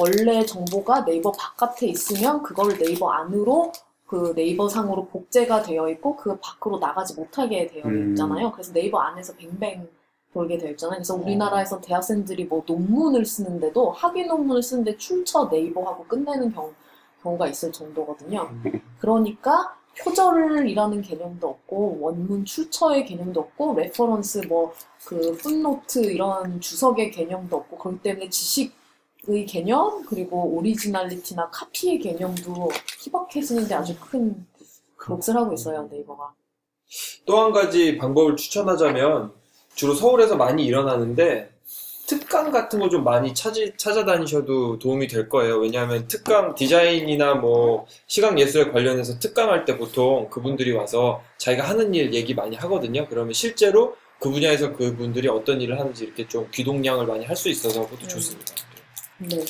원래 0.00 0.44
정보가 0.44 1.04
네이버 1.04 1.30
바깥에 1.30 1.86
있으면 1.86 2.42
그걸 2.42 2.76
네이버 2.76 3.10
안으로 3.10 3.70
그 4.04 4.34
네이버 4.34 4.68
상으로 4.68 5.06
복제가 5.06 5.62
되어 5.62 5.88
있고 5.90 6.16
그 6.16 6.36
밖으로 6.40 6.78
나가지 6.80 7.14
못하게 7.14 7.68
되어 7.68 7.84
음. 7.84 8.10
있잖아요. 8.10 8.50
그래서 8.50 8.72
네이버 8.72 8.98
안에서 8.98 9.34
뱅뱅 9.34 9.88
돌게 10.34 10.58
되어 10.58 10.70
있잖아요. 10.72 10.96
어. 10.96 10.98
그래서 10.98 11.14
우리나라에서 11.14 11.80
대학생들이 11.80 12.46
뭐 12.46 12.64
논문을 12.66 13.24
쓰는데도 13.24 13.92
학위 13.92 14.26
논문을 14.26 14.62
쓰는데 14.62 14.96
출처 14.96 15.48
네이버하고 15.50 16.04
끝내는 16.04 16.52
경우, 16.52 16.72
경우가 17.26 17.48
있을 17.48 17.72
정도거든요. 17.72 18.50
그러니까 19.00 19.76
표절이라는 19.98 21.02
개념도 21.02 21.48
없고 21.48 21.98
원문 22.00 22.44
출처의 22.44 23.06
개념도 23.06 23.40
없고 23.40 23.74
reference 23.74 24.46
뭐 24.48 24.72
그 25.06 25.36
footnote 25.36 26.00
이런 26.00 26.60
주석의 26.60 27.12
개념도 27.12 27.56
없고 27.56 27.78
그렇기 27.78 28.02
때문에 28.02 28.28
지식의 28.28 29.46
개념 29.46 30.04
그리고 30.04 30.42
originality나 30.56 31.48
카피의 31.50 32.00
개념도 32.00 32.70
희박해지는데 33.04 33.72
아주 33.72 33.94
큰 34.00 34.44
몫을 35.08 35.36
하고 35.36 35.52
있어요 35.54 35.88
네이버가. 35.92 36.32
또 37.24 37.38
한 37.38 37.52
가지 37.52 37.96
방법을 37.98 38.34
추천하자면 38.36 39.32
주로 39.76 39.94
서울에서 39.94 40.34
많이 40.36 40.64
일어나는데 40.64 41.55
특강 42.06 42.50
같은 42.52 42.78
거 42.78 42.88
좀 42.88 43.02
많이 43.04 43.34
찾이, 43.34 43.72
찾아다니셔도 43.76 44.78
도움이 44.78 45.08
될 45.08 45.28
거예요. 45.28 45.58
왜냐하면 45.58 46.06
특강 46.06 46.54
디자인이나 46.54 47.34
뭐 47.34 47.86
시각 48.06 48.38
예술에 48.38 48.70
관련해서 48.70 49.18
특강할 49.18 49.64
때 49.64 49.76
보통 49.76 50.28
그분들이 50.30 50.72
와서 50.72 51.22
자기가 51.38 51.68
하는 51.68 51.92
일 51.94 52.14
얘기 52.14 52.32
많이 52.34 52.56
하거든요. 52.56 53.06
그러면 53.08 53.32
실제로 53.32 53.96
그 54.20 54.30
분야에서 54.30 54.72
그분들이 54.72 55.28
어떤 55.28 55.60
일을 55.60 55.78
하는지 55.78 56.04
이렇게 56.04 56.26
좀 56.28 56.48
귀동량을 56.54 57.06
많이 57.06 57.24
할 57.26 57.36
수 57.36 57.48
있어서 57.48 57.82
그것도 57.84 58.04
음. 58.04 58.08
좋습니다. 58.08 58.54
네. 59.18 59.44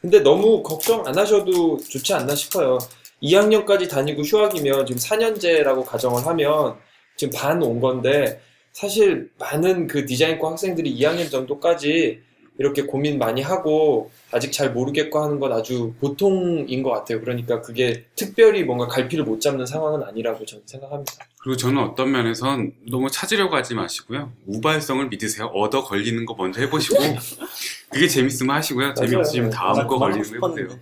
근데 0.00 0.20
너무 0.20 0.62
걱정 0.62 1.04
안 1.06 1.18
하셔도 1.18 1.78
좋지 1.78 2.14
않나 2.14 2.34
싶어요. 2.34 2.78
2학년까지 3.22 3.90
다니고 3.90 4.22
휴학이면 4.22 4.86
지금 4.86 5.00
4년제라고 5.00 5.84
가정을 5.84 6.24
하면 6.26 6.76
지금 7.16 7.36
반 7.36 7.60
온 7.60 7.80
건데 7.80 8.40
사실 8.78 9.28
많은 9.40 9.88
그 9.88 10.06
디자인과 10.06 10.52
학생들이 10.52 10.96
2학년 11.00 11.28
정도까지 11.32 12.20
이렇게 12.58 12.82
고민 12.82 13.18
많이 13.18 13.42
하고 13.42 14.12
아직 14.30 14.52
잘 14.52 14.70
모르겠고 14.70 15.20
하는 15.20 15.40
건 15.40 15.52
아주 15.52 15.94
보통인 15.98 16.84
것 16.84 16.90
같아요. 16.90 17.20
그러니까 17.20 17.60
그게 17.60 18.04
특별히 18.14 18.62
뭔가 18.62 18.86
갈피를 18.86 19.24
못 19.24 19.40
잡는 19.40 19.66
상황은 19.66 20.04
아니라고 20.04 20.46
저는 20.46 20.62
생각합니다. 20.64 21.12
그리고 21.40 21.56
저는 21.56 21.82
어떤 21.82 22.12
면에선 22.12 22.72
너무 22.88 23.10
찾으려고 23.10 23.56
하지 23.56 23.74
마시고요. 23.74 24.30
우발성을 24.46 25.08
믿으세요. 25.08 25.46
얻어 25.46 25.82
걸리는 25.82 26.24
거 26.24 26.36
먼저 26.38 26.60
해보시고 26.60 26.98
그게 27.90 28.06
재밌으면 28.06 28.54
하시고요. 28.54 28.94
재미없으면 28.94 29.50
다음 29.50 29.76
나거 29.76 29.98
걸리는 29.98 30.40
거 30.40 30.50
해보세요. 30.50 30.78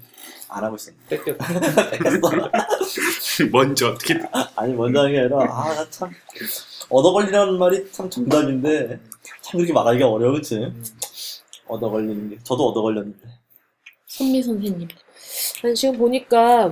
안 0.49 0.65
하고 0.65 0.77
있었네. 0.77 0.97
뺏겨. 1.09 1.35
먼저 3.53 3.91
어떻게 3.91 4.15
아니 4.57 4.75
먼저 4.75 5.01
하는 5.01 5.13
게 5.13 5.21
아니라 5.21 5.39
아 5.45 5.87
참 5.91 6.11
얻어 6.89 7.13
걸리라는 7.13 7.59
말이 7.59 7.91
참 7.93 8.09
정답인데 8.09 8.99
참 9.43 9.59
그렇게 9.59 9.73
말하기가 9.73 10.09
어려워 10.09 10.35
그치? 10.35 10.73
얻어 11.67 11.91
걸리는 11.91 12.31
게 12.31 12.39
저도 12.45 12.69
얻어 12.69 12.83
걸렸는데 12.83 13.19
선미 14.07 14.43
선생님. 14.43 14.89
아니, 15.65 15.75
지금 15.75 15.99
보니까 15.99 16.71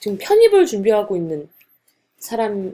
지금 0.00 0.18
편입을 0.18 0.66
준비하고 0.66 1.16
있는 1.16 1.48
사람이 2.18 2.72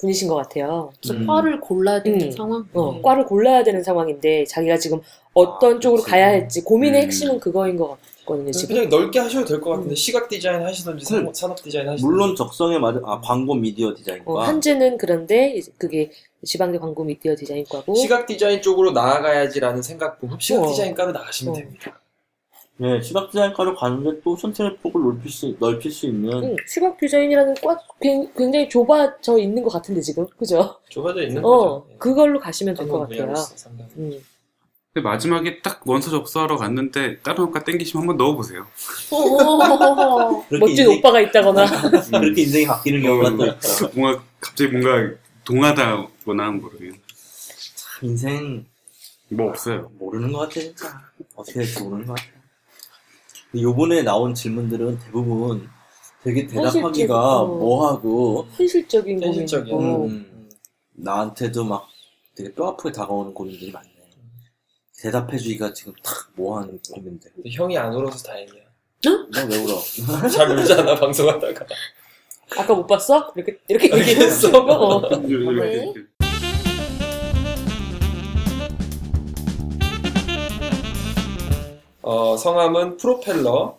분이신 0.00 0.28
것 0.28 0.36
같아요. 0.36 0.92
그래서 1.00 1.14
음. 1.14 1.26
과를 1.26 1.60
골라야 1.60 2.02
되는 2.02 2.20
음. 2.26 2.30
상황. 2.30 2.68
어, 2.72 2.92
네. 2.94 3.02
과를 3.02 3.24
골라야 3.24 3.64
되는 3.64 3.82
상황인데 3.82 4.44
자기가 4.44 4.78
지금 4.78 5.00
어떤 5.32 5.76
아, 5.76 5.80
쪽으로 5.80 6.02
그치. 6.02 6.10
가야 6.10 6.26
할지 6.26 6.62
고민의 6.62 7.00
음. 7.00 7.06
핵심은 7.06 7.40
그거인 7.40 7.76
것 7.76 7.88
같 7.88 7.98
거든요. 8.28 8.50
지금. 8.52 8.74
그냥 8.76 8.88
넓게 8.90 9.18
하셔도 9.18 9.44
될 9.46 9.60
것 9.60 9.70
같은데 9.70 9.92
음. 9.92 9.94
시각 9.96 10.28
디자인 10.28 10.62
하시던지 10.62 11.04
산업, 11.04 11.34
산업 11.34 11.62
디자인 11.62 11.88
하시던지 11.88 12.04
물론 12.04 12.36
적성에 12.36 12.78
맞은 12.78 13.02
아 13.04 13.20
광고 13.20 13.54
미디어 13.54 13.94
디자인과 13.94 14.30
어, 14.32 14.40
한지는 14.42 14.96
그런데 14.98 15.60
그게 15.78 16.10
지방대 16.44 16.78
광고 16.78 17.02
미디어 17.04 17.34
디자인과고 17.34 17.94
시각 17.96 18.26
디자인 18.26 18.62
쪽으로 18.62 18.92
나아가야지라는 18.92 19.82
생각 19.82 20.20
보고 20.20 20.36
시각 20.38 20.62
어. 20.62 20.68
디자인과로 20.68 21.12
나가시면 21.12 21.54
어. 21.54 21.58
됩니다. 21.58 22.00
네, 22.80 23.02
시각 23.02 23.28
디자인과로 23.32 23.74
가는데 23.74 24.20
또 24.22 24.36
선택의 24.36 24.76
폭을 24.76 25.02
넓힐 25.02 25.32
수 25.32 25.52
넓힐 25.58 25.90
수 25.90 26.06
있는 26.06 26.32
응, 26.44 26.56
시각 26.64 26.96
디자인이라는 26.96 27.54
과 27.54 27.76
굉- 28.00 28.30
굉장히 28.36 28.68
좁아져 28.68 29.36
있는 29.36 29.64
것 29.64 29.70
같은데 29.70 30.00
지금 30.00 30.24
그죠? 30.38 30.76
좁아져 30.88 31.22
있는 31.22 31.44
어 31.44 31.80
거죠. 31.80 31.86
예. 31.90 31.96
그걸로 31.98 32.38
가시면 32.38 32.74
될 32.76 32.86
것 32.88 33.00
같아요. 33.00 33.34
음. 33.96 34.12
근데 34.98 35.08
마지막에 35.08 35.62
딱 35.62 35.80
원서 35.86 36.10
접수하러 36.10 36.56
갔는데 36.56 37.20
다른 37.20 37.44
학과 37.44 37.62
땡기시면 37.62 38.02
한번 38.02 38.16
넣어보세요. 38.16 38.66
멋진 40.58 40.86
인생, 40.86 40.98
오빠가 40.98 41.20
있다거나 41.20 41.66
그렇게 42.10 42.42
인생이 42.42 42.66
바뀌는 42.66 43.02
경우가 43.02 43.36
또 43.36 43.46
있죠. 43.46 43.90
뭔가 43.94 44.24
갑자기 44.40 44.72
뭔가 44.72 45.14
동하다거나 45.44 46.50
모르겠 46.50 46.94
인생 48.02 48.66
뭐 49.28 49.50
없어요. 49.50 49.88
모르는 50.00 50.32
것 50.32 50.40
같아 50.40 50.60
진짜 50.60 51.00
어떻게 51.36 51.60
될지 51.60 51.80
모르는 51.80 52.06
것 52.06 52.16
같아. 52.16 52.28
근데 53.52 53.62
요번에 53.62 54.02
나온 54.02 54.34
질문들은 54.34 54.98
대부분 54.98 55.68
되게 56.24 56.48
대답하기가 56.48 56.80
현실적이고. 56.80 57.14
어. 57.14 57.46
뭐하고 57.46 58.48
현실적인 58.56 59.22
현실적인. 59.22 59.72
고민이고 59.72 60.04
음, 60.06 60.50
나한테도 60.94 61.64
막 61.64 61.86
되게 62.34 62.52
뼈 62.52 62.66
아프게 62.68 62.90
다가오는 62.90 63.32
고민들이 63.32 63.70
많네. 63.70 63.97
대답해주기가 65.00 65.72
지금 65.72 65.92
탁 66.02 66.28
뭐하는 66.34 66.80
고민들. 66.92 67.30
근데 67.34 67.50
형이 67.50 67.78
안 67.78 67.94
울어서 67.94 68.18
다행이야. 68.24 68.62
너왜 69.04 69.56
울어? 69.64 69.80
잘 70.28 70.50
울잖아 70.50 70.94
방송하다가. 70.96 71.66
아까 72.56 72.74
못 72.74 72.86
봤어? 72.86 73.32
이렇게 73.36 73.58
이렇게 73.68 73.86
이렇게 73.88 74.10
얘기했어. 74.10 74.48
했어? 74.48 74.58
어. 74.58 75.08
이렇게 75.22 76.06
어, 82.02 82.36
성함은 82.36 82.96
프로펠러. 82.96 83.78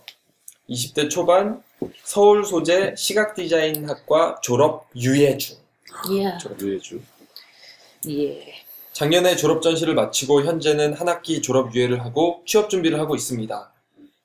20대 0.69 1.09
초반 1.09 1.63
서울 2.03 2.45
소재 2.45 2.93
시각 2.95 3.33
디자인 3.33 3.89
학과 3.89 4.39
졸업 4.41 4.87
유예 4.95 5.37
중. 5.37 5.57
예. 6.11 6.37
유해주. 6.61 7.01
예. 8.07 8.68
작년에 8.99 9.37
졸업 9.37 9.61
전시를 9.61 9.95
마치고 9.95 10.41
현재는 10.41 10.93
한 10.93 11.07
학기 11.07 11.41
졸업 11.41 11.73
유예를 11.73 12.03
하고 12.03 12.41
취업 12.45 12.69
준비를 12.69 12.99
하고 12.99 13.15
있습니다. 13.15 13.73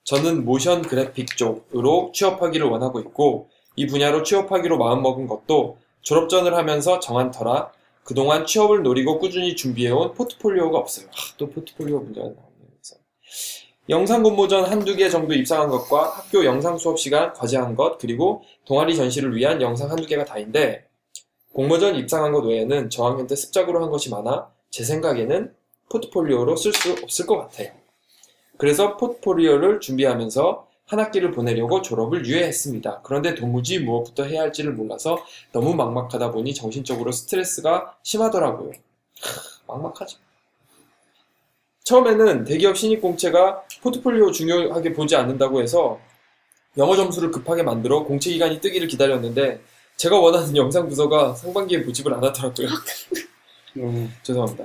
저는 0.02 0.44
motion 0.44 0.82
graphic 0.82 1.36
쪽으로 1.36 2.10
취업하기를 2.12 2.66
원하고 2.66 2.98
있고 2.98 3.50
이 3.76 3.86
분야로 3.86 4.24
취업하기로 4.24 4.76
마음먹은 4.76 5.28
것도 5.28 5.78
졸업 6.02 6.28
전을 6.28 6.56
하면서 6.56 6.98
정한 6.98 7.30
터라 7.30 7.70
그동안 8.02 8.46
취업을 8.46 8.82
노리고 8.82 9.20
꾸준히 9.20 9.54
준비해온 9.54 10.12
포트폴리오가 10.14 10.76
없어요. 10.76 11.06
아, 11.06 11.34
또 11.38 11.50
포트폴리오 11.50 12.00
문제가 12.00 12.26
나오네요. 12.26 12.44
영상 13.90 14.24
공모 14.24 14.48
전 14.48 14.64
한두 14.64 14.96
개 14.96 15.08
정도 15.08 15.34
입상한 15.34 15.68
것과 15.68 16.16
학교 16.16 16.44
영상 16.44 16.78
수업 16.78 16.98
시간 16.98 17.32
과제한 17.32 17.76
것 17.76 17.98
그리고 17.98 18.42
동아리 18.64 18.96
전시를 18.96 19.36
위한 19.36 19.62
영상 19.62 19.88
한두 19.88 20.04
개가 20.04 20.24
다인데 20.24 20.88
공모전 21.52 21.94
입상한 21.94 22.32
것 22.32 22.40
외에는 22.44 22.90
저학년 22.90 23.28
때 23.28 23.36
습작으로 23.36 23.80
한 23.80 23.92
것이 23.92 24.10
많아 24.10 24.52
제 24.74 24.82
생각에는 24.82 25.54
포트폴리오로 25.88 26.56
쓸 26.56 26.72
수 26.72 26.96
없을 27.00 27.26
것 27.26 27.38
같아요. 27.38 27.70
그래서 28.58 28.96
포트폴리오를 28.96 29.78
준비하면서 29.78 30.66
한 30.86 30.98
학기를 30.98 31.30
보내려고 31.30 31.80
졸업을 31.80 32.26
유예했습니다. 32.26 33.02
그런데 33.04 33.36
도무지 33.36 33.78
무엇부터 33.78 34.24
해야 34.24 34.40
할지를 34.42 34.72
몰라서 34.72 35.24
너무 35.52 35.76
막막하다 35.76 36.32
보니 36.32 36.54
정신적으로 36.54 37.12
스트레스가 37.12 37.96
심하더라고요. 38.02 38.72
막막하죠. 39.68 40.18
처음에는 41.84 42.42
대기업 42.42 42.76
신입공채가 42.76 43.62
포트폴리오 43.80 44.32
중요하게 44.32 44.92
보지 44.94 45.14
않는다고 45.14 45.62
해서 45.62 46.00
영어 46.78 46.96
점수를 46.96 47.30
급하게 47.30 47.62
만들어 47.62 48.02
공채 48.02 48.32
기간이 48.32 48.60
뜨기를 48.60 48.88
기다렸는데 48.88 49.60
제가 49.98 50.18
원하는 50.18 50.56
영상 50.56 50.88
부서가 50.88 51.34
상반기에 51.34 51.78
모집을 51.78 52.12
안 52.12 52.24
하더라고요. 52.24 52.66
죄송합니다. 54.22 54.64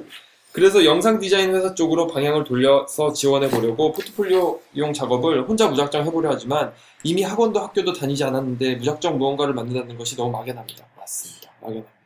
그래서 0.52 0.84
영상 0.84 1.20
디자인 1.20 1.54
회사 1.56 1.74
쪽으로 1.76 2.08
방향을 2.08 2.44
돌려서 2.44 3.14
지원해 3.14 3.50
보려고 3.50 3.92
포트폴리오 3.92 4.60
용 4.78 4.94
작업을 4.94 5.48
혼자 5.48 5.68
무작정 5.68 6.06
해보려 6.06 6.32
하지만 6.32 6.74
이미 7.04 7.22
학원도 7.22 7.60
학교도 7.60 7.94
다니지 7.94 8.24
않았는데 8.24 8.76
무작정 8.78 9.18
무언가를 9.20 9.54
만든다는 9.54 9.98
것이 9.98 10.16
너무 10.16 10.32
막연합니다. 10.32 10.86
맞습니다. 10.98 11.52
막연합니다. 11.62 12.00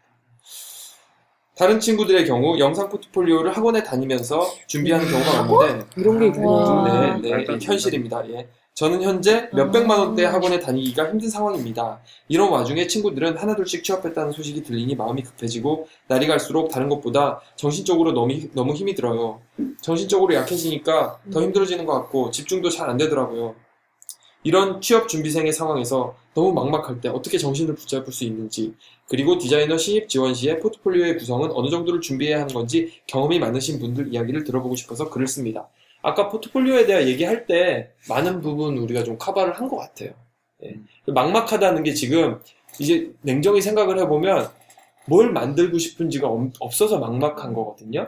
다른 1.55 1.79
친구들의 1.79 2.25
경우 2.25 2.57
영상 2.59 2.89
포트폴리오를 2.89 3.55
학원에 3.55 3.83
다니면서 3.83 4.45
준비하는 4.67 5.07
경우가 5.07 5.43
많은데 5.43 5.85
이런 5.97 6.19
게 6.19 6.27
있구나. 6.27 6.47
와. 6.47 7.17
네, 7.17 7.45
네, 7.45 7.57
현실입니다. 7.61 8.27
예. 8.31 8.49
저는 8.75 9.03
현재 9.03 9.49
몇백만 9.53 9.99
원대 9.99 10.25
학원에 10.25 10.59
다니기가 10.59 11.11
힘든 11.11 11.29
상황입니다. 11.29 12.01
이런 12.27 12.49
와중에 12.49 12.87
친구들은 12.87 13.37
하나둘씩 13.37 13.83
취업했다는 13.83 14.31
소식이 14.31 14.63
들리니 14.63 14.95
마음이 14.95 15.21
급해지고 15.21 15.87
날이 16.07 16.25
갈수록 16.25 16.69
다른 16.69 16.89
것보다 16.89 17.39
정신적으로 17.55 18.13
너무, 18.13 18.31
힘- 18.33 18.51
너무 18.55 18.73
힘이 18.73 18.95
들어요. 18.95 19.41
정신적으로 19.81 20.33
약해지니까 20.33 21.19
더 21.31 21.41
힘들어지는 21.43 21.85
것 21.85 21.93
같고 21.93 22.31
집중도 22.31 22.69
잘 22.69 22.89
안 22.89 22.97
되더라고요. 22.97 23.55
이런 24.43 24.81
취업 24.81 25.07
준비생의 25.07 25.53
상황에서 25.53 26.15
너무 26.33 26.51
막막할 26.53 26.99
때 27.01 27.09
어떻게 27.09 27.37
정신을 27.37 27.75
붙잡을 27.75 28.11
수 28.11 28.25
있는지 28.25 28.73
그리고 29.07 29.37
디자이너 29.37 29.77
신입 29.77 30.09
지원 30.09 30.33
시에 30.33 30.59
포트폴리오의 30.59 31.17
구성은 31.17 31.51
어느 31.53 31.69
정도를 31.69 32.01
준비해야 32.01 32.37
하는 32.41 32.53
건지 32.53 32.91
경험이 33.07 33.39
많으신 33.39 33.79
분들 33.79 34.13
이야기를 34.13 34.43
들어보고 34.43 34.75
싶어서 34.75 35.09
글을 35.09 35.27
씁니다. 35.27 35.69
아까 36.03 36.29
포트폴리오에 36.29 36.85
대해 36.85 37.07
얘기할 37.07 37.47
때 37.47 37.91
많은 38.09 38.41
부분 38.41 38.77
우리가 38.77 39.03
좀 39.03 39.17
커버를 39.17 39.53
한 39.57 39.67
것 39.69 39.77
같아요. 39.77 40.11
예. 40.63 40.75
막막하다는 41.07 41.83
게 41.83 41.93
지금 41.93 42.39
이제 42.79 43.11
냉정히 43.21 43.61
생각을 43.61 43.97
해보면 43.99 44.49
뭘 45.07 45.31
만들고 45.31 45.77
싶은지가 45.77 46.27
엄- 46.27 46.51
없어서 46.59 46.99
막막한 46.99 47.53
거거든요. 47.53 48.07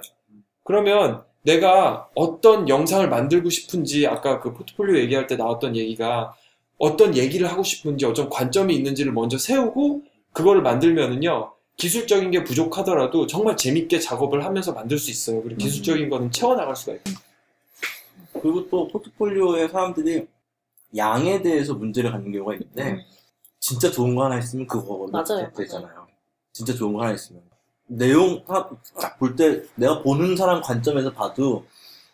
그러면 0.63 1.23
내가 1.43 2.09
어떤 2.15 2.67
영상을 2.67 3.07
만들고 3.07 3.49
싶은지 3.49 4.07
아까 4.07 4.39
그 4.39 4.53
포트폴리오 4.53 4.97
얘기할 4.99 5.27
때 5.27 5.35
나왔던 5.37 5.75
얘기가 5.75 6.33
어떤 6.77 7.15
얘기를 7.15 7.47
하고 7.49 7.63
싶은지 7.63 8.05
어떤 8.05 8.29
관점이 8.29 8.75
있는지를 8.75 9.13
먼저 9.13 9.37
세우고 9.37 10.01
그거를 10.33 10.61
만들면은요 10.61 11.53
기술적인 11.77 12.31
게 12.31 12.43
부족하더라도 12.43 13.27
정말 13.27 13.55
재밌게 13.57 13.99
작업을 13.99 14.43
하면서 14.43 14.73
만들 14.73 14.97
수 14.97 15.11
있어요. 15.11 15.41
그리고 15.43 15.57
기술적인 15.59 16.09
거는 16.09 16.31
채워나갈 16.31 16.75
수가 16.75 16.93
있고. 16.93 17.11
그리고 18.45 18.69
또 18.69 18.87
포트폴리오에 18.89 19.67
사람들이 19.69 20.27
양에 20.95 21.41
대해서 21.41 21.73
문제를 21.73 22.11
갖는 22.11 22.31
경우가 22.31 22.53
있는데 22.53 23.03
진짜 23.59 23.89
좋은 23.89 24.13
거 24.13 24.25
하나 24.25 24.37
있으면 24.37 24.67
그거로 24.67 25.07
맞아요. 25.07 25.51
되잖아요. 25.57 26.05
진짜 26.53 26.71
좋은 26.75 26.93
거 26.93 27.01
하나 27.01 27.13
있으면 27.13 27.41
내용 27.87 28.45
딱 28.45 29.17
볼 29.17 29.35
때 29.35 29.63
내가 29.75 30.03
보는 30.03 30.35
사람 30.37 30.61
관점에서 30.61 31.11
봐도 31.11 31.65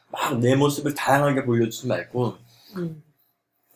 막 0.10 0.40
내 0.40 0.56
모습을 0.56 0.94
다양하게 0.94 1.44
보여주지 1.44 1.88
말고 1.88 2.38
음. 2.78 3.04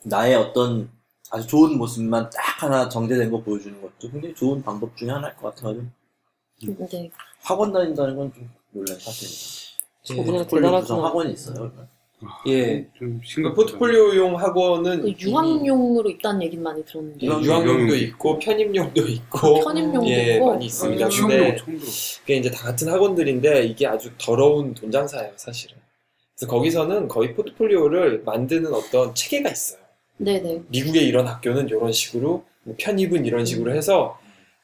나의 0.03 0.35
어떤 0.35 0.89
아주 1.31 1.45
좋은 1.47 1.77
모습만 1.77 2.29
딱 2.29 2.63
하나 2.63 2.87
정제된 2.87 3.31
거 3.31 3.41
보여주는 3.41 3.81
것도 3.81 4.11
굉장히 4.11 4.33
좋은 4.33 4.63
방법 4.63 4.95
중에 4.95 5.09
하나일 5.09 5.35
것 5.35 5.53
같아요. 5.55 5.85
네. 6.61 7.11
학원 7.41 7.73
다닌다는 7.73 8.15
건 8.15 8.31
좀 8.33 8.49
놀라요 8.71 8.97
사실. 8.99 9.27
저분이 10.03 10.25
포트폴리오 10.37 10.71
구성 10.71 10.81
대단하구나. 10.81 11.07
학원이 11.09 11.33
있어요. 11.33 11.71
예. 12.47 12.87
좀그 12.97 13.19
심각. 13.25 13.55
포트폴리오용 13.55 14.39
학원은 14.39 15.01
그 15.01 15.13
유학용으로 15.19 16.09
있다는 16.09 16.43
얘기는 16.43 16.63
많이 16.63 16.83
들었는데. 16.85 17.17
이미 17.19 17.27
유학- 17.27 17.43
유학용도 17.43 17.71
유학용도 17.73 17.95
있고 17.97 18.39
편입용도 18.39 19.01
있고 19.07 19.59
편입용도 19.63 20.09
예, 20.09 20.35
있고. 20.35 20.45
많이 20.51 20.65
있습니다. 20.65 21.05
음. 21.05 21.09
처음 21.09 21.27
근데 21.29 21.45
들어, 21.45 21.57
처음 21.65 21.77
들어. 21.79 21.89
그게 22.21 22.35
이제 22.37 22.51
다 22.51 22.63
같은 22.63 22.87
학원들인데 22.89 23.65
이게 23.65 23.87
아주 23.87 24.11
더러운 24.17 24.73
돈 24.73 24.91
장사예요, 24.91 25.33
사실은. 25.35 25.77
그래서 26.37 26.51
거기서는 26.51 27.07
거의 27.07 27.33
포트폴리오를 27.33 28.23
만드는 28.25 28.73
어떤 28.73 29.13
체계가 29.13 29.49
있어요. 29.49 29.79
네네. 30.17 30.63
미국의 30.69 31.05
이런 31.07 31.27
학교는 31.27 31.67
이런 31.67 31.91
식으로, 31.91 32.43
뭐 32.63 32.75
편입은 32.79 33.25
이런 33.25 33.45
식으로 33.45 33.73
해서 33.75 34.17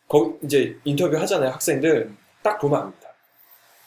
거기 0.08 0.34
이제 0.46 0.78
인터뷰 0.86 1.18
하잖아요, 1.18 1.50
학생들. 1.52 2.12
딱 2.44 2.60
보면 2.60 2.80
압니다. 2.82 3.01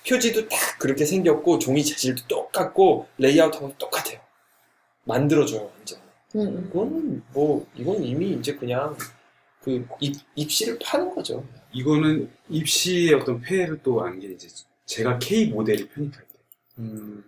표지도 0.09 0.49
딱 0.49 0.79
그렇게 0.79 1.05
생겼고 1.05 1.59
종이 1.59 1.85
재질도 1.85 2.27
똑같고 2.29 3.09
레이아웃하고 3.19 3.75
똑같아요. 3.79 4.19
만들어줘요, 5.05 5.71
완전. 5.77 5.99
음, 6.37 6.41
음. 6.41 6.67
이건 6.71 7.23
뭐 7.33 7.67
이건 7.75 8.03
이미 8.03 8.33
이제 8.33 8.55
그냥 8.55 8.97
그 9.63 9.87
입, 10.01 10.17
입시를 10.35 10.79
파는 10.83 11.15
거죠. 11.15 11.45
이거는 11.73 12.31
입시의 12.49 13.15
어떤 13.15 13.41
폐해를 13.41 13.81
또 13.83 14.03
안게 14.03 14.29
이제 14.29 14.49
제가 14.87 15.19
K 15.19 15.47
모델을 15.49 15.89
편입할 15.89 16.23
때한 16.23 16.35
음. 16.79 17.25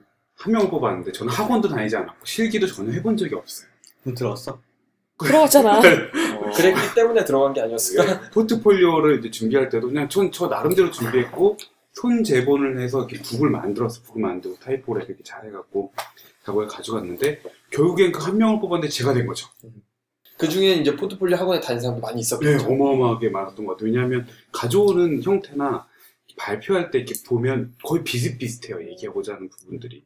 명 0.49 0.71
뽑았는데 0.71 1.13
저는 1.13 1.33
학원도 1.33 1.69
다니지 1.69 1.97
않았고 1.97 2.25
실기도 2.27 2.67
전혀 2.67 2.93
해본 2.93 3.17
적이 3.17 3.37
없어요. 3.37 3.69
그럼 4.03 4.15
들어갔어? 4.15 4.61
들어갔잖아. 5.19 5.81
그랬기 6.55 6.95
때문에 6.95 7.25
들어간 7.25 7.55
게 7.55 7.63
아니었을까? 7.63 8.31
포트폴리오를 8.31 9.19
이제 9.19 9.31
준비할 9.31 9.71
때도 9.71 9.89
그냥 9.89 10.09
전 10.11 10.31
저 10.31 10.47
나름대로 10.47 10.91
준비했고 10.91 11.57
손 11.97 12.23
제본을 12.23 12.79
해서 12.79 13.07
이렇게 13.09 13.23
북을 13.23 13.49
만들었어. 13.49 14.03
북을 14.03 14.21
만들고 14.21 14.59
타이포를 14.59 15.05
이렇게 15.07 15.23
잘해갖고 15.25 15.93
그걸 16.45 16.67
가져갔는데 16.69 17.41
결국엔 17.71 18.13
그 18.13 18.21
한 18.27 18.37
명을 18.37 18.61
뽑았는데 18.61 18.89
제가 18.91 19.15
된 19.15 19.27
거죠. 19.27 19.49
그 20.37 20.47
중에 20.47 20.75
이제 20.75 20.95
포트폴리오 20.95 21.39
학원에 21.39 21.59
다닌 21.61 21.81
사람도 21.81 22.03
많이 22.03 22.17
네, 22.17 22.21
있었겠죠. 22.21 22.67
어마어마하게 22.67 23.31
많았던 23.31 23.65
것 23.65 23.73
같아요. 23.73 23.87
왜냐하면 23.91 24.27
가져오는 24.53 25.23
형태나 25.23 25.87
발표할 26.37 26.91
때 26.91 26.99
이렇게 26.99 27.15
보면 27.27 27.75
거의 27.83 28.05
비슷비슷해요. 28.05 28.87
얘기하고자 28.91 29.35
하는 29.37 29.49
부분들이. 29.49 30.05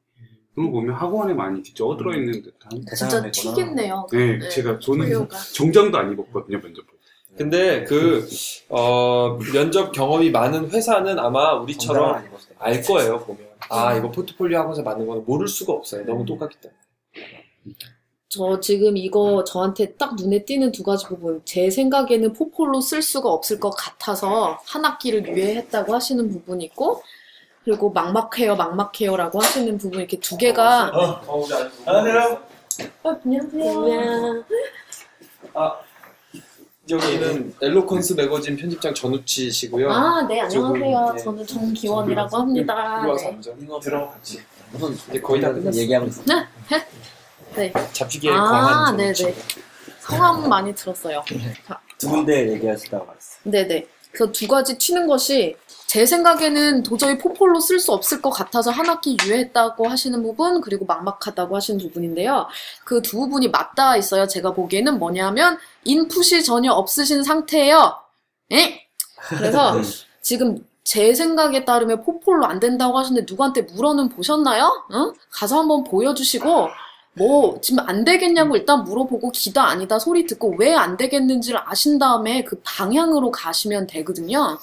그걸 0.55 0.70
보면 0.70 0.95
학원에 0.95 1.34
많이 1.34 1.61
쪄들어 1.64 2.14
있는 2.14 2.41
듯한. 2.43 2.70
진짜. 2.97 3.28
튀겠네요. 3.32 4.07
네, 4.12 4.38
네, 4.38 4.49
제가 4.49 4.78
저는. 4.78 5.26
정장도 5.55 5.99
안 5.99 6.12
입었거든요, 6.12 6.61
면접 6.61 6.86
볼 6.86 6.99
때. 6.99 6.99
근데 7.37 7.85
그, 7.85 8.28
어, 8.68 9.39
면접 9.53 9.93
경험이 9.93 10.31
많은 10.31 10.70
회사는 10.70 11.18
아마 11.18 11.55
우리처럼 11.55 12.24
알 12.59 12.83
거예요, 12.83 13.18
보면. 13.20 13.49
아, 13.70 13.95
이거 13.95 14.11
포트폴리오 14.11 14.59
학원에서 14.59 14.83
맞는 14.83 15.07
거는 15.07 15.24
모를 15.24 15.49
수가 15.49 15.72
없어요. 15.72 16.05
너무 16.05 16.26
똑같기 16.26 16.57
때문에. 16.61 16.78
저 18.28 18.61
지금 18.61 18.97
이거 18.97 19.43
저한테 19.45 19.95
딱 19.95 20.14
눈에 20.16 20.45
띄는 20.45 20.70
두 20.72 20.83
가지 20.83 21.07
부분. 21.07 21.41
제 21.45 21.70
생각에는 21.70 22.33
포폴로 22.33 22.81
쓸 22.81 23.03
수가 23.03 23.28
없을 23.28 23.59
것 23.59 23.70
같아서 23.70 24.59
한 24.66 24.85
학기를 24.85 25.26
유예했다고 25.26 25.95
하시는 25.95 26.31
부분이 26.31 26.64
있고, 26.66 27.03
그리고 27.64 27.91
막막해요, 27.91 28.57
막막해요라고 28.57 29.41
하시는 29.41 29.78
부분 29.78 30.01
이렇게 30.01 30.18
두 30.18 30.37
개가. 30.37 30.91
어, 31.26 31.37
우리 31.37 31.53
아직 31.55 31.72
안녕하세요. 31.87 32.43
어, 33.03 33.16
안녕하세요. 33.24 33.81
그냥 33.81 34.45
여기는 36.91 37.55
엘로컨스 37.62 38.14
매거진 38.14 38.57
편집장 38.57 38.93
전우치시고요. 38.93 39.91
아, 39.91 40.22
네, 40.22 40.41
안녕하세요. 40.41 41.12
네. 41.14 41.22
저는 41.22 41.47
정기원이라고 41.47 42.36
합니다. 42.36 43.01
이리 43.03 43.11
와서 43.11 43.24
네. 43.30 43.34
앉아. 43.36 43.53
들어 43.80 44.11
같이. 44.11 44.41
무슨 44.72 44.93
이제 45.11 45.20
거의 45.20 45.41
다 45.41 45.53
끝났어. 45.53 45.78
얘기하고 45.78 46.07
있어. 46.07 46.22
네. 47.55 47.72
잡히기에 47.93 48.32
아, 48.32 48.34
광한 48.43 48.97
네네. 48.97 49.12
전우치. 49.12 49.41
성함 50.01 50.49
많이 50.49 50.74
들었어요. 50.74 51.22
두 51.99 52.09
군데 52.09 52.53
얘기하시다가 52.53 53.05
왔어. 53.05 53.38
네네. 53.45 53.86
그래서 54.12 54.32
두 54.32 54.46
가지 54.48 54.76
튀는 54.78 55.06
것이 55.06 55.56
제 55.86 56.06
생각에는 56.06 56.84
도저히 56.84 57.18
포폴로 57.18 57.58
쓸 57.58 57.80
수 57.80 57.92
없을 57.92 58.22
것 58.22 58.30
같아서 58.30 58.70
한 58.70 58.88
학기 58.88 59.16
유예했다고 59.24 59.88
하시는 59.88 60.22
부분 60.22 60.61
그리고 60.61 60.84
막막하다고 60.84 61.56
하시는 61.56 61.80
부분인데요. 61.80 62.46
그 62.84 63.02
두 63.02 63.18
부분이 63.18 63.48
맞닿아 63.48 63.96
있어요. 63.96 64.26
제가 64.28 64.52
보기에는 64.52 64.98
뭐냐면 65.00 65.58
인풋이 65.84 66.44
전혀 66.44 66.72
없으신 66.72 67.24
상태예요. 67.24 67.96
에? 68.52 68.86
그래서 69.30 69.74
지금 70.22 70.64
제 70.84 71.12
생각에 71.14 71.64
따르면 71.64 72.02
포폴로 72.04 72.46
안 72.46 72.61
된다고 72.61 72.98
하시는데 72.98 73.26
누구한테 73.30 73.62
물어는 73.62 74.11
보셨나요? 74.11 74.86
응? 74.92 75.12
가서 75.32 75.58
한번 75.58 75.82
보여주시고 75.84 76.68
뭐 77.14 77.61
지금 77.61 77.86
안 77.88 78.04
되겠냐고 78.04 78.56
일단 78.56 78.84
물어보고 78.84 79.30
기다 79.32 79.64
아니다 79.66 79.98
소리 79.98 80.26
듣고 80.26 80.54
왜 80.58 80.74
안 80.74 80.96
되겠는지를 80.96 81.61
아신 81.64 81.98
다음에 81.98 82.44
그 82.44 82.61
방향으로 82.64 83.30
가시면 83.30 83.86
되거든요. 83.88 84.58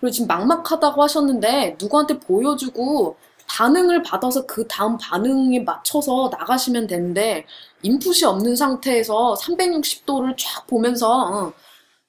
그리고 0.00 0.12
지금 0.12 0.28
막막하다고 0.28 1.02
하셨는데 1.02 1.76
누구한테 1.80 2.18
보여주고 2.20 3.16
반응을 3.48 4.02
받아서 4.02 4.46
그 4.46 4.66
다음 4.68 4.96
반응에 4.98 5.60
맞춰서 5.60 6.30
나가시면 6.30 6.86
되는데 6.86 7.46
인풋이 7.82 8.24
없는 8.26 8.54
상태에서 8.56 9.34
360도를 9.40 10.36
쫙 10.38 10.66
보면서 10.66 11.08
어, 11.10 11.52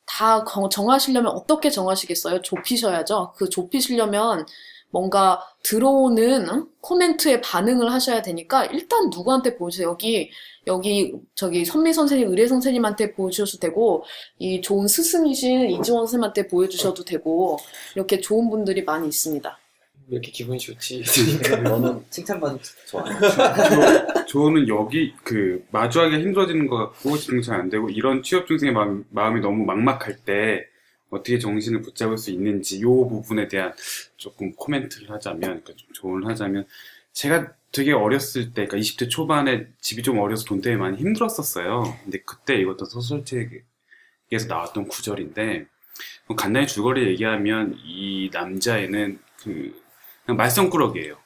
다 0.06 0.44
거- 0.44 0.70
정하시려면 0.70 1.32
어떻게 1.32 1.70
정하시겠어요? 1.70 2.42
좁히셔야죠. 2.42 3.34
그 3.38 3.50
좁히시려면 3.50 4.46
뭔가 4.92 5.40
들어오는 5.64 6.50
어? 6.50 6.68
코멘트에 6.82 7.42
반응을 7.42 7.92
하셔야 7.92 8.22
되니까 8.22 8.66
일단 8.66 9.10
누구한테 9.10 9.56
보여주세요. 9.58 9.90
여기 9.90 10.32
여기 10.68 11.14
저기 11.36 11.66
선미 11.66 11.94
선생님, 11.94 12.30
의례 12.30 12.48
선생님한테 12.48 13.14
보여주셔도 13.14 13.60
되고 13.60 14.04
이 14.40 14.62
좋은 14.62 14.88
스승이신 14.88 15.70
이지원 15.70 16.06
선생님한테 16.06 16.48
보여주셔도 16.48 17.04
되고 17.06 17.58
이렇게 17.96 18.20
좋은 18.20 18.50
분들이 18.50 18.84
많이 18.84 19.08
있습니다. 19.08 19.58
왜 20.08 20.14
이렇게 20.14 20.32
기분이 20.32 20.58
좋지? 20.58 21.04
너는 21.64 22.04
칭찬받는 22.10 22.60
좋아. 22.88 23.04
저, 23.04 24.26
저는 24.26 24.68
여기 24.68 25.14
그 25.24 25.64
마주하기가 25.72 26.20
힘들어지는 26.20 26.68
것 26.68 26.78
같고 26.78 27.16
집중 27.18 27.42
잘 27.44 27.60
안 27.60 27.70
되고 27.70 27.90
이런 27.90 28.24
취업 28.24 28.48
중생의 28.48 28.74
마음, 28.74 29.06
마음이 29.12 29.40
너무 29.42 29.64
막막할 29.66 30.18
때 30.26 30.66
어떻게 31.10 31.40
정신을 31.40 31.82
붙잡을 31.82 32.18
수 32.18 32.32
있는지 32.32 32.78
이 32.78 32.84
부분에 32.84 33.48
대한 33.48 33.74
조금 34.18 34.54
코멘트를 34.54 35.10
하자면 35.12 35.42
그러니까 35.42 35.74
좀 35.76 35.88
조언을 35.94 36.28
하자면 36.28 36.66
제가 37.14 37.54
되게 37.72 37.92
어렸을 37.92 38.54
때 38.54 38.66
그러니까 38.66 38.78
20대 38.78 39.10
초반에 39.10 39.68
집이 39.82 40.04
좀 40.04 40.20
어려서 40.20 40.46
돈 40.46 40.62
때문에 40.62 40.82
많이 40.82 40.98
힘들었었어요. 40.98 41.98
근데 42.04 42.20
그때 42.26 42.56
읽었던 42.56 42.88
소설책에서 42.88 44.48
나왔던 44.48 44.88
구절인데 44.88 45.66
뭐 46.28 46.36
간단히 46.36 46.68
줄거리 46.68 47.08
얘기하면 47.08 47.78
이 47.84 48.30
남자애는 48.32 49.20
그 49.38 49.82
그냥 50.26 50.38
말썽꾸러기예요. 50.38 51.18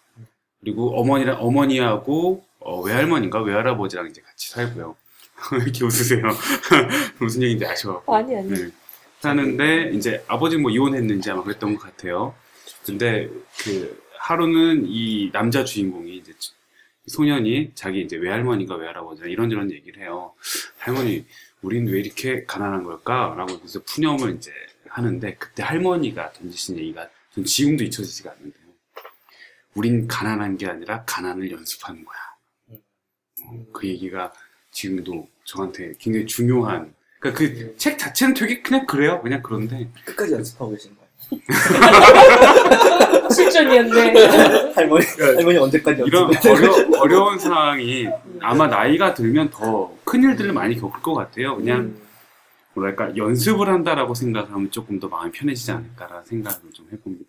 그리고 0.61 0.99
어머니랑 0.99 1.41
어머니하고 1.41 2.45
어, 2.59 2.81
외할머니인가 2.81 3.41
외할아버지랑 3.41 4.07
이제 4.07 4.21
같이 4.21 4.49
살고요. 4.49 4.95
왜 5.51 5.59
이렇게 5.63 5.83
웃으세요? 5.83 6.23
무슨 7.19 7.43
얘기인지 7.43 7.65
아셔갖고. 7.65 8.15
아니 8.15 8.35
아니. 8.35 8.49
네. 8.49 8.71
사는데 9.23 9.91
이제 9.93 10.21
아버지 10.27 10.57
뭐 10.57 10.69
이혼했는지 10.69 11.31
아마 11.31 11.43
그랬던 11.43 11.75
것 11.75 11.81
같아요. 11.81 12.35
근데 12.85 13.29
그 13.63 14.03
하루는 14.17 14.83
이 14.85 15.31
남자 15.31 15.63
주인공이 15.63 16.17
이제 16.17 16.33
소년이 17.07 17.71
자기 17.73 18.01
이제 18.01 18.17
외할머니가 18.17 18.75
외할아버지랑 18.75 19.31
이런저런 19.31 19.71
얘기를 19.71 20.01
해요. 20.03 20.33
할머니, 20.77 21.25
우린 21.61 21.87
왜 21.87 22.01
이렇게 22.01 22.43
가난한 22.43 22.83
걸까? 22.83 23.33
라고 23.37 23.57
그래서 23.59 23.81
푸념을 23.85 24.35
이제 24.35 24.51
하는데 24.89 25.35
그때 25.35 25.63
할머니가 25.63 26.33
던지신 26.33 26.77
얘기가 26.79 27.07
전 27.33 27.45
지금도 27.45 27.85
잊혀지지가 27.85 28.29
않는데요. 28.29 28.63
우린 29.73 30.05
가난한 30.05 30.57
게 30.57 30.67
아니라 30.67 31.05
가난을 31.05 31.49
연습하는 31.49 32.03
거야. 32.03 32.19
어, 33.45 33.65
그 33.71 33.87
얘기가 33.87 34.33
지금도 34.71 35.29
저한테 35.45 35.93
굉장히 35.97 36.25
중요한 36.25 36.93
그러니까 37.23 37.39
그 37.39 37.77
책 37.77 37.97
자체는 37.97 38.33
되게 38.33 38.61
그냥 38.61 38.85
그래요. 38.85 39.21
그냥 39.21 39.41
그런데 39.41 39.87
끝까지 40.05 40.33
연습하고 40.33 40.71
계신 40.71 40.91
거야. 40.95 41.03
실전이었네. 43.33 44.73
할머니, 44.75 45.05
할머니 45.17 45.57
언제까지 45.57 46.03
이런 46.05 46.33
연습해? 46.33 46.49
어려, 46.51 46.73
어려운 46.99 47.39
상황이 47.39 48.07
아마 48.41 48.67
나이가 48.67 49.13
들면 49.13 49.49
더 49.49 49.91
큰 50.03 50.21
일들을 50.21 50.53
많이 50.53 50.79
겪을 50.79 51.01
것 51.01 51.13
같아요. 51.15 51.55
그냥 51.55 51.79
음. 51.79 52.01
뭐랄까 52.75 53.15
연습을 53.17 53.67
한다라고 53.67 54.13
생각하면 54.13 54.69
조금 54.69 54.99
더 54.99 55.07
마음이 55.07 55.31
편해지지 55.31 55.71
않을까라는 55.71 56.25
생각을 56.25 56.59
좀 56.73 56.87
해봅니다. 56.91 57.25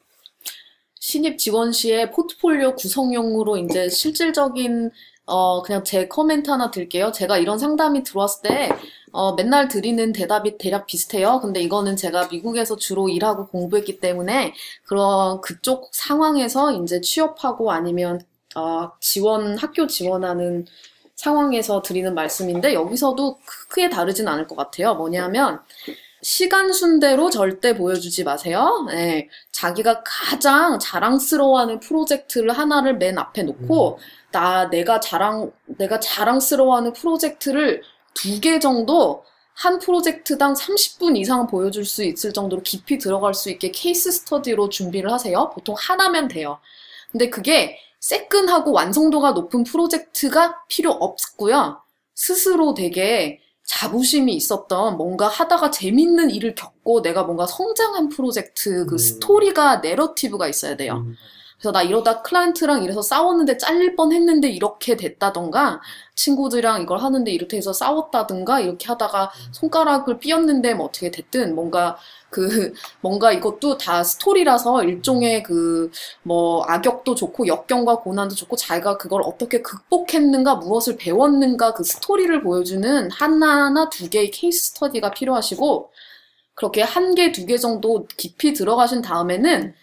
신입 1.00 1.38
지원 1.38 1.72
시에 1.72 2.10
포트폴리오 2.10 2.74
구성용으로 2.74 3.56
이제 3.58 3.88
실질적인 3.88 4.90
어 5.26 5.62
그냥 5.62 5.84
제 5.84 6.06
코멘트 6.08 6.50
하나 6.50 6.70
드릴게요. 6.70 7.12
제가 7.12 7.38
이런 7.38 7.58
상담이 7.58 8.02
들어왔을 8.02 8.42
때 8.42 8.70
어, 9.14 9.32
맨날 9.34 9.68
드리는 9.68 10.12
대답이 10.12 10.58
대략 10.58 10.86
비슷해요. 10.86 11.38
근데 11.40 11.60
이거는 11.60 11.96
제가 11.96 12.26
미국에서 12.32 12.76
주로 12.76 13.08
일하고 13.08 13.46
공부했기 13.46 14.00
때문에 14.00 14.54
그런 14.84 15.40
그쪽 15.40 15.90
상황에서 15.92 16.72
이제 16.72 17.00
취업하고 17.00 17.70
아니면 17.70 18.20
어, 18.56 18.90
지원 19.00 19.56
학교 19.56 19.86
지원하는 19.86 20.66
상황에서 21.14 21.80
드리는 21.82 22.12
말씀인데 22.12 22.74
여기서도 22.74 23.38
크게 23.46 23.88
다르진 23.88 24.26
않을 24.26 24.48
것 24.48 24.56
같아요. 24.56 24.94
뭐냐면 24.96 25.60
시간 26.22 26.72
순대로 26.72 27.30
절대 27.30 27.76
보여주지 27.76 28.24
마세요. 28.24 28.84
네. 28.88 29.28
자기가 29.52 30.02
가장 30.04 30.78
자랑스러워하는 30.80 31.80
프로젝트를 31.80 32.50
하나를 32.50 32.96
맨 32.96 33.18
앞에 33.18 33.42
놓고 33.44 33.98
나 34.34 34.68
내가 34.68 34.98
자랑 35.00 35.52
내가 35.78 36.00
자랑스러워하는 36.00 36.92
프로젝트를 36.92 37.82
두 38.14 38.40
개 38.40 38.58
정도 38.58 39.24
한 39.54 39.78
프로젝트당 39.78 40.54
30분 40.54 41.16
이상 41.16 41.46
보여줄 41.46 41.84
수 41.84 42.02
있을 42.02 42.32
정도로 42.32 42.62
깊이 42.62 42.98
들어갈 42.98 43.32
수 43.34 43.50
있게 43.50 43.70
케이스 43.70 44.10
스터디로 44.10 44.68
준비를 44.68 45.12
하세요. 45.12 45.50
보통 45.54 45.76
하나면 45.78 46.26
돼요. 46.28 46.58
근데 47.12 47.30
그게 47.30 47.78
새끈하고 48.00 48.72
완성도가 48.72 49.30
높은 49.32 49.62
프로젝트가 49.62 50.64
필요 50.68 50.90
없고요. 50.90 51.80
스스로 52.16 52.74
되게 52.74 53.40
자부심이 53.66 54.34
있었던 54.34 54.96
뭔가 54.96 55.28
하다가 55.28 55.70
재밌는 55.70 56.30
일을 56.30 56.54
겪고 56.56 57.02
내가 57.02 57.22
뭔가 57.22 57.46
성장한 57.46 58.08
프로젝트 58.08 58.84
그 58.86 58.96
음. 58.96 58.98
스토리가 58.98 59.76
내러티브가 59.76 60.48
있어야 60.48 60.76
돼요. 60.76 61.04
음. 61.06 61.14
그래서 61.64 61.72
나 61.72 61.82
이러다 61.82 62.20
클라이언트랑 62.20 62.82
이래서 62.84 63.00
싸웠는데 63.00 63.56
잘릴 63.56 63.96
뻔 63.96 64.12
했는데 64.12 64.50
이렇게 64.50 64.96
됐다던가 64.96 65.80
친구들이랑 66.14 66.82
이걸 66.82 66.98
하는데 66.98 67.30
이렇게 67.30 67.56
해서 67.56 67.72
싸웠다든가 67.72 68.60
이렇게 68.60 68.86
하다가 68.86 69.32
손가락을 69.52 70.18
삐었는데 70.18 70.74
뭐 70.74 70.86
어떻게 70.86 71.10
됐든 71.10 71.54
뭔가 71.54 71.96
그 72.28 72.74
뭔가 73.00 73.32
이것도 73.32 73.78
다 73.78 74.04
스토리라서 74.04 74.84
일종의 74.84 75.42
그 75.42 75.90
뭐 76.22 76.64
악역도 76.64 77.14
좋고 77.14 77.46
역경과 77.46 78.00
고난도 78.00 78.34
좋고 78.34 78.56
자기가 78.56 78.96
그걸 78.98 79.22
어떻게 79.22 79.62
극복했는가 79.62 80.56
무엇을 80.56 80.96
배웠는가 80.96 81.72
그 81.74 81.82
스토리를 81.84 82.42
보여주는 82.42 83.10
하나나 83.10 83.88
두 83.90 84.10
개의 84.10 84.30
case 84.30 84.72
study가 84.72 85.10
필요하시고 85.12 85.90
그렇게 86.54 86.82
한 86.82 87.14
개, 87.14 87.32
두 87.32 87.46
개 87.46 87.56
정도 87.58 88.06
깊이 88.16 88.52
들어가신 88.52 89.02
다음에는 89.02 89.74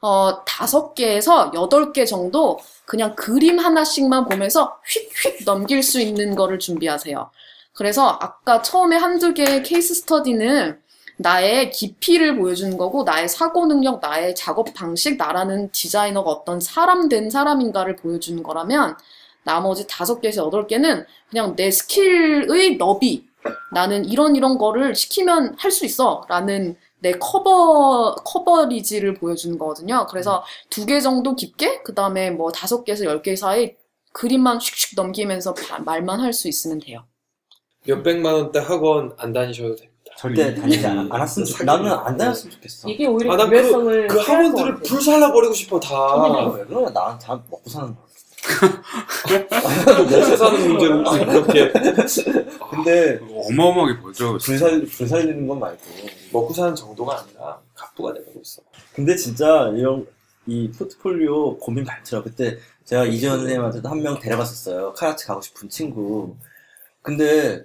어, 0.00 0.44
다섯 0.44 0.94
개에서 0.94 1.50
여덟 1.54 1.92
개 1.92 2.04
정도 2.04 2.58
그냥 2.86 3.14
그림 3.16 3.58
하나씩만 3.58 4.26
보면서 4.28 4.78
휙휙 4.86 5.44
넘길 5.44 5.82
수 5.82 6.00
있는 6.00 6.34
거를 6.36 6.58
준비하세요. 6.58 7.30
그래서 7.74 8.18
아까 8.20 8.62
처음에 8.62 8.96
한두 8.96 9.34
개의 9.34 9.62
case 9.62 9.94
study는 9.94 10.80
나의 11.16 11.70
깊이를 11.72 12.36
보여주는 12.36 12.76
거고, 12.76 13.02
나의 13.02 13.28
사고 13.28 13.66
능력, 13.66 14.00
나의 14.00 14.36
작업 14.36 14.72
방식, 14.74 15.16
나라는 15.16 15.70
디자이너가 15.72 16.30
어떤 16.30 16.60
사람 16.60 17.08
된 17.08 17.28
사람인가를 17.30 17.96
보여주는 17.96 18.40
거라면, 18.42 18.96
나머지 19.42 19.86
다섯 19.88 20.20
개에서 20.20 20.44
여덟 20.46 20.66
개는 20.68 21.04
그냥 21.30 21.56
내 21.56 21.70
skill의 21.72 22.76
너비, 22.78 23.26
나는 23.72 24.04
이런 24.04 24.36
이런 24.36 24.58
거를 24.58 24.94
시키면 24.94 25.56
할 25.58 25.70
수 25.72 25.84
있어. 25.84 26.24
라는 26.28 26.76
내 27.00 27.12
커버, 27.12 28.14
coverage를 28.16 29.14
보여주는 29.14 29.56
거거든요. 29.58 30.06
그래서 30.10 30.42
두 30.70 30.84
개 30.86 31.00
정도 31.00 31.34
깊게, 31.36 31.82
그 31.82 31.94
다음에 31.94 32.30
뭐 32.30 32.50
다섯 32.52 32.84
개에서 32.84 33.04
열 33.04 33.22
개 33.22 33.36
사이 33.36 33.74
그림만 34.12 34.58
슉슉 34.58 34.94
넘기면서 34.96 35.54
바- 35.54 35.78
말만 35.78 36.20
할 36.20 36.32
수 36.32 36.48
있으면 36.48 36.80
돼요. 36.80 37.04
몇 37.84 38.02
백만 38.02 38.34
원대 38.34 38.58
학원 38.58 39.14
안 39.18 39.32
다니셔도 39.32 39.76
됩니다. 39.76 39.94
절대 40.16 40.52
다니지 40.54 40.84
않, 40.86 41.10
않았으면 41.12 41.46
좋겠어. 41.46 41.64
나는 41.64 41.92
안 41.92 42.16
다녔으면 42.16 42.52
좋겠어. 42.54 42.88
이게 42.88 43.06
오히려 43.06 43.32
아, 43.32 43.36
난 43.36 43.48
그 43.50 43.56
유연성을 43.56 44.06
그것 44.08 44.28
학원들을. 44.28 44.74
불살라 44.82 45.32
버리고 45.32 45.54
싶어 45.54 45.78
다. 45.78 46.50
왜 46.56 46.64
그러냐? 46.64 46.90
나는 46.90 47.18
다 47.20 47.40
먹고 47.48 47.70
사는 47.70 47.94
거야. 47.94 48.04
먹고 49.28 50.36
사는 50.36 50.68
문제로 50.68 51.02
그렇게 51.04 51.72
근데 52.70 53.18
어마어마하게 53.50 54.00
벌죠. 54.00 54.38
불살 54.38 54.82
불살리는 54.86 55.46
건 55.46 55.58
말고. 55.58 55.80
먹고 56.32 56.52
사는 56.54 56.74
정도가 56.74 57.20
아니라 57.20 57.60
갑부가 57.74 58.12
돼가고 58.14 58.40
있어. 58.42 58.62
근데 58.94 59.16
진짜 59.16 59.72
이런 59.76 60.06
이 60.46 60.70
포트폴리오 60.70 61.58
고민 61.58 61.84
많더라. 61.84 62.22
그때 62.22 62.58
제가 62.84 63.04
이재현 63.04 63.38
선생님한테도 63.38 63.88
한 63.88 64.00
명 64.00 64.18
데려갔었어요. 64.18 64.92
카라치 64.94 65.26
가고 65.26 65.40
싶은 65.40 65.68
친구. 65.68 66.36
근데 67.02 67.64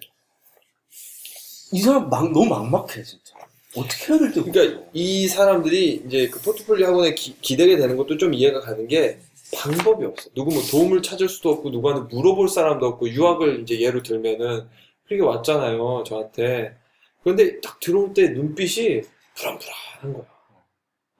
이 1.71 1.81
사람 1.81 2.09
막 2.09 2.31
너무 2.31 2.45
막막해 2.47 3.03
진짜. 3.03 3.33
어떻게 3.75 4.13
해야 4.13 4.19
될지 4.19 4.43
그러니까 4.43 4.83
이 4.93 5.27
사람들이 5.27 6.03
이제 6.05 6.29
그 6.29 6.39
포트폴리오 6.41 6.85
학원에 6.87 7.15
기, 7.15 7.35
기대게 7.41 7.77
되는 7.77 7.97
것도 7.97 8.17
좀 8.17 8.33
이해가 8.33 8.59
가는 8.61 8.87
게 8.87 9.19
방법이 9.55 10.05
없어. 10.05 10.29
누구 10.35 10.51
뭐 10.53 10.61
도움을 10.69 11.01
찾을 11.01 11.29
수도 11.29 11.49
없고 11.51 11.69
누구한테 11.69 12.15
물어볼 12.15 12.47
사람도 12.49 12.85
없고 12.85 13.09
유학을 13.09 13.61
이제 13.61 13.79
예로 13.79 14.03
들면은 14.03 14.67
그렇게 15.05 15.23
왔잖아요 15.23 16.03
저한테. 16.05 16.75
그런데 17.23 17.59
딱 17.61 17.79
들어올 17.79 18.13
때 18.13 18.29
눈빛이 18.29 19.01
불안불안한 19.35 20.13
거야. 20.13 20.25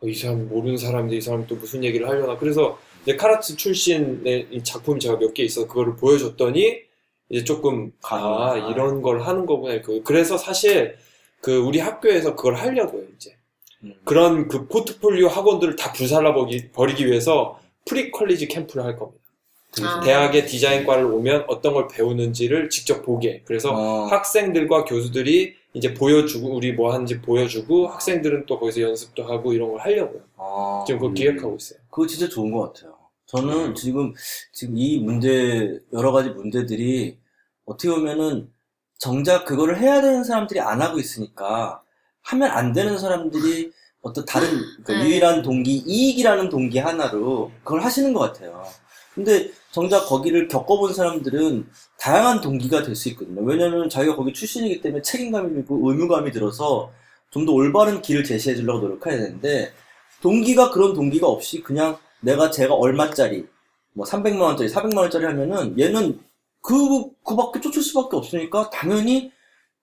어, 0.02 0.08
이 0.08 0.14
사람 0.14 0.48
모르는 0.50 0.78
사람인데 0.78 1.16
이 1.18 1.22
사람 1.22 1.48
또 1.48 1.56
무슨 1.56 1.84
얘기를 1.84 2.08
하려나. 2.08 2.38
그래서 2.38 2.78
이제 3.04 3.16
CalArts 3.16 3.56
출신의 3.58 4.48
이 4.52 4.64
작품이 4.64 5.00
제가 5.00 5.18
몇 5.18 5.34
개 5.34 5.44
있어 5.44 5.68
그거를 5.68 5.96
보여줬더니 5.96 6.82
이제 7.30 7.44
조금 7.44 7.92
아 8.04 8.10
가능하다. 8.54 8.72
이런 8.72 9.02
걸 9.02 9.22
하는 9.22 9.46
거구나. 9.46 9.74
이렇게. 9.74 10.02
그래서 10.04 10.38
사실 10.38 10.96
그 11.42 11.58
우리 11.58 11.80
학교에서 11.80 12.36
그걸 12.36 12.56
하려고요 12.56 13.04
이제. 13.16 13.36
음. 13.84 13.94
그런 14.06 14.48
그 14.48 14.68
포트폴리오 14.68 15.28
학원들을 15.28 15.76
다 15.76 15.92
불살라 15.94 16.34
버리기 16.74 17.08
위해서 17.08 17.60
pre-college 17.86 18.48
캠프를 18.48 18.84
할 18.84 18.98
겁니다. 18.98 19.24
아. 19.82 20.02
대학의 20.02 20.46
디자인과를 20.46 21.06
오면 21.06 21.46
어떤 21.48 21.74
걸 21.74 21.88
배우는지를 21.88 22.70
직접 22.70 23.02
보게. 23.04 23.42
그래서 23.46 23.72
어. 23.72 24.06
학생들과 24.06 24.86
교수들이 24.86 25.56
이제 25.74 25.94
보여주고 25.94 26.56
우리 26.56 26.74
뭐 26.74 26.94
하는지 26.94 27.20
보여주고 27.22 27.88
학생들은 27.88 28.46
또 28.46 28.60
거기서 28.60 28.82
연습도 28.82 29.24
하고 29.24 29.54
이런 29.54 29.72
걸 29.72 29.82
하려고요. 29.82 30.22
어. 30.38 30.84
지금 30.86 31.00
그거 31.00 31.10
음. 31.10 31.14
기획하고 31.16 31.56
있어요. 31.56 31.80
그거 31.90 32.06
진짜 32.06 32.30
좋은 32.30 32.52
것 32.52 32.74
같아요. 32.74 32.96
저는 33.26 33.74
지금, 33.74 34.14
지금 34.52 34.78
이 34.78 35.00
문제, 35.00 35.80
여러 35.92 36.12
가지 36.12 36.30
문제들이 36.30 37.18
어떻게 37.66 37.90
보면은 37.90 38.52
정작 39.00 39.46
그거를 39.46 39.80
해야 39.80 40.02
되는 40.02 40.24
사람들이 40.24 40.60
안 40.60 40.82
하고 40.82 41.00
있으니까 41.00 41.82
하면 42.22 42.52
안 42.52 42.74
되는 42.74 42.98
사람들이 43.00 43.72
어떤 44.04 44.26
다른 44.26 44.48
그 44.84 44.92
네. 44.92 45.04
유일한 45.06 45.42
동기, 45.42 45.84
이익이라는 45.88 46.50
동기 46.50 46.78
하나로 46.78 47.52
그걸 47.64 47.82
하시는 47.82 48.14
것 48.14 48.20
같아요. 48.20 48.64
근데 49.16 49.50
정작 49.72 50.06
거기를 50.08 50.48
겪어본 50.48 50.94
사람들은 50.94 51.68
다양한 52.00 52.42
동기가 52.42 52.84
될 52.84 52.96
수 52.96 53.10
있거든요. 53.10 53.42
왜냐면 53.42 53.90
자기가 53.90 54.16
거기 54.16 54.34
출신이기 54.34 54.82
때문에 54.82 55.02
책임감이 55.02 55.60
있고 55.62 55.90
의무감이 55.90 56.32
들어서 56.32 56.92
좀 57.32 57.46
더 57.48 57.54
올바른 57.54 58.02
길을 58.02 58.24
제시해 58.24 58.56
주려고 58.56 58.82
노력해야 58.82 59.18
되는데 59.18 59.74
동기가 60.22 60.70
그런 60.72 60.94
동기가 60.94 61.28
없이 61.28 61.62
그냥 61.64 61.98
내가 62.22 62.52
제가 62.52 62.76
얼마짜리 62.76 63.48
뭐 63.94 64.06
300만 64.06 64.42
원짜리 64.42 64.70
400만 64.70 64.98
원짜리 64.98 65.26
하면은 65.26 65.80
얘는 65.80 66.20
그 66.62 66.76
그밖에 67.24 67.60
쫓을 67.62 67.82
수밖에 67.82 68.16
없으니까 68.18 68.70
당연히 68.70 69.32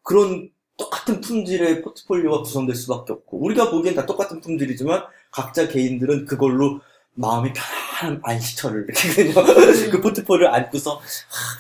그런 0.03 0.51
똑같은 0.81 1.21
품질의 1.21 1.83
포트폴리오가 1.83 2.43
구성될 2.43 2.75
수밖에 2.75 3.13
없고 3.13 3.39
우리가 3.45 3.71
보기엔 3.71 3.95
다 3.95 4.07
똑같은 4.07 4.41
품질이지만 4.41 5.03
각자 5.31 5.69
개인들은 5.69 6.25
그걸로 6.27 6.81
마음이 7.15 7.51
편안한 7.53 8.21
안식처를 8.25 8.87
이렇게 8.89 9.33
그냥 9.35 9.91
그 9.91 10.01
포트폴리오를 10.01 10.55
안고서 10.55 10.95
하, 10.97 11.01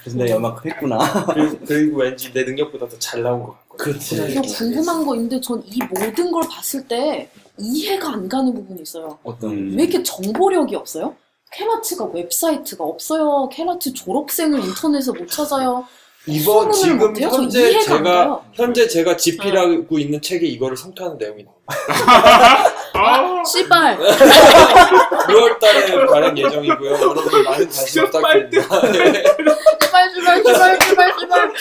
그래서 0.00 0.16
내가 0.16 0.36
이만큼 0.36 0.70
했구나 0.70 0.98
그리고, 1.26 1.58
그리고 1.66 1.96
왠지 1.98 2.32
내 2.32 2.44
능력보다 2.44 2.88
더 2.88 2.98
잘 2.98 3.22
나온 3.22 3.42
것 3.42 3.52
같고. 3.52 3.76
그렇지. 3.76 4.34
저 4.34 4.40
궁금한 4.42 5.04
거 5.04 5.14
있는데 5.16 5.40
전 5.40 5.62
이 5.66 5.78
모든 5.90 6.30
걸 6.30 6.42
봤을 6.48 6.86
때 6.88 7.30
이해가 7.58 8.08
안 8.14 8.28
가는 8.28 8.54
부분이 8.54 8.80
있어요. 8.82 9.18
어떤 9.22 9.50
음. 9.50 9.74
왜 9.76 9.82
이렇게 9.84 10.02
정보력이 10.02 10.74
없어요? 10.76 11.14
CalArts가 11.52 12.06
웹사이트가 12.06 12.82
없어요. 12.84 13.48
CalArts 13.52 13.92
졸업생을 13.92 14.60
인터넷에 14.64 15.10
못 15.12 15.26
찾아요. 15.28 15.84
이번 16.26 16.70
지금 16.70 16.98
못해요? 16.98 17.28
현재 17.28 17.80
제가. 17.80 18.42
현재 18.52 18.86
제가 18.86 19.16
집필하고 19.16 19.98
있는 19.98 20.20
책에 20.20 20.46
이거를 20.46 20.76
성토하는 20.76 21.16
내용이 21.18 21.44
나와요. 21.44 23.42
씨발. 23.46 23.96
6월달에 25.30 26.10
발행 26.10 26.36
예정이고요. 26.36 26.90
여러분 26.92 27.42
많은 27.44 27.68
관심 27.70 28.04
부탁드립니다. 28.04 28.80
네. 28.92 29.24
씨발, 29.80 30.10
씨발, 30.14 30.44
씨발, 30.44 30.78
씨발, 30.82 31.12
씨발. 31.18 31.52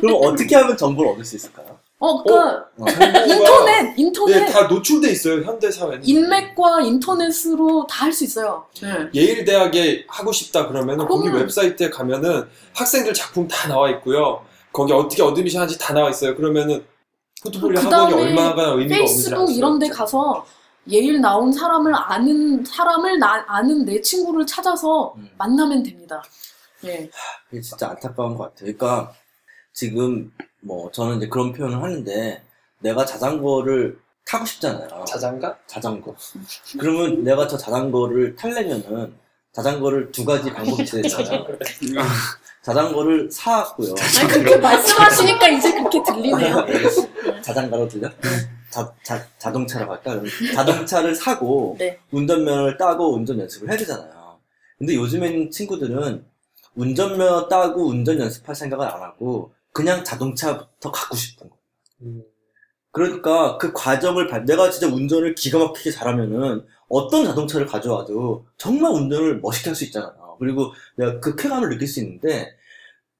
그럼 0.00 0.16
어떻게 0.22 0.54
하면 0.56 0.76
정보를 0.76 1.12
얻을 1.12 1.24
수 1.24 1.36
있을까요? 1.36 1.78
어, 2.00 2.22
그니까, 2.22 2.64
정보가 2.78 3.24
인터넷, 3.26 3.94
인터넷. 3.98 4.38
네, 4.44 4.52
다 4.52 4.68
노출돼 4.68 5.10
있어요 5.10 5.42
현대 5.42 5.68
사회는. 5.70 6.06
인맥과 6.06 6.80
인터넷으로 6.82 7.86
다 7.88 8.04
할 8.06 8.12
수 8.12 8.24
있어요. 8.24 8.66
네. 8.80 9.08
예일 9.14 9.44
대학에 9.44 10.04
하고 10.08 10.30
싶다 10.32 10.68
그러면은 10.68 11.06
거기 11.08 11.24
그러면- 11.24 11.42
웹사이트에 11.42 11.90
가면은 11.90 12.48
학생들 12.74 13.12
작품 13.14 13.48
다 13.48 13.66
나와 13.68 13.90
있고요. 13.90 14.44
거기 14.72 14.92
어떻게 14.92 15.22
admission 15.22 15.62
하는지 15.62 15.76
다 15.78 15.92
나와 15.92 16.08
있어요. 16.10 16.36
그러면 16.36 16.84
포트폴리오 17.42 17.80
그 17.80 17.86
학원이 17.88 18.10
다음에 18.12 18.22
얼마나 18.28 18.68
의미가 18.72 18.94
페이스북 18.96 19.50
이런 19.50 19.78
데. 19.80 19.88
가서 19.88 20.46
예일 20.88 21.20
나온 21.20 21.52
사람을 21.52 21.92
아는, 21.94 22.64
사람을 22.64 23.18
나, 23.18 23.44
아는 23.48 23.84
내 23.84 24.00
친구를 24.00 24.46
찾아서 24.46 25.14
음. 25.18 25.28
만나면 25.36 25.82
됩니다. 25.82 26.22
예. 26.84 27.10
이게 27.52 27.60
진짜 27.60 27.88
안타까운 27.90 28.36
것 28.36 28.44
같아요. 28.54 28.72
그러니까 28.76 29.12
지금 29.74 30.32
뭐 30.60 30.90
저는 30.90 31.18
이제 31.18 31.28
그런 31.28 31.52
표현을 31.52 31.82
하는데 31.82 32.42
내가 32.80 33.04
자전거를 33.04 33.98
타고 34.26 34.44
싶잖아요. 34.44 35.04
자장가? 35.06 35.56
자전거. 35.66 36.14
그러면 36.78 37.24
내가 37.24 37.46
저 37.48 37.56
자전거를 37.56 38.36
타려면은 38.36 39.14
자전거를 39.52 40.12
두 40.12 40.24
가지 40.24 40.52
방법이 40.52 40.82
있잖아요. 40.82 41.46
자전거를 42.62 43.30
사고요. 43.30 43.94
아니, 44.20 44.28
그렇게 44.28 44.56
말씀하시니까 44.58 45.48
이제 45.48 45.72
그렇게 45.72 46.02
들리네요. 46.02 46.66
자전거로 47.42 47.88
들려? 47.88 48.10
자, 48.68 48.92
자, 49.02 49.26
자동차라고 49.38 49.92
할까? 49.94 50.10
그럼 50.10 50.26
자동차를 50.54 51.14
사고 51.14 51.76
네. 51.78 51.98
운전면허를 52.10 52.76
따고 52.76 53.14
운전 53.14 53.38
연습을 53.40 53.70
해야 53.70 53.78
되잖아요. 53.78 54.38
근데 54.76 54.94
요즘엔 54.94 55.50
친구들은 55.50 56.24
운전면허 56.74 57.48
따고 57.48 57.86
운전 57.86 58.20
연습할 58.20 58.54
생각을 58.54 58.86
안 58.86 59.00
하고 59.00 59.52
그냥 59.78 60.02
자동차부터 60.02 60.90
갖고 60.90 61.14
싶은 61.16 61.48
거예요. 61.48 61.62
음. 62.02 62.22
그러니까 62.90 63.58
그 63.58 63.72
과정을 63.72 64.26
봐- 64.28 64.40
내가 64.40 64.70
진짜 64.70 64.88
운전을 64.88 65.36
기가 65.36 65.58
막히게 65.60 65.92
잘하면은 65.92 66.64
어떤 66.88 67.24
자동차를 67.24 67.66
가져와도 67.66 68.46
정말 68.56 68.90
운전을 68.92 69.40
멋있게 69.40 69.70
할 69.70 69.76
수 69.76 69.84
있잖아요. 69.84 70.36
그리고 70.40 70.72
내가 70.96 71.20
그 71.20 71.36
쾌감을 71.36 71.68
느낄 71.68 71.86
수 71.86 72.00
있는데 72.00 72.56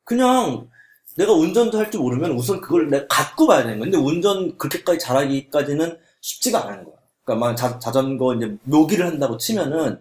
그냥 0.05 0.69
내가 1.17 1.33
운전도 1.33 1.79
할 1.79 1.91
줄 1.93 2.01
모르면 2.01 2.33
우선 2.33 2.61
그걸 2.61 2.89
내가 2.91 3.07
갖고 3.09 3.47
봐야 3.47 3.63
되는 3.63 3.79
거야. 3.79 3.91
근데 3.91 3.99
운전 3.99 4.57
그렇게까지 4.59 4.99
잘하기까지는 4.99 5.97
쉽지가 6.21 6.65
않은 6.67 6.85
거야. 6.85 6.95
그러니까 7.25 7.47
막 7.47 7.55
자, 7.57 7.79
자전거 7.79 8.35
이제 8.35 8.57
묘기를 8.65 9.07
한다고 9.07 9.37
치면은 9.37 10.01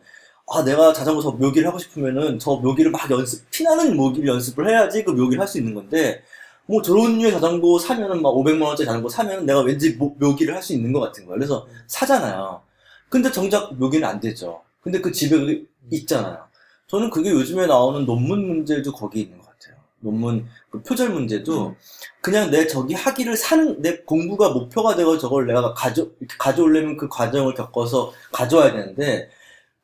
아 0.50 0.64
내가 0.64 0.94
자전거 0.94 1.22
저 1.22 1.32
묘기를 1.32 1.68
하고 1.68 1.78
싶으면은 1.78 2.40
저 2.40 2.56
묘기를 2.56 2.90
막 2.92 3.12
연습 3.12 3.50
피나는 3.52 3.96
묘기를 3.98 4.28
연습을 4.30 4.70
해야지 4.70 5.04
그 5.04 5.12
묘기를 5.12 5.42
할 5.42 5.48
수 5.48 5.58
있는 5.60 5.76
건데 5.76 6.24
뭐 6.68 6.82
저런 6.82 7.18
류의 7.18 7.32
자전거 7.32 7.80
사면은 7.80 8.22
막 8.22 8.32
500만 8.32 8.62
원짜리 8.64 8.86
자전거 8.86 9.10
사면은 9.10 9.46
내가 9.46 9.62
왠지 9.62 9.96
모- 9.96 10.16
묘기를 10.20 10.54
할 10.56 10.62
수 10.62 10.74
있는 10.74 10.92
것 10.94 11.00
같은 11.00 11.26
거야. 11.26 11.36
그래서 11.38 11.68
사잖아요. 11.88 12.62
근데 13.10 13.32
정작 13.32 13.74
묘기는 13.76 14.08
안 14.08 14.20
되죠. 14.20 14.62
근데 14.82 15.00
그 15.00 15.12
집에 15.12 15.38
그게 15.38 15.64
있잖아요. 15.92 16.46
저는 16.88 17.10
그게 17.10 17.32
요즘에 17.32 17.68
나오는 17.68 18.06
논문 18.06 18.48
문제도 18.48 18.92
거기 18.92 19.22
있는 19.22 19.38
것 19.40 19.46
같아요. 19.48 19.76
논문 20.00 20.46
그 20.70 20.82
표절 20.84 21.10
문제도 21.10 21.76
그냥 22.22 22.52
내 22.52 22.68
저기 22.68 22.94
학위를 22.94 23.36
사는 23.38 23.82
내 23.82 23.98
공부가 24.00 24.50
목표가 24.50 24.96
되고 24.96 25.18
저걸 25.18 25.48
내가 25.48 25.74
가져 25.74 26.08
가져오려면 26.38 26.98
그 26.98 27.08
과정을 27.08 27.54
겪어서 27.54 28.14
가져와야 28.32 28.74
되는데 28.74 29.30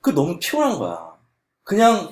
그 0.01 0.09
너무 0.11 0.38
피곤한 0.39 0.77
거야. 0.79 1.13
그냥 1.63 2.11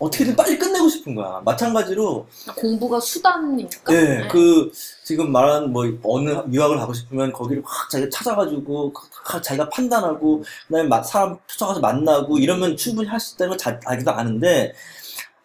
어떻게든 0.00 0.34
빨리 0.34 0.58
끝내고 0.58 0.88
싶은 0.88 1.14
거야. 1.14 1.42
마찬가지로 1.44 2.26
공부가 2.56 2.98
수단이니까. 2.98 3.92
네, 3.92 4.28
그 4.28 4.72
지금 5.04 5.30
말한 5.30 5.72
뭐 5.72 5.84
어느 6.04 6.30
유학을 6.50 6.78
가고 6.78 6.94
싶으면 6.94 7.32
거기를 7.32 7.62
확 7.64 7.90
자기가 7.90 8.08
찾아가지고 8.10 8.92
확 9.24 9.42
자기가 9.42 9.68
판단하고 9.68 10.42
그다음에 10.68 10.88
마- 10.88 11.02
사람 11.02 11.36
쫓아가서 11.46 11.80
만나고 11.80 12.38
이러면 12.38 12.76
충분히 12.78 13.08
할 13.08 13.20
수 13.20 13.34
있다는 13.34 13.50
걸 13.50 13.58
자, 13.58 13.78
알기도 13.84 14.10
아는데 14.10 14.74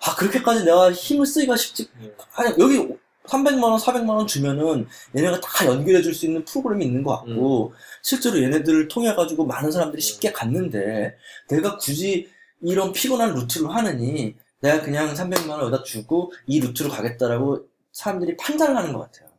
아 0.08 0.16
그렇게까지 0.16 0.64
내가 0.64 0.91
힘을 0.91 1.26
쓰기가 1.26 1.58
쉽지 1.58 1.89
아니 2.36 2.53
여기 2.58 2.88
300만 3.28 3.62
원, 3.64 3.78
400만 3.80 4.10
원 4.10 4.26
주면은 4.28 4.88
얘네가 5.18 5.41
다 5.41 5.66
연결해 5.66 6.01
줄 6.01 6.14
수 6.14 6.28
있는 6.28 6.45
프로그램이 6.45 6.86
있는 6.86 7.03
것 7.03 7.18
같고 7.18 7.74
실제로 8.03 8.41
얘네들을 8.41 8.88
통해 8.88 9.14
가지고 9.16 9.45
많은 9.45 9.70
사람들이 9.72 10.01
쉽게 10.01 10.32
갔는데 10.32 11.18
내가 11.49 11.76
굳이 11.78 12.30
이런 12.62 12.93
피곤한 12.93 13.34
루트를 13.36 13.70
하느니 13.76 14.36
내가 14.62 14.82
그냥 14.82 15.14
300만 15.14 15.49
원 15.49 15.62
여기다 15.62 15.84
주고 15.84 16.32
이 16.47 16.60
루트로 16.60 16.89
가겠다라고 16.89 17.68
사람들이 17.91 18.38
판단을 18.38 18.76
하는 18.76 18.93
것 18.93 18.99
같아요. 18.99 19.30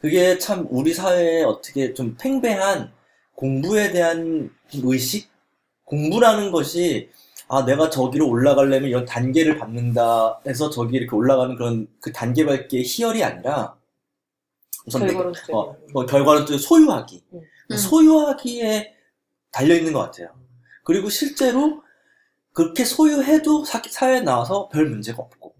그게 0.00 0.38
참 0.38 0.66
우리 0.70 0.94
사회에 0.94 1.42
어떻게 1.42 1.92
좀 1.94 2.16
팽배한 2.18 2.92
공부에 3.34 3.92
대한 3.92 4.50
의식? 4.72 5.30
공부라는 5.84 6.52
것이 6.52 7.10
아, 7.48 7.64
내가 7.64 7.88
저기로 7.88 8.28
올라가려면 8.28 8.90
이런 8.90 9.04
단계를 9.06 9.58
밟는다 9.58 10.40
해서 10.46 10.68
저기 10.68 10.98
이렇게 10.98 11.16
올라가는 11.16 11.56
그런 11.56 11.88
그 12.00 12.12
단계 12.12 12.44
밟기의 12.44 12.84
희열이 12.84 13.24
아니라 13.24 13.74
우선 14.86 15.06
결과론 15.06 15.32
때. 15.32 15.52
어, 15.52 15.74
뭐 15.92 16.04
결과는 16.04 16.44
또 16.44 16.58
소유하기. 16.58 17.24
음. 17.32 17.40
음. 17.70 17.76
소유하기에 17.76 18.94
달려있는 19.50 19.92
것 19.94 20.00
같아요. 20.00 20.28
그리고 20.84 21.08
실제로 21.08 21.82
그렇게 22.58 22.84
소유해도 22.84 23.64
사, 23.64 23.80
사회에 23.88 24.20
나와서 24.22 24.68
별 24.72 24.86
문제가 24.86 25.22
없고. 25.22 25.54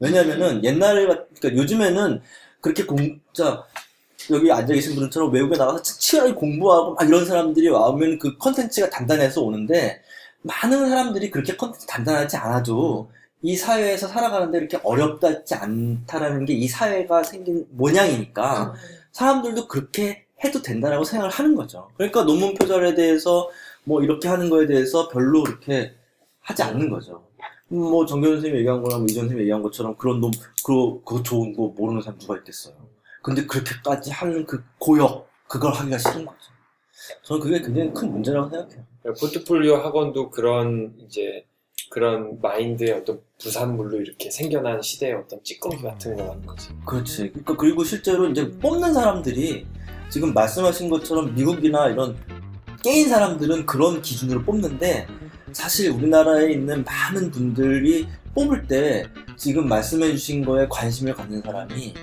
왜냐면은 0.00 0.64
옛날에, 0.64 1.06
같- 1.06 1.28
그러니까 1.38 1.62
요즘에는 1.62 2.20
그렇게 2.60 2.84
공자, 2.86 3.64
여기 4.32 4.50
앉아 4.50 4.74
계신 4.74 4.94
분들처럼 4.96 5.32
외국에 5.32 5.56
나가서 5.56 5.80
치열하게 5.84 6.34
공부하고 6.34 6.94
막 6.94 7.06
이런 7.08 7.24
사람들이 7.24 7.68
와오면 7.68 8.18
그 8.18 8.36
컨텐츠가 8.36 8.90
단단해서 8.90 9.42
오는데 9.42 10.02
많은 10.42 10.88
사람들이 10.88 11.30
그렇게 11.30 11.56
컨텐츠 11.56 11.86
단단하지 11.86 12.36
않아도 12.38 13.12
이 13.42 13.56
사회에서 13.56 14.08
살아가는데 14.08 14.58
이렇게 14.58 14.76
어렵지 14.82 15.54
않다라는 15.54 16.46
게 16.46 16.54
이 16.54 16.66
사회가 16.66 17.22
생긴 17.22 17.64
모양이니까 17.70 18.74
사람들도 19.12 19.68
그렇게 19.68 20.24
해도 20.44 20.62
된다라고 20.62 21.04
생각을 21.04 21.30
하는 21.32 21.54
거죠. 21.54 21.90
그러니까 21.96 22.24
논문 22.24 22.54
표절에 22.54 22.94
대해서 22.96 23.48
뭐 23.84 24.02
이렇게 24.02 24.26
하는 24.28 24.50
거에 24.50 24.66
대해서 24.66 25.08
별로 25.08 25.44
그렇게 25.44 25.94
하지 26.50 26.62
않는 26.62 26.90
거죠. 26.90 27.24
음, 27.72 27.78
뭐 27.78 28.04
정경 28.04 28.32
선생님이 28.32 28.60
얘기한 28.60 28.82
거나 28.82 28.96
뭐 28.96 29.06
이전 29.06 29.22
선생님이 29.22 29.42
얘기한 29.42 29.62
것처럼 29.62 29.96
그런 29.96 30.20
놈, 30.20 30.30
그, 30.64 31.00
그거 31.04 31.22
좋은 31.22 31.54
거 31.54 31.72
모르는 31.76 32.02
사람 32.02 32.18
누가 32.18 32.36
있겠어요. 32.38 32.74
근데 33.22 33.46
그렇게까지 33.46 34.10
하는 34.10 34.44
그 34.46 34.62
고역, 34.78 35.28
그걸 35.46 35.72
하기가 35.72 35.98
싫은 35.98 36.24
거죠. 36.24 36.38
저는 37.22 37.42
그게 37.42 37.60
굉장히 37.60 37.92
큰 37.92 38.10
문제라고 38.12 38.48
생각해요. 38.50 38.84
포트폴리오 39.20 39.76
학원도 39.76 40.30
그런 40.30 40.94
이제 41.06 41.44
그런 41.90 42.40
마인드의 42.40 42.92
어떤 42.92 43.20
부산물로 43.42 44.00
이렇게 44.00 44.30
생겨난 44.30 44.80
시대의 44.80 45.14
어떤 45.14 45.42
찌꺼기 45.42 45.82
같은 45.82 46.16
거라는 46.16 46.46
거지. 46.46 46.68
그렇지. 46.86 47.30
그러니까 47.30 47.56
그리고 47.56 47.82
실제로 47.84 48.28
이제 48.28 48.48
뽑는 48.58 48.94
사람들이 48.94 49.66
지금 50.08 50.32
말씀하신 50.32 50.88
것처럼 50.88 51.34
미국이나 51.34 51.88
이런 51.88 52.16
깨인 52.82 53.08
사람들은 53.08 53.66
그런 53.66 54.02
기준으로 54.02 54.42
뽑는데 54.42 55.06
사실 55.52 55.90
우리나라에 55.90 56.52
있는 56.52 56.84
많은 56.84 57.30
분들이 57.30 58.08
뽑을 58.34 58.66
때 58.66 59.04
지금 59.36 59.68
말씀해 59.68 60.12
주신 60.12 60.44
거에 60.44 60.66
관심을 60.68 61.14
갖는 61.14 61.42
사람이 61.42 61.94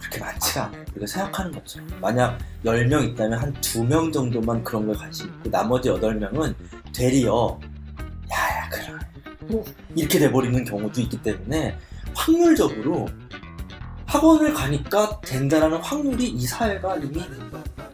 그렇게 0.00 0.20
많지가 0.20 0.64
않아요. 0.66 0.84
우리가 0.92 1.06
생각하는 1.06 1.52
것처럼. 1.52 1.88
만약 2.00 2.38
10명 2.64 3.08
있다면 3.10 3.38
한 3.38 3.54
2명 3.54 4.12
정도만 4.12 4.64
그런 4.64 4.86
거에 4.86 4.96
관심 4.96 5.28
있고 5.28 5.50
나머지 5.50 5.88
8명은 5.88 6.54
되리어 6.94 7.60
야야 8.32 8.68
그래 8.68 9.62
이렇게 9.94 10.18
돼버리는 10.18 10.64
경우도 10.64 11.00
있기 11.02 11.22
때문에 11.22 11.76
확률적으로 12.14 13.08
학원을 14.06 14.52
가니까 14.52 15.20
된다라는 15.20 15.78
확률이 15.78 16.28
이 16.28 16.44
사회가 16.44 16.96
이미 16.96 17.22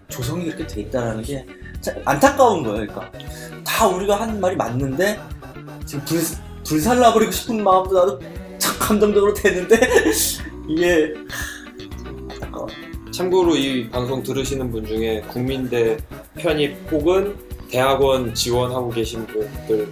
조성이 0.08 0.46
그렇게 0.46 0.66
돼 0.66 0.80
있다라는 0.82 1.22
게참 1.22 1.46
안타까운 2.04 2.62
거예요. 2.62 2.86
그러니까 2.86 3.10
다 3.64 3.86
우리가 3.86 4.20
하는 4.20 4.40
말이 4.40 4.56
맞는데 4.56 5.20
지금 5.84 6.04
불, 6.04 6.20
불살라버리고 6.64 7.30
싶은 7.32 7.62
마음도 7.62 7.94
나도 7.94 8.20
참 8.58 8.78
감정적으로 8.78 9.34
되는데 9.34 9.78
이게. 10.68 11.14
참고로 13.12 13.56
이 13.56 13.88
방송 13.88 14.22
들으시는 14.22 14.70
분 14.70 14.84
중에 14.84 15.22
국민대 15.28 15.96
편입 16.34 16.76
혹은 16.92 17.34
대학원 17.70 18.34
지원하고 18.34 18.90
계신 18.90 19.26
분들 19.26 19.88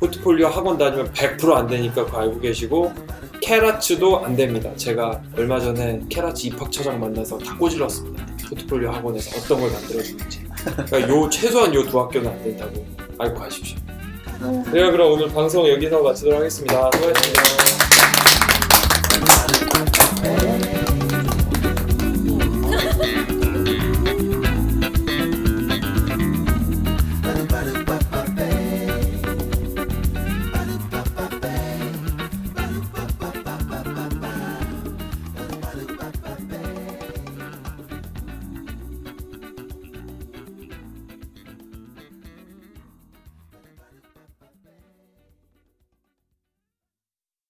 포트폴리오 0.00 0.48
학원 0.48 0.78
다니면 0.78 1.12
100%안 1.12 1.66
되니까 1.66 2.06
그거 2.06 2.20
알고 2.20 2.40
계시고 2.40 2.92
케라츠도 3.42 4.24
안 4.24 4.34
됩니다. 4.34 4.70
제가 4.76 5.22
얼마 5.36 5.60
전에 5.60 6.00
케라츠 6.08 6.46
입학처장 6.46 6.98
만나서 6.98 7.36
다 7.38 7.54
꼬질렀습니다. 7.58 8.26
포트폴리오 8.48 8.90
학원에서 8.90 9.38
어떤 9.38 9.60
걸 9.60 9.70
만들어주는지. 9.70 10.43
그러니까 10.64 11.08
요 11.08 11.28
최소한 11.28 11.74
요 11.74 11.82
두 11.84 12.00
학교는 12.00 12.30
안 12.30 12.42
된다고 12.42 12.86
알고 13.18 13.38
가십시오. 13.40 13.78
네, 14.72 14.90
그럼 14.90 15.12
오늘 15.12 15.28
방송 15.32 15.68
여기서 15.68 16.02
마치도록 16.02 16.40
하겠습니다. 16.40 16.90
수고하셨습니다. 16.92 17.54